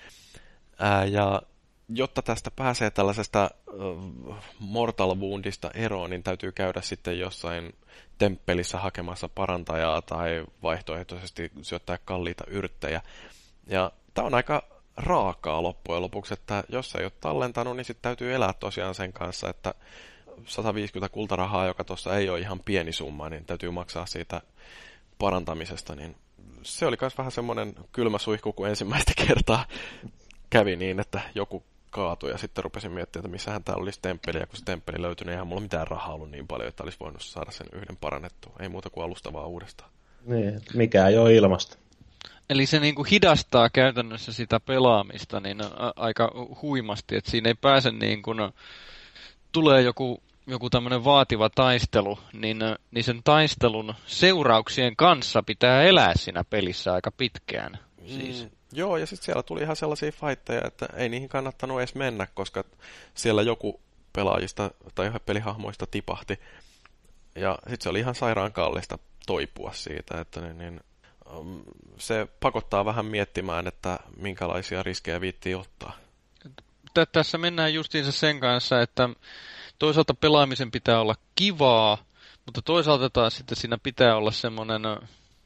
Ää, 0.79 1.05
ja 1.05 1.41
jotta 1.89 2.21
tästä 2.21 2.51
pääsee 2.51 2.91
tällaisesta 2.91 3.43
äh, 3.43 4.43
mortal 4.59 5.15
woundista 5.15 5.71
eroon, 5.73 6.09
niin 6.09 6.23
täytyy 6.23 6.51
käydä 6.51 6.81
sitten 6.81 7.19
jossain 7.19 7.75
temppelissä 8.17 8.77
hakemassa 8.77 9.29
parantajaa 9.29 10.01
tai 10.01 10.45
vaihtoehtoisesti 10.63 11.51
syöttää 11.61 11.97
kalliita 12.05 12.43
yrttejä. 12.47 13.01
Ja 13.67 13.91
tämä 14.13 14.25
on 14.25 14.33
aika 14.33 14.63
raakaa 14.97 15.63
loppujen 15.63 16.01
lopuksi, 16.01 16.33
että 16.33 16.63
jos 16.69 16.95
ei 16.95 17.03
ole 17.03 17.11
tallentanut, 17.21 17.75
niin 17.75 17.85
sitten 17.85 18.01
täytyy 18.01 18.33
elää 18.33 18.53
tosiaan 18.53 18.95
sen 18.95 19.13
kanssa, 19.13 19.49
että 19.49 19.73
150 20.45 21.13
kultarahaa, 21.13 21.65
joka 21.65 21.83
tuossa 21.83 22.17
ei 22.17 22.29
ole 22.29 22.39
ihan 22.39 22.59
pieni 22.59 22.91
summa, 22.91 23.29
niin 23.29 23.45
täytyy 23.45 23.71
maksaa 23.71 24.05
siitä 24.05 24.41
parantamisesta, 25.19 25.95
niin 25.95 26.15
se 26.63 26.85
oli 26.85 26.97
myös 27.01 27.17
vähän 27.17 27.31
semmoinen 27.31 27.75
kylmä 27.91 28.17
suihku, 28.17 28.53
kun 28.53 28.69
ensimmäistä 28.69 29.11
kertaa 29.27 29.65
kävi 30.53 30.75
niin, 30.75 30.99
että 30.99 31.21
joku 31.35 31.63
kaatui 31.89 32.31
ja 32.31 32.37
sitten 32.37 32.63
rupesin 32.63 32.91
miettimään, 32.91 33.25
että 33.25 33.31
missähän 33.31 33.63
täällä 33.63 33.83
olisi 33.83 33.99
temppeli, 34.01 34.39
ja 34.39 34.47
kun 34.47 34.57
se 34.57 34.65
temppeli 34.65 35.01
löytyi, 35.01 35.25
niin 35.25 35.31
eihän 35.31 35.47
mulla 35.47 35.61
mitään 35.61 35.87
rahaa 35.87 36.13
ollut 36.13 36.31
niin 36.31 36.47
paljon, 36.47 36.69
että 36.69 36.83
olisi 36.83 36.99
voinut 36.99 37.21
saada 37.21 37.51
sen 37.51 37.67
yhden 37.73 37.97
parannettua. 37.97 38.55
Ei 38.59 38.69
muuta 38.69 38.89
kuin 38.89 39.03
alusta 39.03 39.33
vaan 39.33 39.47
uudestaan. 39.47 39.91
Niin, 40.25 40.61
mikä 40.73 41.07
ei 41.07 41.17
ole 41.17 41.33
ilmasta. 41.33 41.77
Eli 42.49 42.65
se 42.65 42.79
niin 42.79 42.95
kuin 42.95 43.07
hidastaa 43.11 43.69
käytännössä 43.69 44.33
sitä 44.33 44.59
pelaamista 44.59 45.39
niin 45.39 45.57
aika 45.95 46.31
huimasti, 46.61 47.15
että 47.15 47.31
siinä 47.31 47.49
ei 47.49 47.55
pääse 47.61 47.91
niin 47.91 48.21
kuin, 48.21 48.37
tulee 49.51 49.81
joku, 49.81 50.23
joku 50.47 50.69
tämmöinen 50.69 51.03
vaativa 51.03 51.49
taistelu, 51.49 52.19
niin, 52.33 52.59
niin 52.91 53.03
sen 53.03 53.21
taistelun 53.23 53.93
seurauksien 54.05 54.95
kanssa 54.95 55.43
pitää 55.43 55.83
elää 55.83 56.13
siinä 56.15 56.43
pelissä 56.49 56.93
aika 56.93 57.11
pitkään. 57.11 57.79
Siis. 58.07 58.43
Mm, 58.43 58.49
joo, 58.71 58.97
ja 58.97 59.05
sitten 59.05 59.25
siellä 59.25 59.43
tuli 59.43 59.61
ihan 59.61 59.75
sellaisia 59.75 60.11
fightteja, 60.11 60.67
että 60.67 60.85
ei 60.95 61.09
niihin 61.09 61.29
kannattanut 61.29 61.79
edes 61.79 61.95
mennä, 61.95 62.27
koska 62.33 62.63
siellä 63.13 63.41
joku 63.41 63.81
pelaajista 64.13 64.71
tai 64.95 65.11
pelihahmoista 65.25 65.87
tipahti. 65.87 66.39
Ja 67.35 67.57
sitten 67.61 67.81
se 67.81 67.89
oli 67.89 67.99
ihan 67.99 68.15
sairaan 68.15 68.53
kallista 68.53 68.99
toipua 69.25 69.73
siitä, 69.73 70.21
että 70.21 70.41
niin, 70.41 70.57
niin 70.57 70.81
se 71.97 72.27
pakottaa 72.39 72.85
vähän 72.85 73.05
miettimään, 73.05 73.67
että 73.67 73.99
minkälaisia 74.17 74.83
riskejä 74.83 75.21
viittii 75.21 75.55
ottaa. 75.55 75.97
Tässä 77.11 77.37
mennään 77.37 77.73
justiinsa 77.73 78.11
sen 78.11 78.39
kanssa, 78.39 78.81
että 78.81 79.09
toisaalta 79.79 80.13
pelaamisen 80.13 80.71
pitää 80.71 81.01
olla 81.01 81.15
kivaa, 81.35 81.97
mutta 82.45 82.61
toisaalta 82.61 83.09
taas 83.09 83.35
sitten 83.37 83.57
siinä 83.57 83.77
pitää 83.83 84.15
olla 84.15 84.31
semmoinen, 84.31 84.81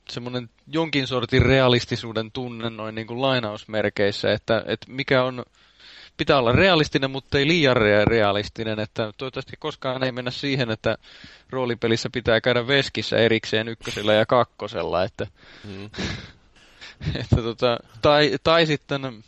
semmoinen 0.10 0.50
jonkin 0.68 1.08
sortin 1.08 1.42
realistisuuden 1.42 2.32
tunne 2.32 2.70
noin 2.70 2.96
niin 2.96 3.08
kuin 3.08 3.22
lainausmerkeissä, 3.22 4.32
että, 4.34 4.64
että 4.68 4.92
mikä 4.92 5.24
on 5.24 5.44
pitää 6.18 6.38
olla 6.38 6.52
realistinen, 6.52 7.12
mutta 7.12 7.38
ei 7.38 7.48
liian 7.48 7.78
realistinen. 8.08 8.80
Että 8.80 9.14
toivottavasti 9.18 9.58
koskaan 9.60 10.04
ei 10.04 10.12
mennä 10.12 10.32
siihen, 10.32 10.72
että 10.72 10.98
roolipelissä 11.50 12.10
pitää 12.14 12.42
käydä 12.42 12.68
veskissä 12.68 13.18
erikseen 13.18 13.68
ykkösellä 13.68 14.14
ja 14.14 14.26
kakkosella. 14.26 15.04
Että, 15.04 15.28
mm. 15.64 15.90
että 17.22 17.36
tota, 17.36 17.78
tai, 18.02 18.38
tai 18.44 18.66
sitten, 18.66 19.24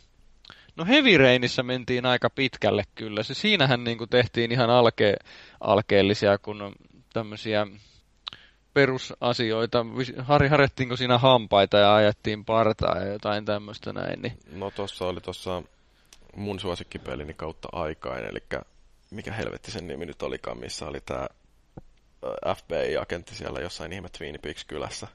no 0.76 0.84
Heavy 0.84 1.18
Rainissa 1.18 1.62
mentiin 1.62 2.06
aika 2.06 2.30
pitkälle 2.30 2.84
kyllä. 2.94 3.22
Se, 3.22 3.34
siinähän 3.34 3.84
niin 3.84 3.98
kuin 3.98 4.10
tehtiin 4.10 4.52
ihan 4.52 4.70
alke, 4.70 5.14
alkeellisia, 5.60 6.38
kun 6.38 6.74
tämmöisiä 7.12 7.66
perusasioita. 8.74 9.86
Harri, 10.18 10.48
harjattiinko 10.48 10.96
siinä 10.96 11.18
hampaita 11.18 11.78
ja 11.78 11.94
ajettiin 11.94 12.44
partaa 12.44 12.98
ja 12.98 13.12
jotain 13.12 13.44
tämmöistä 13.44 13.92
näin. 13.92 14.22
Niin... 14.22 14.38
No 14.52 14.70
tuossa 14.70 15.04
oli 15.04 15.20
tuossa 15.20 15.62
mun 16.36 16.60
suosikkipelini 16.60 17.34
kautta 17.34 17.68
aikain, 17.72 18.24
eli 18.24 18.42
mikä 19.10 19.32
helvetti 19.32 19.70
sen 19.70 19.88
nimi 19.88 20.06
nyt 20.06 20.22
olikaan, 20.22 20.58
missä 20.58 20.86
oli 20.86 21.00
tämä 21.00 21.26
FBI-agentti 22.56 23.34
siellä 23.34 23.60
jossain 23.60 23.92
ihme 23.92 24.08
Twin 24.08 24.38
Peaks-kylässä. 24.42 25.06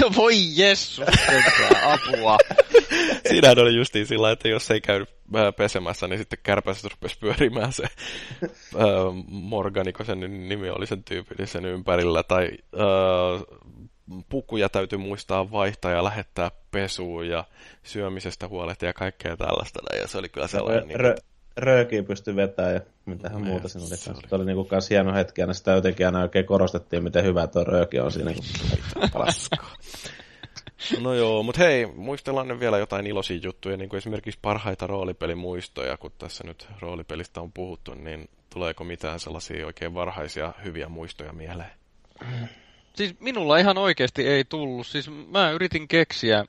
Joo, 0.00 0.10
voi 0.16 0.34
jessus, 0.56 1.06
apua. 1.84 2.38
Siinähän 3.28 3.58
oli 3.58 3.76
justiin 3.76 4.06
sillä, 4.06 4.30
että 4.30 4.48
jos 4.48 4.70
ei 4.70 4.80
käy 4.80 5.06
pesemässä, 5.56 6.08
niin 6.08 6.18
sitten 6.18 6.38
kärpäiset 6.42 6.92
rupesi 6.92 7.18
pyörimään 7.18 7.72
se 7.72 7.84
Morganiko 9.28 10.04
sen 10.04 10.48
nimi 10.48 10.70
oli 10.70 10.86
sen 10.86 11.04
tyypin 11.04 11.46
sen 11.46 11.64
ympärillä, 11.64 12.22
tai 12.22 12.50
pukuja 14.28 14.68
täytyy 14.68 14.98
muistaa 14.98 15.50
vaihtaa 15.50 15.90
ja 15.90 16.04
lähettää 16.04 16.50
pesuun 16.70 17.28
ja 17.28 17.44
syömisestä 17.82 18.48
huolehtia 18.48 18.88
ja 18.88 18.92
kaikkea 18.92 19.36
tällaista. 19.36 19.80
Ja 20.00 20.08
se 20.08 20.18
oli 20.18 20.28
kyllä 20.28 20.46
sellainen... 20.46 21.00
Rö, 21.00 21.12
niin 21.12 21.22
röökiä 21.56 22.02
pystyi 22.02 22.36
vetämään 22.36 22.74
ja 22.74 22.80
mitähän 23.06 23.42
no, 23.42 23.48
muuta 23.48 23.68
siinä 23.68 23.86
oli. 23.86 23.96
Se 23.96 24.10
oli, 24.10 24.20
oli 24.30 24.44
niinku 24.44 24.64
kans 24.64 24.90
hieno 24.90 25.14
hetki, 25.14 25.40
ja 25.40 25.54
sitä 25.54 25.72
jotenkin 25.72 26.06
aina 26.06 26.22
oikein 26.22 26.46
korostettiin, 26.46 27.04
miten 27.04 27.24
hyvä 27.24 27.46
tuo 27.46 27.64
rööki 27.64 28.00
on 28.00 28.12
siinä. 28.12 28.30
No 31.00 31.14
joo, 31.14 31.42
mutta 31.42 31.62
hei, 31.62 31.86
muistellaan 31.86 32.48
nyt 32.48 32.60
vielä 32.60 32.78
jotain 32.78 33.06
iloisia 33.06 33.40
juttuja, 33.42 33.76
niin 33.76 33.88
kuin 33.88 33.98
esimerkiksi 33.98 34.38
parhaita 34.42 34.86
roolipelimuistoja, 34.86 35.96
kun 35.96 36.12
tässä 36.18 36.44
nyt 36.44 36.68
roolipelistä 36.80 37.40
on 37.40 37.52
puhuttu, 37.52 37.94
niin 37.94 38.28
tuleeko 38.50 38.84
mitään 38.84 39.20
sellaisia 39.20 39.66
oikein 39.66 39.94
varhaisia 39.94 40.52
hyviä 40.64 40.88
muistoja 40.88 41.32
mieleen? 41.32 41.70
Siis 42.94 43.20
minulla 43.20 43.58
ihan 43.58 43.78
oikeasti 43.78 44.26
ei 44.26 44.44
tullut. 44.44 44.86
Siis 44.86 45.10
mä 45.28 45.50
yritin 45.50 45.88
keksiä, 45.88 46.44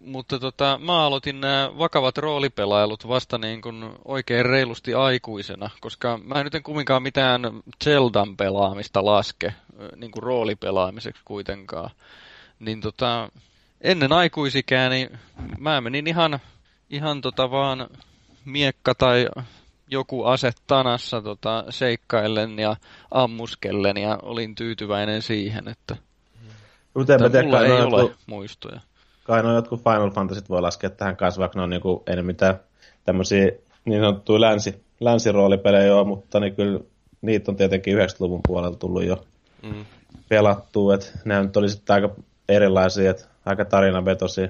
mutta 0.00 0.38
tota, 0.38 0.78
mä 0.82 1.06
aloitin 1.06 1.40
nämä 1.40 1.70
vakavat 1.78 2.18
roolipelailut 2.18 3.08
vasta 3.08 3.38
niin 3.38 3.62
kuin 3.62 3.90
oikein 4.04 4.46
reilusti 4.46 4.94
aikuisena, 4.94 5.70
koska 5.80 6.18
mä 6.24 6.34
en 6.34 6.44
nyt 6.44 6.54
en 6.54 6.62
kumminkaan 6.62 7.02
mitään 7.02 7.42
Zeldan 7.84 8.36
pelaamista 8.36 9.04
laske 9.04 9.54
niin 9.96 10.10
kuin 10.10 10.22
roolipelaamiseksi 10.22 11.22
kuitenkaan. 11.24 11.90
Niin 12.58 12.80
tota, 12.80 13.28
ennen 13.80 14.12
aikuisikään, 14.12 14.90
niin 14.90 15.18
mä 15.58 15.80
menin 15.80 16.06
ihan, 16.06 16.38
ihan 16.90 17.20
tota 17.20 17.50
vaan 17.50 17.88
miekka 18.44 18.94
tai 18.94 19.28
joku 19.90 20.24
ase 20.24 20.50
tanassa 20.66 21.22
tota, 21.22 21.64
seikkaillen 21.70 22.58
ja 22.58 22.76
ammuskellen 23.10 23.96
ja 23.96 24.18
olin 24.22 24.54
tyytyväinen 24.54 25.22
siihen, 25.22 25.68
että, 25.68 25.96
Mutta 26.94 27.14
että 27.14 27.42
mulla 27.42 27.64
ei 27.64 27.72
ole 27.72 28.00
jotkut, 28.00 28.18
muistoja. 28.26 28.80
Kai 29.24 29.42
no 29.42 29.54
jotkut 29.54 29.82
Final 29.82 30.10
Fantasyt 30.10 30.48
voi 30.48 30.60
laskea 30.60 30.90
tähän 30.90 31.16
kanssa, 31.16 31.40
vaikka 31.40 31.58
ne 31.58 31.62
on 31.62 31.70
niinku, 31.70 32.02
ei 32.06 32.22
mitään 32.22 32.60
tämmöisiä 33.04 33.50
niin 33.84 34.00
sanottuja 34.00 34.40
länsi, 34.40 34.82
länsiroolipelejä 35.00 35.86
joo, 35.86 36.04
mutta 36.04 36.40
niin 36.40 36.56
kyllä 36.56 36.80
niitä 37.22 37.50
on 37.50 37.56
tietenkin 37.56 37.98
90-luvun 37.98 38.40
puolella 38.46 38.76
tullut 38.76 39.04
jo 39.04 39.24
mm. 39.62 39.84
pelattua, 40.28 40.94
että 40.94 41.06
ne 41.24 41.42
nyt 41.42 41.56
oli 41.56 41.68
sitten 41.68 41.94
aika 41.94 42.10
erilaisia, 42.48 43.10
että 43.10 43.24
aika 43.48 43.64
tarinavetosia 43.64 44.48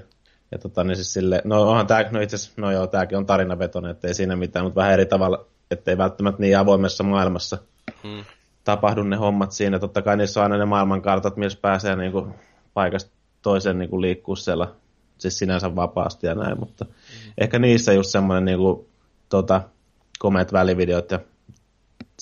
ja 0.53 0.59
tota, 0.59 0.84
niin 0.84 0.96
siis 0.96 1.12
sille, 1.12 1.42
no 1.44 1.62
onhan 1.62 1.86
tää, 1.86 2.09
no 2.11 2.20
itse 2.20 2.36
asiassa, 2.36 2.61
no 2.61 2.70
joo, 2.70 2.86
tääkin 2.86 3.18
on 3.18 3.26
tarinavetoinen, 3.26 3.90
ettei 3.90 4.14
siinä 4.14 4.36
mitään, 4.36 4.64
mutta 4.64 4.80
vähän 4.80 4.92
eri 4.92 5.07
tavalla, 5.07 5.46
ettei 5.70 5.99
välttämättä 5.99 6.40
niin 6.40 6.59
avoimessa 6.59 7.05
maailmassa 7.05 7.59
hmm. 8.03 8.24
tapahdu 8.64 9.03
ne 9.03 9.16
hommat 9.16 9.53
siinä. 9.53 9.78
Totta 9.78 10.03
kai 10.03 10.16
niissä 10.16 10.40
on 10.40 10.44
aina 10.44 10.59
ne 10.59 10.64
maailmankartat, 10.64 11.36
missä 11.36 11.59
pääsee 11.62 11.96
niin 11.96 12.12
kuin, 12.12 12.34
paikasta 12.74 13.11
toiseen 13.42 13.78
niin 13.78 13.90
kuin 13.90 14.03
liikkuu 14.03 14.36
siellä, 14.36 14.68
siis 15.18 15.38
sinänsä 15.38 15.76
vapaasti 15.76 16.26
ja 16.26 16.34
näin, 16.34 16.59
mutta 16.61 16.84
hmm. 16.84 17.32
ehkä 17.38 17.59
niissä 17.59 17.92
just 17.92 18.11
semmoinen 18.11 18.44
niin 18.44 18.59
kuin, 18.59 18.86
tota, 19.28 19.62
komeat 20.18 20.53
välivideot 20.53 21.11
ja 21.11 21.20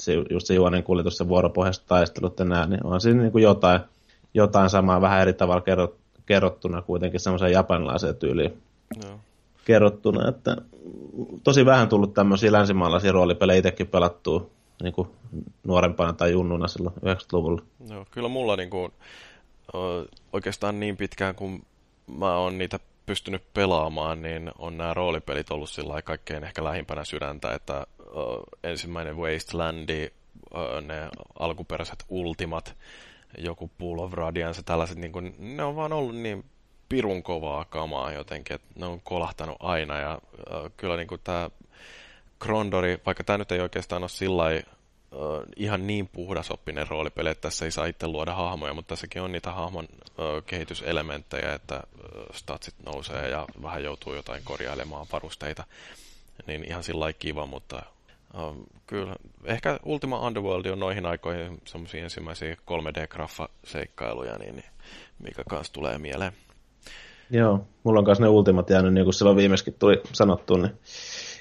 se, 0.01 0.12
just 0.31 0.47
se 0.47 0.55
juonen 0.55 0.83
kuljetus 0.83 1.20
ja 1.20 1.29
vuoropohjaiset 1.29 1.85
taistelut 1.87 2.39
ja 2.39 2.45
nää, 2.45 2.66
niin 2.66 2.87
on 2.87 3.01
siinä 3.01 3.22
niin 3.22 3.33
kuin 3.33 3.45
jotain, 3.45 3.81
jotain 4.35 4.70
samaa 4.70 5.01
vähän 5.01 5.22
eri 5.22 5.33
tavalla 5.33 5.61
kerrottu 5.61 6.06
kerrottuna 6.27 6.83
kuitenkin 6.83 7.20
semmoiseen 7.20 7.53
japanilaiseen 7.53 8.16
tyyliin 8.16 8.62
no. 9.05 9.20
kerrottuna, 9.64 10.29
että 10.29 10.57
tosi 11.45 11.66
vähän 11.66 11.89
tullut 11.89 12.14
tämmöisiä 12.14 12.53
länsimaalaisia 12.53 13.12
roolipelejä 13.12 13.59
itsekin 13.59 13.87
pelattua 13.87 14.47
niin 14.83 14.93
kuin 14.93 15.09
nuorempana 15.64 16.12
tai 16.12 16.33
junnuna 16.33 16.68
silloin 16.68 16.95
90-luvulla. 16.97 17.62
Joo, 17.91 18.07
kyllä 18.11 18.29
mulla 18.29 18.57
niin 18.57 18.70
kuin, 18.70 18.93
oikeastaan 20.33 20.81
niin 20.81 20.97
pitkään 20.97 21.35
kuin 21.35 21.62
mä 22.18 22.37
oon 22.37 22.59
niitä 22.59 22.79
pystynyt 23.07 23.43
pelaamaan, 23.55 24.22
niin 24.22 24.51
on 24.59 24.79
nämä 24.79 24.95
roolipelit 24.95 25.51
ollut 25.51 25.70
sillä 25.70 26.03
kaikkein 26.03 26.45
ehkä 26.45 26.64
lähimpänä 26.64 27.05
sydäntä, 27.05 27.55
että 27.55 27.87
ensimmäinen 28.64 29.16
Wastelandi, 29.16 30.11
ne 30.87 31.09
alkuperäiset 31.39 32.05
Ultimat, 32.09 32.74
joku 33.39 33.70
Pool 33.78 33.99
of 33.99 34.12
Radiance, 34.12 34.62
tällaiset, 34.62 34.99
niin 34.99 35.12
kuin, 35.12 35.34
ne 35.39 35.64
on 35.64 35.76
vaan 35.76 35.93
ollut 35.93 36.16
niin 36.16 36.45
pirun 36.89 37.22
kovaa 37.22 37.64
kamaa 37.64 38.12
jotenkin, 38.12 38.55
että 38.55 38.68
ne 38.74 38.87
on 38.87 39.01
kolahtanut 39.01 39.57
aina 39.61 39.99
ja 39.99 40.12
äh, 40.12 40.70
kyllä 40.76 40.97
niin 40.97 41.09
kuin 41.09 41.20
tämä 41.24 41.51
Krondori, 42.39 43.01
vaikka 43.07 43.24
tämä 43.24 43.39
nyt 43.39 43.53
ei 43.53 43.61
oikeastaan 43.61 44.03
ole 44.03 44.09
sillä 44.09 44.45
uh, 44.45 45.43
ihan 45.57 45.87
niin 45.87 46.09
puhdasoppinen 46.09 46.87
roolipeli, 46.89 47.28
että 47.28 47.43
tässä 47.43 47.64
ei 47.64 47.70
saa 47.70 47.87
itse 47.87 48.07
luoda 48.07 48.34
hahmoja, 48.34 48.74
mutta 48.74 48.89
tässäkin 48.89 49.22
on 49.22 49.32
niitä 49.32 49.53
hahmon 49.53 49.89
uh, 49.95 50.45
kehityselementtejä, 50.47 51.55
että 51.55 51.82
uh, 51.95 52.34
statsit 52.34 52.74
nousee 52.87 53.28
ja 53.28 53.47
vähän 53.62 53.84
joutuu 53.84 54.14
jotain 54.14 54.43
korjailemaan 54.45 55.07
varusteita. 55.12 55.64
Niin 56.47 56.64
ihan 56.64 56.84
sillä 56.84 57.12
kiva, 57.12 57.47
mutta 57.47 57.82
kyllä 58.87 59.16
ehkä 59.45 59.78
Ultima 59.84 60.20
Underworld 60.20 60.66
on 60.66 60.78
noihin 60.78 61.07
aikoihin 61.07 61.61
semmoisia 61.64 62.05
ensimmäisiä 62.05 62.55
3D-graffa-seikkailuja, 62.55 64.39
niin, 64.39 64.57
niin 64.57 64.70
mikä 65.22 65.43
kanssa 65.51 65.72
tulee 65.72 65.99
mieleen. 65.99 66.32
Joo, 67.30 67.66
mulla 67.84 67.99
on 67.99 68.05
kanssa 68.05 68.24
ne 68.24 68.28
Ultimat 68.28 68.70
jäänyt, 68.70 68.95
niin 68.95 69.05
kuin 69.05 69.14
silloin 69.14 69.37
viimeiskin 69.37 69.74
tuli 69.74 70.01
sanottu, 70.12 70.57
niin 70.57 70.78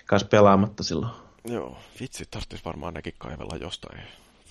kanssa 0.05 0.27
pelaamatta 0.27 0.83
silloin. 0.83 1.11
Joo, 1.45 1.77
vitsi, 1.99 2.25
tarvitsisi 2.31 2.65
varmaan 2.65 2.93
nekin 2.93 3.13
kaivella 3.17 3.57
jostain. 3.57 4.01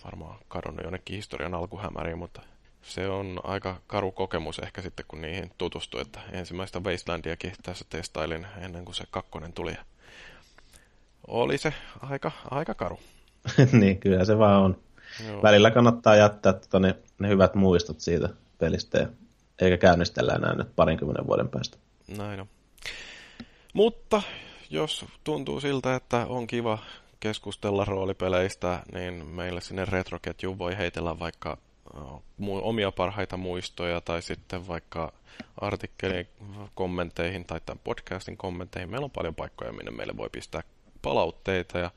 Varmaan 0.05 0.39
kadonnut 0.49 0.85
jonnekin 0.85 1.17
historian 1.17 1.55
alkuhämäriin, 1.55 2.19
mutta 2.19 2.43
se 2.83 3.09
on 3.09 3.41
aika 3.45 3.77
karu 3.87 4.13
kokemus 4.13 4.59
ehkä 4.59 4.83
sitten, 4.83 5.05
kun 5.09 5.21
niihin 5.23 5.51
tutustui, 5.59 6.01
että 6.01 6.21
ensimmäistä 6.33 6.81
Wastelandiakin 6.81 7.53
tässä 7.63 7.85
testailin 7.89 8.47
ennen 8.61 8.85
kuin 8.85 8.95
se 8.95 9.05
kakkonen 9.11 9.53
tuli. 9.53 9.75
Oli 11.29 11.59
se 11.59 11.75
aika, 12.01 12.33
aika 12.51 12.75
karu. 12.75 12.99
niin, 13.81 14.01
kyllä 14.01 14.25
se 14.25 14.39
vaan 14.39 14.63
on. 14.63 14.77
Joo. 15.27 15.43
Välillä 15.43 15.71
kannattaa 15.71 16.17
jättää 16.17 16.53
tota, 16.53 16.81
ne, 16.81 16.95
ne 17.19 17.29
hyvät 17.29 17.55
muistot 17.55 18.01
siitä 18.01 18.29
pelistä, 18.59 18.99
ja, 18.99 19.09
eikä 19.61 19.77
käynnistellä 19.77 20.33
enää 20.33 20.55
nyt 20.55 20.77
parinkymmenen 20.77 21.27
vuoden 21.27 21.49
päästä. 21.49 21.79
Näin 22.17 22.41
on. 22.41 22.47
Mutta 23.73 24.23
jos 24.71 25.05
tuntuu 25.25 25.61
siltä, 25.61 25.95
että 25.95 26.27
on 26.27 26.47
kiva 26.47 26.79
keskustella 27.21 27.85
roolipeleistä, 27.85 28.83
niin 28.93 29.27
meille 29.27 29.61
sinne 29.61 29.85
retroketjuun 29.85 30.59
voi 30.59 30.77
heitellä 30.79 31.19
vaikka 31.19 31.59
omia 32.49 32.93
parhaita 32.93 33.37
muistoja 33.37 34.01
tai 34.01 34.23
sitten 34.23 34.69
vaikka 34.69 35.13
artikkelin 35.61 36.29
kommentteihin 36.75 37.45
tai 37.45 37.61
tämän 37.67 37.81
podcastin 37.85 38.37
kommentteihin. 38.37 38.91
Meillä 38.91 39.05
on 39.05 39.11
paljon 39.11 39.35
paikkoja, 39.35 39.73
minne 39.73 39.91
meille 39.91 40.17
voi 40.17 40.29
pistää 40.33 40.63
palautteita 41.05 41.79
ja 41.79 41.91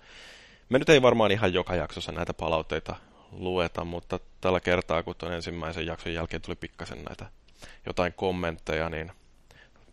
me 0.69 0.79
nyt 0.79 0.89
ei 0.89 1.01
varmaan 1.01 1.31
ihan 1.31 1.53
joka 1.53 1.75
jaksossa 1.75 2.11
näitä 2.11 2.33
palautteita 2.33 2.95
lueta, 3.31 3.85
mutta 3.85 4.19
tällä 4.41 4.59
kertaa, 4.59 5.03
kun 5.03 5.15
tuon 5.15 5.33
ensimmäisen 5.33 5.85
jakson 5.85 6.13
jälkeen 6.13 6.41
tuli 6.41 6.55
pikkasen 6.55 7.03
näitä 7.03 7.25
jotain 7.85 8.13
kommentteja, 8.13 8.89
niin 8.89 9.11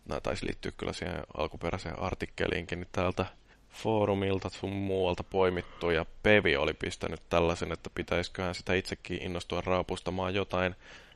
nämä 0.05 0.21
taisi 0.21 0.45
liittyä 0.45 0.71
kyllä 0.77 0.93
siihen 0.93 1.23
alkuperäiseen 1.37 1.99
artikkeliinkin, 1.99 2.79
niin 2.79 2.89
täältä 2.91 3.25
foorumilta 3.69 4.49
sun 4.49 4.73
muualta 4.73 5.23
poimittu, 5.23 5.89
ja 5.89 6.05
Pevi 6.23 6.57
oli 6.57 6.73
pistänyt 6.73 7.21
tällaisen, 7.29 7.71
että 7.71 7.89
pitäisiköhän 7.95 8.55
sitä 8.55 8.73
itsekin 8.73 9.21
innostua 9.21 9.61
raapustamaan 9.61 10.35
jotain. 10.35 10.75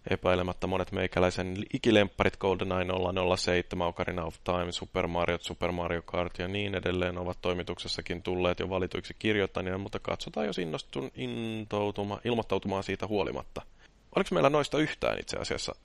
Epäilemättä 0.09 0.67
monet 0.67 0.91
meikäläisen 0.91 1.57
ikilempparit 1.73 2.37
GoldenEye 2.37 2.85
007, 3.37 3.87
Ocarina 3.87 4.23
of 4.23 4.35
Time, 4.43 4.71
Super 4.71 5.07
Mario, 5.07 5.37
Super 5.41 5.71
Mario 5.71 6.01
Kart 6.01 6.39
ja 6.39 6.47
niin 6.47 6.75
edelleen 6.75 7.17
ovat 7.17 7.37
toimituksessakin 7.41 8.23
tulleet 8.23 8.59
jo 8.59 8.69
valituiksi 8.69 9.15
kirjoittajina, 9.19 9.77
mutta 9.77 9.99
katsotaan, 9.99 10.45
jos 10.47 10.57
innostun 10.57 11.11
intoutuma, 11.15 12.19
ilmoittautumaan 12.25 12.83
siitä 12.83 13.07
huolimatta. 13.07 13.61
Oliko 14.15 14.29
meillä 14.31 14.49
noista 14.49 14.77
yhtään 14.77 15.19
itse 15.19 15.37
asiassa? 15.37 15.75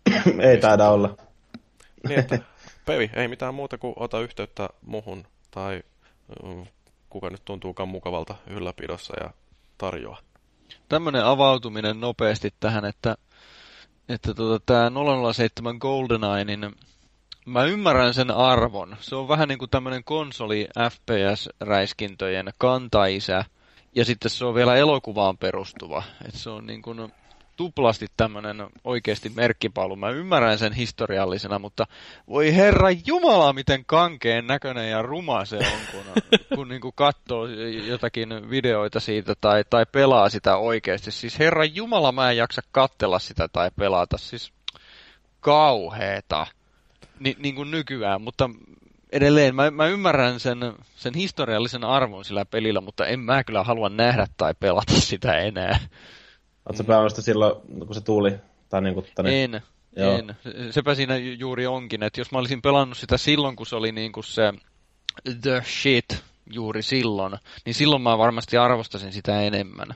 Ei 0.51 0.59
taida 0.59 0.89
olla. 0.89 1.17
Niin, 2.09 2.19
että 2.19 2.39
Pevi, 2.87 3.11
ei 3.15 3.29
mitään 3.29 3.55
muuta 3.55 3.79
kuin 3.79 3.95
ota 3.97 4.21
yhteyttä 4.21 4.69
muhun 4.87 5.27
tai 5.51 5.83
kuka 7.11 7.31
nyt 7.31 7.45
tuntuukaan 7.45 7.89
mukavalta 7.89 8.35
ylläpidossa 8.47 9.15
ja 9.25 9.31
tarjoa. 9.79 10.19
Tämmöinen 10.89 11.25
avautuminen 11.25 12.01
nopeasti 12.01 12.55
tähän, 12.61 12.85
että, 12.85 13.17
että 14.09 14.35
tota, 14.35 14.63
tämä 14.67 14.91
007 15.33 15.77
GoldenEye, 15.77 16.45
niin 16.45 16.77
mä 17.47 17.65
ymmärrän 17.65 18.15
sen 18.15 18.31
arvon. 18.31 18.97
Se 19.01 19.17
on 19.17 19.29
vähän 19.29 19.49
niin 19.49 19.59
kuin 19.59 19.71
tämmöinen 19.71 20.05
konsoli 20.05 20.69
FPS-räiskintöjen 20.91 22.53
kantaisä, 22.59 23.45
ja 23.95 24.05
sitten 24.05 24.31
se 24.31 24.45
on 24.45 24.55
vielä 24.55 24.77
elokuvaan 24.77 25.39
perustuva. 25.39 26.03
Et 26.29 26.35
se 26.35 26.51
on 26.51 26.67
niin 26.67 26.83
kuin 26.83 27.13
tuplasti 27.57 28.07
tämmöinen 28.17 28.67
oikeasti 28.85 29.29
merkkipaalu. 29.29 29.97
Mä 29.97 30.11
ymmärrän 30.11 30.59
sen 30.59 30.73
historiallisena, 30.73 31.59
mutta 31.59 31.87
voi 32.29 32.55
herra 32.55 32.89
jumala, 33.07 33.53
miten 33.53 33.85
kankeen 33.85 34.47
näköinen 34.47 34.91
ja 34.91 35.03
ruma 35.03 35.45
se 35.45 35.57
on, 35.57 35.65
kun, 35.91 36.23
kun 36.55 36.69
niin 36.69 36.81
kuin 36.81 36.95
katsoo 36.97 37.47
jotakin 37.87 38.51
videoita 38.51 39.01
siitä 39.01 39.35
tai, 39.41 39.65
tai 39.71 39.87
pelaa 39.93 40.29
sitä 40.29 40.57
oikeasti. 40.57 41.11
Siis 41.11 41.39
herra 41.39 41.65
jumala, 41.65 42.13
mä 42.13 42.31
en 42.31 42.37
jaksa 42.37 42.63
kattella 42.73 43.19
sitä 43.19 43.49
tai 43.49 43.71
pelata. 43.77 44.19
Siis 44.19 44.53
kauheeta. 45.41 46.47
Ni, 47.21 47.37
niin 47.39 47.55
kuin 47.55 47.71
nykyään, 47.71 48.23
mutta 48.23 48.51
edelleen 49.13 49.55
mä, 49.55 49.71
mä 49.71 49.87
ymmärrän 49.87 50.41
sen, 50.41 50.59
sen 50.97 51.15
historiallisen 51.15 51.85
arvon 51.85 52.25
sillä 52.25 52.45
pelillä, 52.45 52.81
mutta 52.81 53.07
en 53.07 53.21
mä 53.21 53.45
kyllä 53.45 53.65
halua 53.65 53.89
nähdä 53.89 54.27
tai 54.37 54.55
pelata 54.61 54.93
sitä 55.01 55.39
enää. 55.39 55.79
Oletko 56.67 56.83
mm. 56.83 56.87
pelannut 56.87 57.13
silloin, 57.17 57.55
kun 57.87 57.95
se 57.95 58.01
tuli? 58.01 58.35
Tai 58.69 58.83
niin 58.83 58.95
kuin, 58.95 59.07
tani... 59.15 59.43
En, 59.43 59.63
Joo. 59.97 60.19
en. 60.19 60.37
Sepä 60.71 60.95
siinä 60.95 61.17
juuri 61.17 61.67
onkin, 61.67 62.03
että 62.03 62.21
jos 62.21 62.33
mä 62.33 62.39
olisin 62.39 62.63
pelannut 62.63 62.99
sitä 62.99 63.17
silloin, 63.17 63.57
kun 63.57 63.67
se 63.67 63.77
oli 63.77 63.93
niin 63.93 64.13
kuin 64.13 64.25
se 64.25 64.53
the 65.43 65.63
shit 65.67 66.23
juuri 66.51 66.83
silloin, 66.83 67.33
niin 67.65 67.75
silloin 67.75 68.03
mä 68.03 68.19
varmasti 68.19 68.57
arvostasin 68.57 69.13
sitä 69.13 69.43
enemmän. 69.43 69.89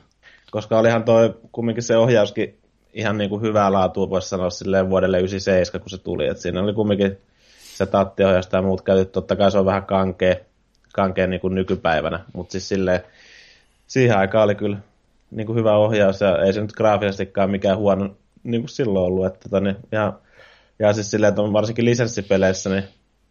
Koska 0.50 0.78
olihan 0.78 1.04
toi 1.04 1.34
kumminkin 1.52 1.82
se 1.82 1.96
ohjauskin 1.96 2.58
ihan 2.92 3.18
niin 3.18 3.30
kuin 3.30 3.42
hyvää 3.42 3.72
laatua, 3.72 4.10
voisi 4.10 4.28
sanoa 4.28 4.50
silleen 4.50 4.90
vuodelle 4.90 5.18
97, 5.18 5.80
kun 5.80 5.90
se 5.90 5.98
tuli. 5.98 6.26
Et 6.26 6.38
siinä 6.38 6.62
oli 6.62 6.72
kumminkin 6.72 7.18
se 7.74 7.86
tattiohjausta 7.86 8.56
ja 8.56 8.62
muut 8.62 8.82
käyty. 8.82 9.04
Totta 9.04 9.36
kai 9.36 9.50
se 9.50 9.58
on 9.58 9.66
vähän 9.66 9.86
kankea, 9.86 10.36
kankea 10.92 11.26
niin 11.26 11.40
kuin 11.40 11.54
nykypäivänä, 11.54 12.24
mutta 12.32 12.52
siis 12.52 12.68
silleen, 12.68 13.00
siihen 13.86 14.18
aikaan 14.18 14.44
oli 14.44 14.54
kyllä 14.54 14.78
niin 15.30 15.46
kuin 15.46 15.58
hyvä 15.58 15.76
ohjaus 15.76 16.20
ja 16.20 16.38
ei 16.38 16.52
se 16.52 16.60
nyt 16.60 16.72
graafisestikaan 16.72 17.50
mikään 17.50 17.78
huono 17.78 18.16
niin 18.42 18.60
kuin 18.62 18.68
silloin 18.68 19.06
ollut. 19.06 19.26
Että, 19.26 19.38
tota, 19.42 19.60
niin, 19.60 19.76
ja, 19.92 20.12
ja 20.78 20.92
siis 20.92 21.10
silleen, 21.10 21.28
että 21.28 21.42
on 21.42 21.52
varsinkin 21.52 21.84
lisenssipeleissä 21.84 22.70
niin 22.70 22.84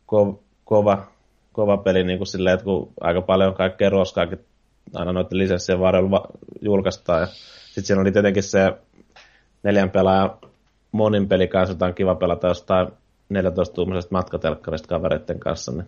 ko, 0.06 0.44
kova, 0.66 1.08
kova 1.52 1.78
peli 1.78 2.04
niin 2.04 2.20
kuin 2.20 2.28
silleen, 2.28 2.54
että 2.54 2.64
kun 2.64 2.94
aika 3.02 3.22
paljon 3.22 3.54
kaikkea 3.54 3.90
roskaakin 3.90 4.40
aina 4.94 5.14
noiden 5.14 5.38
lisenssien 5.38 5.80
varrella 5.80 6.28
julkaistaan. 6.62 7.22
Ja 7.22 7.28
sitten 7.66 7.86
siinä 7.86 8.02
oli 8.02 8.12
tietenkin 8.12 8.44
se 8.44 8.74
neljän 9.64 9.90
pelaajan 9.90 10.38
monin 10.92 11.28
peli 11.28 11.48
kanssa, 11.48 11.74
jota 11.74 11.86
on 11.86 11.94
kiva 11.94 12.16
pelata 12.16 12.48
jostain 12.48 12.88
14-tuumaisesta 13.34 14.12
matkatelkkarista 14.12 14.88
kavereiden 14.88 15.40
kanssa. 15.40 15.72
Niin. 15.72 15.86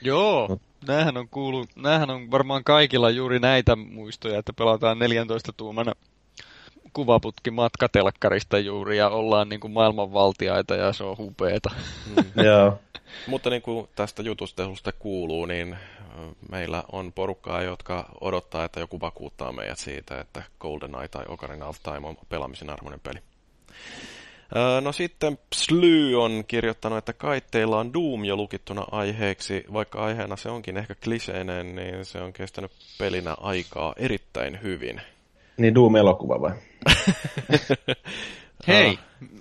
Joo, 0.00 0.58
näähän 0.88 1.16
on 1.16 1.28
kuulu, 1.28 1.66
näähän 1.76 2.10
on 2.10 2.30
varmaan 2.30 2.64
kaikilla 2.64 3.10
juuri 3.10 3.38
näitä 3.38 3.76
muistoja, 3.76 4.38
että 4.38 4.52
pelataan 4.52 4.98
14 4.98 5.52
tuumana 5.52 5.92
kuvaputki 6.92 7.50
matkatelkkarista 7.50 8.58
juuri 8.58 8.98
ja 8.98 9.08
ollaan 9.08 9.48
niin 9.48 9.60
kuin 9.60 9.72
maailmanvaltiaita 9.72 10.74
ja 10.74 10.92
se 10.92 11.04
on 11.04 11.18
hupeeta. 11.18 11.70
Mm. 12.06 12.24
Joo. 12.44 12.78
Mutta 13.26 13.50
niin 13.50 13.62
kuin 13.62 13.88
tästä 13.96 14.22
jutustelusta 14.22 14.92
kuuluu, 14.92 15.46
niin 15.46 15.76
meillä 16.50 16.84
on 16.92 17.12
porukkaa, 17.12 17.62
jotka 17.62 18.08
odottaa, 18.20 18.64
että 18.64 18.80
joku 18.80 19.00
vakuuttaa 19.00 19.52
meidät 19.52 19.78
siitä, 19.78 20.20
että 20.20 20.42
GoldenEye 20.60 21.08
tai 21.08 21.24
Ocarina 21.28 21.66
of 21.66 21.76
Time 21.82 22.08
on 22.08 22.16
pelaamisen 22.28 22.70
arvoinen 22.70 23.00
peli. 23.00 23.18
No 24.80 24.92
sitten 24.92 25.38
Sly 25.54 26.14
on 26.14 26.44
kirjoittanut, 26.48 26.98
että 26.98 27.12
kaitteilla 27.12 27.78
on 27.78 27.92
Doom 27.92 28.24
jo 28.24 28.36
lukittuna 28.36 28.84
aiheeksi. 28.90 29.64
Vaikka 29.72 30.04
aiheena 30.04 30.36
se 30.36 30.48
onkin 30.48 30.76
ehkä 30.76 30.94
kliseinen, 31.04 31.76
niin 31.76 32.04
se 32.04 32.20
on 32.20 32.32
kestänyt 32.32 32.70
pelinä 32.98 33.34
aikaa 33.40 33.94
erittäin 33.96 34.58
hyvin. 34.62 35.00
Niin 35.56 35.74
Doom-elokuva 35.74 36.40
vai? 36.40 36.52
Hei, 38.66 38.98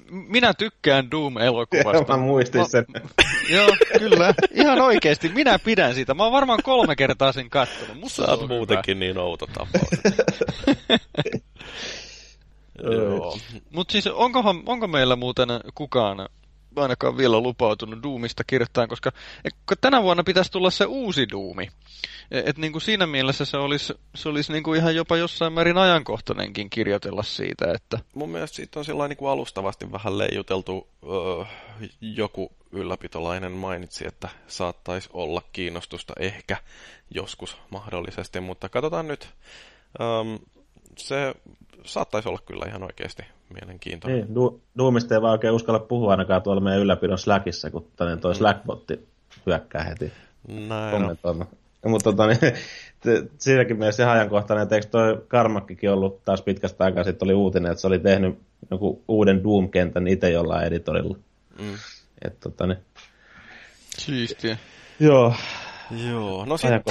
minä 0.10 0.54
tykkään 0.54 1.12
Doom-elokuvasta. 1.12 2.06
Mä 2.18 2.18
muistin 2.18 2.70
sen. 2.70 2.86
joo, 3.56 3.70
kyllä. 4.00 4.34
Ihan 4.52 4.82
oikeasti. 4.82 5.30
Minä 5.30 5.60
pidän 5.60 5.96
siitä. 5.96 6.14
Mä 6.14 6.24
oon 6.24 6.32
varmaan 6.32 6.60
kolme 6.64 6.96
kertaa 6.96 7.32
sen 7.32 7.50
kattonut. 7.50 8.00
Musta 8.00 8.26
Sä 8.26 8.32
oot 8.32 8.50
muutenkin 8.50 8.98
hyvä. 8.98 9.06
niin 9.06 9.18
outo 9.18 9.48
tapaus. 9.48 9.90
Joo. 12.84 13.38
Mutta 13.72 13.92
siis 13.92 14.08
onkohan, 14.08 14.64
onko 14.66 14.88
meillä 14.88 15.16
muuten 15.16 15.50
kukaan 15.76 16.30
ainakaan 16.76 17.18
vielä 17.18 17.40
lupautunut 17.40 18.04
Doomista 18.04 18.44
kirjoittaa, 18.44 18.88
koska 18.88 19.12
tänä 19.82 20.04
vuonna 20.04 20.24
pitäisi 20.24 20.52
tulla 20.52 20.70
se 20.70 20.86
uusi 20.86 21.30
Doomi. 21.30 21.70
Et, 22.32 22.48
et 22.48 22.58
niin 22.58 22.72
kuin 22.72 22.82
siinä 22.82 23.08
mielessä 23.08 23.46
se 23.46 23.58
olisi, 23.58 23.94
se 24.16 24.30
olisi 24.30 24.52
niin 24.52 24.64
kuin 24.64 24.80
ihan 24.80 24.96
jopa 24.96 25.18
jossain 25.18 25.54
määrin 25.54 25.78
ajankohtainenkin 25.78 26.70
kirjoitella 26.70 27.24
siitä. 27.24 27.74
Että... 27.74 28.00
Mun 28.16 28.30
mielestä 28.30 28.56
siitä 28.56 28.80
on 28.80 28.86
sellainen 28.86 29.10
niin 29.10 29.18
kuin 29.18 29.30
alustavasti 29.30 29.92
vähän 29.92 30.18
leijuteltu 30.18 30.88
öö, 31.04 31.46
joku 32.02 32.52
ylläpitolainen 32.72 33.52
mainitsi, 33.52 34.08
että 34.08 34.30
saattaisi 34.48 35.10
olla 35.14 35.42
kiinnostusta 35.54 36.14
ehkä 36.20 36.58
joskus 37.16 37.58
mahdollisesti, 37.70 38.40
mutta 38.40 38.70
katsotaan 38.70 39.08
nyt. 39.08 39.30
Um, 40.00 40.40
se 40.98 41.36
saattaisi 41.86 42.30
olla 42.30 42.40
kyllä 42.46 42.66
ihan 42.68 42.84
oikeasti 42.84 43.24
mielenkiintoinen. 43.54 44.20
Niin, 44.20 44.36
du- 44.36 44.60
Doomista 44.78 45.16
ei 45.16 45.22
vaan 45.22 45.32
oikein 45.32 45.54
uskalla 45.54 45.80
puhua 45.80 46.12
ainakaan 46.12 46.42
tuolla 46.42 46.62
meidän 46.62 46.82
ylläpidon 46.82 47.18
Slackissa, 47.18 47.72
kun 47.72 47.88
toi 47.96 48.16
mm. 48.16 48.34
Slackbotti 48.34 49.08
hyökkää 49.46 49.84
heti 49.84 50.12
Näin 50.48 50.92
kommentoimaan. 50.92 51.50
No. 51.84 51.90
Mutta 51.90 52.12
tota, 52.12 52.28
niin, 52.28 52.40
siinäkin 53.38 53.78
mielessä 53.78 54.04
ihan 54.04 54.16
ajankohtainen, 54.16 54.64
että 54.64 54.76
eikö 54.76 54.88
toi 54.88 55.22
Karmakkikin 55.28 55.92
ollut 55.92 56.26
taas 56.26 56.42
pitkästä 56.42 56.84
aikaa 56.84 57.04
sitten 57.04 57.26
oli 57.26 57.34
uutinen, 57.34 57.72
että 57.72 57.82
se 57.82 57.88
oli 57.88 58.00
tehnyt 58.00 58.40
joku 58.72 59.04
uuden 59.08 59.44
Doom-kentän 59.44 60.08
itse 60.08 60.30
jollain 60.30 60.68
editorilla. 60.68 61.18
Mm. 61.60 61.74
Et, 62.26 62.40
tota, 62.40 62.68
niin... 62.68 62.78
Siistiä. 63.98 64.58
Joo. 65.00 65.34
Joo, 66.10 66.46
no 66.46 66.58
sitten 66.58 66.84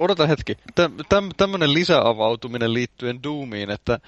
odota 0.00 0.26
hetki. 0.26 0.56
Täm, 0.74 0.92
täm, 1.36 1.52
lisäavautuminen 1.66 2.74
liittyen 2.74 3.22
Doomiin, 3.22 3.70
että 3.70 3.98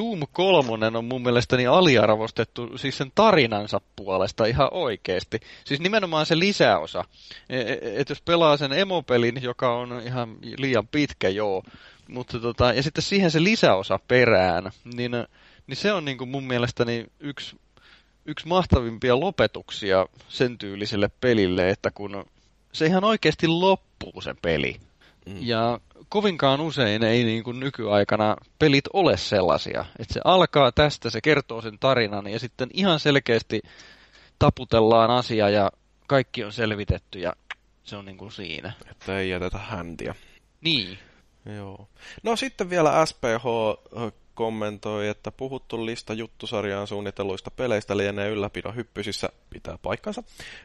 Doom 0.00 0.20
3 0.32 0.86
on 0.96 1.04
mun 1.04 1.22
mielestäni 1.22 1.66
aliarvostettu 1.66 2.78
siis 2.78 2.98
sen 2.98 3.12
tarinansa 3.14 3.80
puolesta 3.96 4.46
ihan 4.46 4.68
oikeesti. 4.70 5.40
Siis 5.64 5.80
nimenomaan 5.80 6.26
se 6.26 6.38
lisäosa. 6.38 7.04
Että 7.48 7.86
e, 7.86 8.00
et 8.00 8.08
jos 8.08 8.22
pelaa 8.22 8.56
sen 8.56 8.72
emopelin, 8.72 9.42
joka 9.42 9.76
on 9.76 10.02
ihan 10.04 10.36
liian 10.58 10.88
pitkä 10.88 11.28
joo, 11.28 11.62
mutta 12.08 12.38
tota, 12.38 12.72
ja 12.72 12.82
sitten 12.82 13.02
siihen 13.02 13.30
se 13.30 13.44
lisäosa 13.44 14.00
perään, 14.08 14.70
niin, 14.94 15.12
niin 15.66 15.76
se 15.76 15.92
on 15.92 16.04
niin 16.04 16.18
kuin 16.18 16.30
mun 16.30 16.44
mielestäni 16.44 17.06
yksi, 17.20 17.56
yksi 18.24 18.48
mahtavimpia 18.48 19.20
lopetuksia 19.20 20.06
sen 20.28 20.58
tyyliselle 20.58 21.10
pelille, 21.20 21.70
että 21.70 21.90
kun 21.90 22.24
se 22.72 22.86
ihan 22.86 23.04
oikeasti 23.04 23.46
loppuu 23.48 24.20
se 24.20 24.34
peli. 24.42 24.80
Mm. 25.26 25.36
Ja 25.40 25.80
kovinkaan 26.08 26.60
usein 26.60 27.02
ei 27.02 27.24
niin 27.24 27.44
kuin 27.44 27.60
nykyaikana 27.60 28.36
pelit 28.58 28.84
ole 28.92 29.16
sellaisia. 29.16 29.84
Että 29.98 30.14
se 30.14 30.20
alkaa 30.24 30.72
tästä, 30.72 31.10
se 31.10 31.20
kertoo 31.20 31.62
sen 31.62 31.78
tarinan 31.78 32.26
ja 32.26 32.38
sitten 32.38 32.68
ihan 32.72 33.00
selkeästi 33.00 33.60
taputellaan 34.38 35.10
asia 35.10 35.48
ja 35.48 35.70
kaikki 36.06 36.44
on 36.44 36.52
selvitetty 36.52 37.18
ja 37.18 37.32
se 37.84 37.96
on 37.96 38.04
niin 38.04 38.18
kuin 38.18 38.32
siinä. 38.32 38.72
Että 38.90 39.18
ei 39.18 39.30
jätetä 39.30 39.58
häntiä. 39.58 40.14
Niin. 40.60 40.98
Joo. 41.56 41.88
No 42.22 42.36
sitten 42.36 42.70
vielä 42.70 43.06
SPH 43.06 43.44
kommentoi, 44.34 45.08
että 45.08 45.32
puhuttu 45.32 45.86
lista 45.86 46.14
juttusarjaan 46.14 46.86
suunnitelluista 46.86 47.50
peleistä 47.50 47.96
lienee 47.96 48.28
ylläpidon 48.28 48.76
hyppysissä 48.76 49.28
pitää 49.50 49.78
paikkansa, 49.82 50.22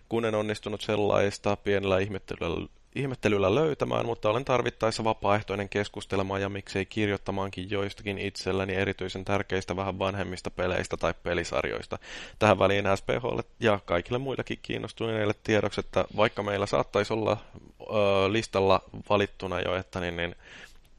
kun 0.09 0.25
en 0.25 0.35
onnistunut 0.35 0.81
sellaista 0.81 1.55
pienellä 1.55 1.99
ihmettelyllä 1.99 2.67
ihmettelyllä 2.95 3.55
löytämään, 3.55 4.05
mutta 4.05 4.29
olen 4.29 4.45
tarvittaessa 4.45 5.03
vapaaehtoinen 5.03 5.69
keskustelemaan 5.69 6.41
ja 6.41 6.49
miksei 6.49 6.85
kirjoittamaankin 6.85 7.69
joistakin 7.69 8.17
itselläni 8.17 8.73
erityisen 8.73 9.25
tärkeistä 9.25 9.75
vähän 9.75 9.99
vanhemmista 9.99 10.51
peleistä 10.51 10.97
tai 10.97 11.13
pelisarjoista. 11.23 11.99
Tähän 12.39 12.59
väliin 12.59 12.85
SPHlle 12.95 13.43
ja 13.59 13.79
kaikille 13.85 14.17
muillekin 14.17 14.59
kiinnostuneille 14.61 15.35
tiedoksi, 15.43 15.79
että 15.79 16.05
vaikka 16.15 16.43
meillä 16.43 16.65
saattaisi 16.65 17.13
olla 17.13 17.37
ö, 17.81 17.85
listalla 18.31 18.81
valittuna 19.09 19.61
jo, 19.61 19.75
että 19.75 19.99
niin, 19.99 20.17
niin 20.17 20.35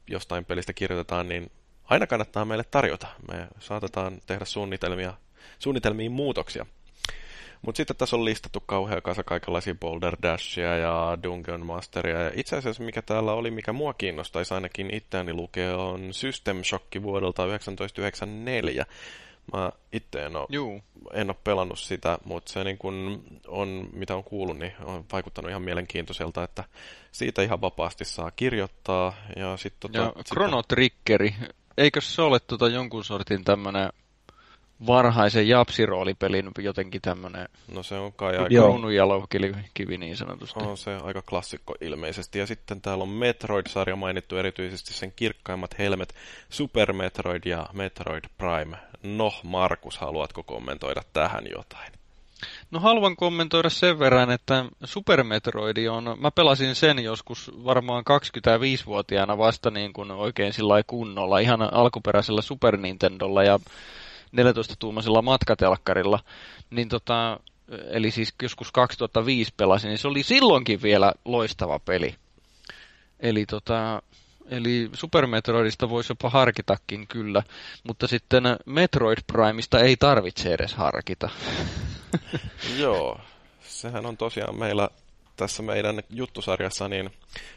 jostain 0.07 0.45
pelistä 0.45 0.73
kirjoitetaan, 0.73 1.29
niin 1.29 1.51
aina 1.85 2.07
kannattaa 2.07 2.45
meille 2.45 2.63
tarjota. 2.63 3.07
Me 3.31 3.47
saatetaan 3.59 4.21
tehdä 4.25 4.45
suunnitelmia, 4.45 5.13
suunnitelmiin 5.59 6.11
muutoksia. 6.11 6.65
Mutta 7.61 7.77
sitten 7.77 7.95
tässä 7.95 8.15
on 8.15 8.25
listattu 8.25 8.63
kauhean 8.65 9.01
kanssa 9.01 9.23
kaikenlaisia 9.23 9.75
Boulder 9.75 10.15
Dashia 10.21 10.77
ja 10.77 11.17
Dungeon 11.23 11.65
Masteria. 11.65 12.21
Ja 12.23 12.31
itse 12.35 12.57
asiassa 12.57 12.83
mikä 12.83 13.01
täällä 13.01 13.33
oli, 13.33 13.51
mikä 13.51 13.73
mua 13.73 13.93
kiinnostaisi 13.93 14.53
ainakin 14.53 14.93
itseäni 14.93 15.33
lukea, 15.33 15.77
on 15.77 16.13
System 16.13 16.63
Shock 16.63 16.85
vuodelta 17.01 17.43
1994. 17.43 18.85
Mä 19.53 19.71
itse 19.93 20.25
en 20.25 20.35
ole, 20.35 20.81
en 21.13 21.29
ole 21.29 21.35
pelannut 21.43 21.79
sitä, 21.79 22.17
mutta 22.25 22.51
se 22.51 22.63
niin 22.63 22.77
kun 22.77 23.23
on, 23.47 23.89
mitä 23.93 24.15
on 24.15 24.23
kuullut, 24.23 24.57
niin 24.57 24.73
on 24.83 25.05
vaikuttanut 25.11 25.49
ihan 25.49 25.61
mielenkiintoiselta, 25.61 26.43
että 26.43 26.63
siitä 27.11 27.41
ihan 27.41 27.61
vapaasti 27.61 28.05
saa 28.05 28.31
kirjoittaa. 28.31 29.13
Ja, 29.35 29.57
sit, 29.57 29.73
tota, 29.79 29.97
ja 29.97 30.13
Chrono 30.27 30.63
Triggeri, 30.63 31.35
eikö 31.77 32.01
se 32.01 32.21
ole 32.21 32.39
tota 32.39 32.67
jonkun 32.67 33.03
sortin 33.03 33.43
tämmöinen 33.43 33.89
varhaisen 34.87 35.47
japsiroolipelin 35.47 36.51
jotenkin 36.57 37.01
tämmöinen 37.01 37.49
no 37.73 37.83
se 37.83 37.95
on 37.95 38.13
kai 38.13 38.37
aika... 38.37 38.49
kruununjalokivi 38.49 39.97
niin 39.97 40.17
sanotusti. 40.17 40.59
On 40.59 40.77
se 40.77 40.95
aika 40.95 41.21
klassikko 41.21 41.75
ilmeisesti. 41.81 42.39
Ja 42.39 42.47
sitten 42.47 42.81
täällä 42.81 43.01
on 43.01 43.09
Metroid-sarja 43.09 43.95
mainittu 43.95 44.37
erityisesti 44.37 44.93
sen 44.93 45.13
kirkkaimmat 45.15 45.79
helmet, 45.79 46.15
Super 46.49 46.93
Metroid 46.93 47.41
ja 47.45 47.65
Metroid 47.73 48.23
Prime. 48.37 48.77
No, 49.03 49.33
Markus, 49.43 49.97
haluatko 49.97 50.43
kommentoida 50.43 51.01
tähän 51.13 51.43
jotain? 51.51 51.91
No 52.71 52.79
haluan 52.79 53.15
kommentoida 53.15 53.69
sen 53.69 53.99
verran, 53.99 54.31
että 54.31 54.65
Super 54.83 55.23
Metroid 55.23 55.87
on, 55.87 56.17
mä 56.19 56.31
pelasin 56.31 56.75
sen 56.75 56.99
joskus 56.99 57.51
varmaan 57.65 58.03
25-vuotiaana 58.09 59.37
vasta 59.37 59.71
niin 59.71 59.93
kuin 59.93 60.11
oikein 60.11 60.53
sillä 60.53 60.83
kunnolla, 60.87 61.39
ihan 61.39 61.73
alkuperäisellä 61.73 62.41
Super 62.41 62.77
Nintendolla 62.77 63.43
ja 63.43 63.59
14-tuumaisella 64.35 65.21
matkatelkkarilla, 65.21 66.19
niin 66.69 66.89
tota, 66.89 67.39
eli 67.89 68.11
siis 68.11 68.33
joskus 68.41 68.71
2005 68.71 69.53
pelasin, 69.57 69.87
niin 69.89 69.97
se 69.97 70.07
oli 70.07 70.23
silloinkin 70.23 70.81
vielä 70.81 71.13
loistava 71.25 71.79
peli. 71.79 72.15
Eli 73.19 73.45
tota, 73.45 74.01
Eli 74.49 74.89
Super 74.93 75.27
Metroidista 75.27 75.89
voisi 75.89 76.11
jopa 76.11 76.29
harkitakin 76.29 77.07
kyllä, 77.07 77.43
mutta 77.83 78.07
sitten 78.07 78.43
Metroid 78.65 79.17
Primeista 79.27 79.79
ei 79.79 79.97
tarvitse 79.97 80.53
edes 80.53 80.73
harkita. 80.73 81.29
Joo, 82.79 83.19
sehän 83.61 84.05
on 84.05 84.17
tosiaan 84.17 84.59
meillä 84.59 84.89
tässä 85.35 85.63
meidän 85.63 86.01
juttusarjassa 86.09 86.87
niin 86.87 87.09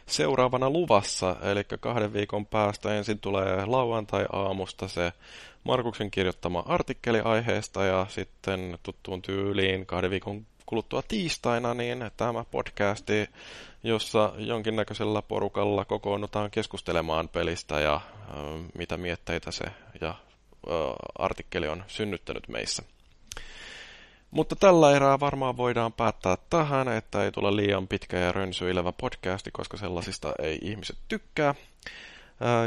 seuraavana 0.05 0.69
luvassa, 0.69 1.35
eli 1.41 1.63
kahden 1.79 2.13
viikon 2.13 2.45
päästä 2.45 2.95
ensin 2.95 3.19
tulee 3.19 3.65
lauantai-aamusta 3.65 4.87
se 4.87 5.13
Markuksen 5.63 6.11
kirjoittama 6.11 6.63
artikkeli 6.67 7.19
aiheesta 7.19 7.85
ja 7.85 8.05
sitten 8.09 8.77
tuttuun 8.83 9.21
tyyliin 9.21 9.85
kahden 9.85 10.11
viikon 10.11 10.45
kuluttua 10.65 11.01
tiistaina 11.07 11.73
niin 11.73 12.11
tämä 12.17 12.45
podcasti, 12.51 13.29
jossa 13.83 14.33
jonkinnäköisellä 14.37 15.21
porukalla 15.21 15.85
kokoonnutaan 15.85 16.51
keskustelemaan 16.51 17.29
pelistä 17.29 17.79
ja 17.79 18.01
mitä 18.77 18.97
mietteitä 18.97 19.51
se 19.51 19.65
ja 20.01 20.15
artikkeli 21.19 21.67
on 21.67 21.83
synnyttänyt 21.87 22.47
meissä. 22.47 22.83
Mutta 24.31 24.55
tällä 24.55 24.95
erää 24.95 25.19
varmaan 25.19 25.57
voidaan 25.57 25.93
päättää 25.93 26.37
tähän, 26.49 26.87
että 26.87 27.23
ei 27.23 27.31
tule 27.31 27.55
liian 27.55 27.87
pitkä 27.87 28.17
ja 28.17 28.31
rönsyilevä 28.31 28.91
podcasti, 28.91 29.51
koska 29.51 29.77
sellaisista 29.77 30.33
ei 30.39 30.59
ihmiset 30.61 30.97
tykkää. 31.07 31.55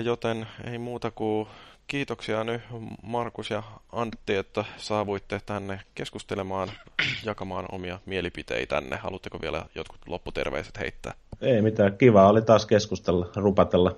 Joten 0.05 0.47
ei 0.71 0.79
muuta 0.79 1.11
kuin 1.11 1.49
kiitoksia 1.87 2.45
nyt 2.45 2.63
Markus 3.03 3.51
ja 3.51 3.63
Antti, 3.93 4.35
että 4.35 4.65
saavuitte 4.77 5.41
tänne 5.47 5.81
keskustelemaan, 5.95 6.73
jakamaan 7.25 7.65
omia 7.73 7.99
mielipiteitänne. 8.07 8.97
Haluatteko 8.97 9.41
vielä 9.41 9.65
jotkut 9.75 10.01
lopputerveiset 10.07 10.79
heittää? 10.79 11.15
Ei 11.41 11.63
mitään, 11.63 11.99
kiva 11.99 12.29
oli 12.29 12.43
taas 12.43 12.67
keskustella, 12.67 13.31
rupatella 13.37 13.97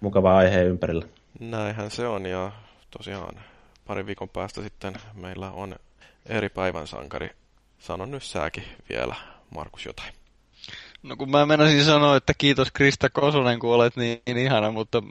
mukava 0.00 0.36
aiheen 0.36 0.66
ympärillä. 0.66 1.06
Näinhän 1.40 1.90
se 1.90 2.06
on 2.06 2.26
ja 2.26 2.52
tosiaan 2.90 3.34
parin 3.86 4.06
viikon 4.06 4.28
päästä 4.28 4.62
sitten 4.62 4.94
meillä 5.14 5.50
on 5.50 5.76
eri 6.26 6.48
päivän 6.48 6.86
sankari. 6.86 7.30
Sano 7.78 8.06
nyt 8.06 8.22
sääkin 8.22 8.64
vielä, 8.88 9.14
Markus, 9.54 9.86
jotain. 9.86 10.12
No 11.02 11.16
kun 11.16 11.30
mä 11.30 11.46
menisin 11.46 11.84
sanoa, 11.84 12.16
että 12.16 12.34
kiitos 12.38 12.70
Krista 12.72 13.10
Kosonen, 13.10 13.58
kun 13.58 13.74
olet 13.74 13.96
niin, 13.96 14.22
niin 14.26 14.38
ihana, 14.38 14.70
mutta 14.70 15.02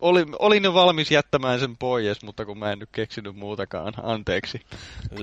olin, 0.00 0.28
olin 0.38 0.64
jo 0.64 0.74
valmis 0.74 1.10
jättämään 1.10 1.60
sen 1.60 1.76
pois, 1.76 2.22
mutta 2.22 2.44
kun 2.44 2.58
mä 2.58 2.72
en 2.72 2.78
nyt 2.78 2.88
keksinyt 2.92 3.36
muutakaan. 3.36 3.94
Anteeksi. 4.02 4.60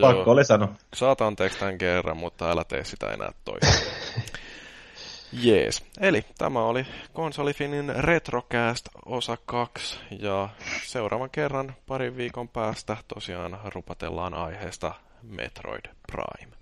Pakko 0.01 0.31
oli 0.31 0.45
sanoa. 0.45 0.69
Saat 0.93 1.21
anteeksi 1.21 1.59
tämän 1.59 1.77
kerran, 1.77 2.17
mutta 2.17 2.51
älä 2.51 2.63
tee 2.63 2.83
sitä 2.83 3.13
enää 3.13 3.31
toista. 3.45 3.89
Jees. 5.33 5.85
Eli 5.99 6.25
tämä 6.37 6.63
oli 6.63 6.85
Konsolifinin 7.13 7.93
Retrocast 7.95 8.89
osa 9.05 9.37
2 9.45 9.99
ja 10.19 10.49
seuraavan 10.83 11.29
kerran 11.29 11.75
parin 11.87 12.17
viikon 12.17 12.49
päästä 12.49 12.97
tosiaan 13.13 13.59
rupatellaan 13.75 14.33
aiheesta 14.33 14.93
Metroid 15.23 15.85
Prime. 16.11 16.53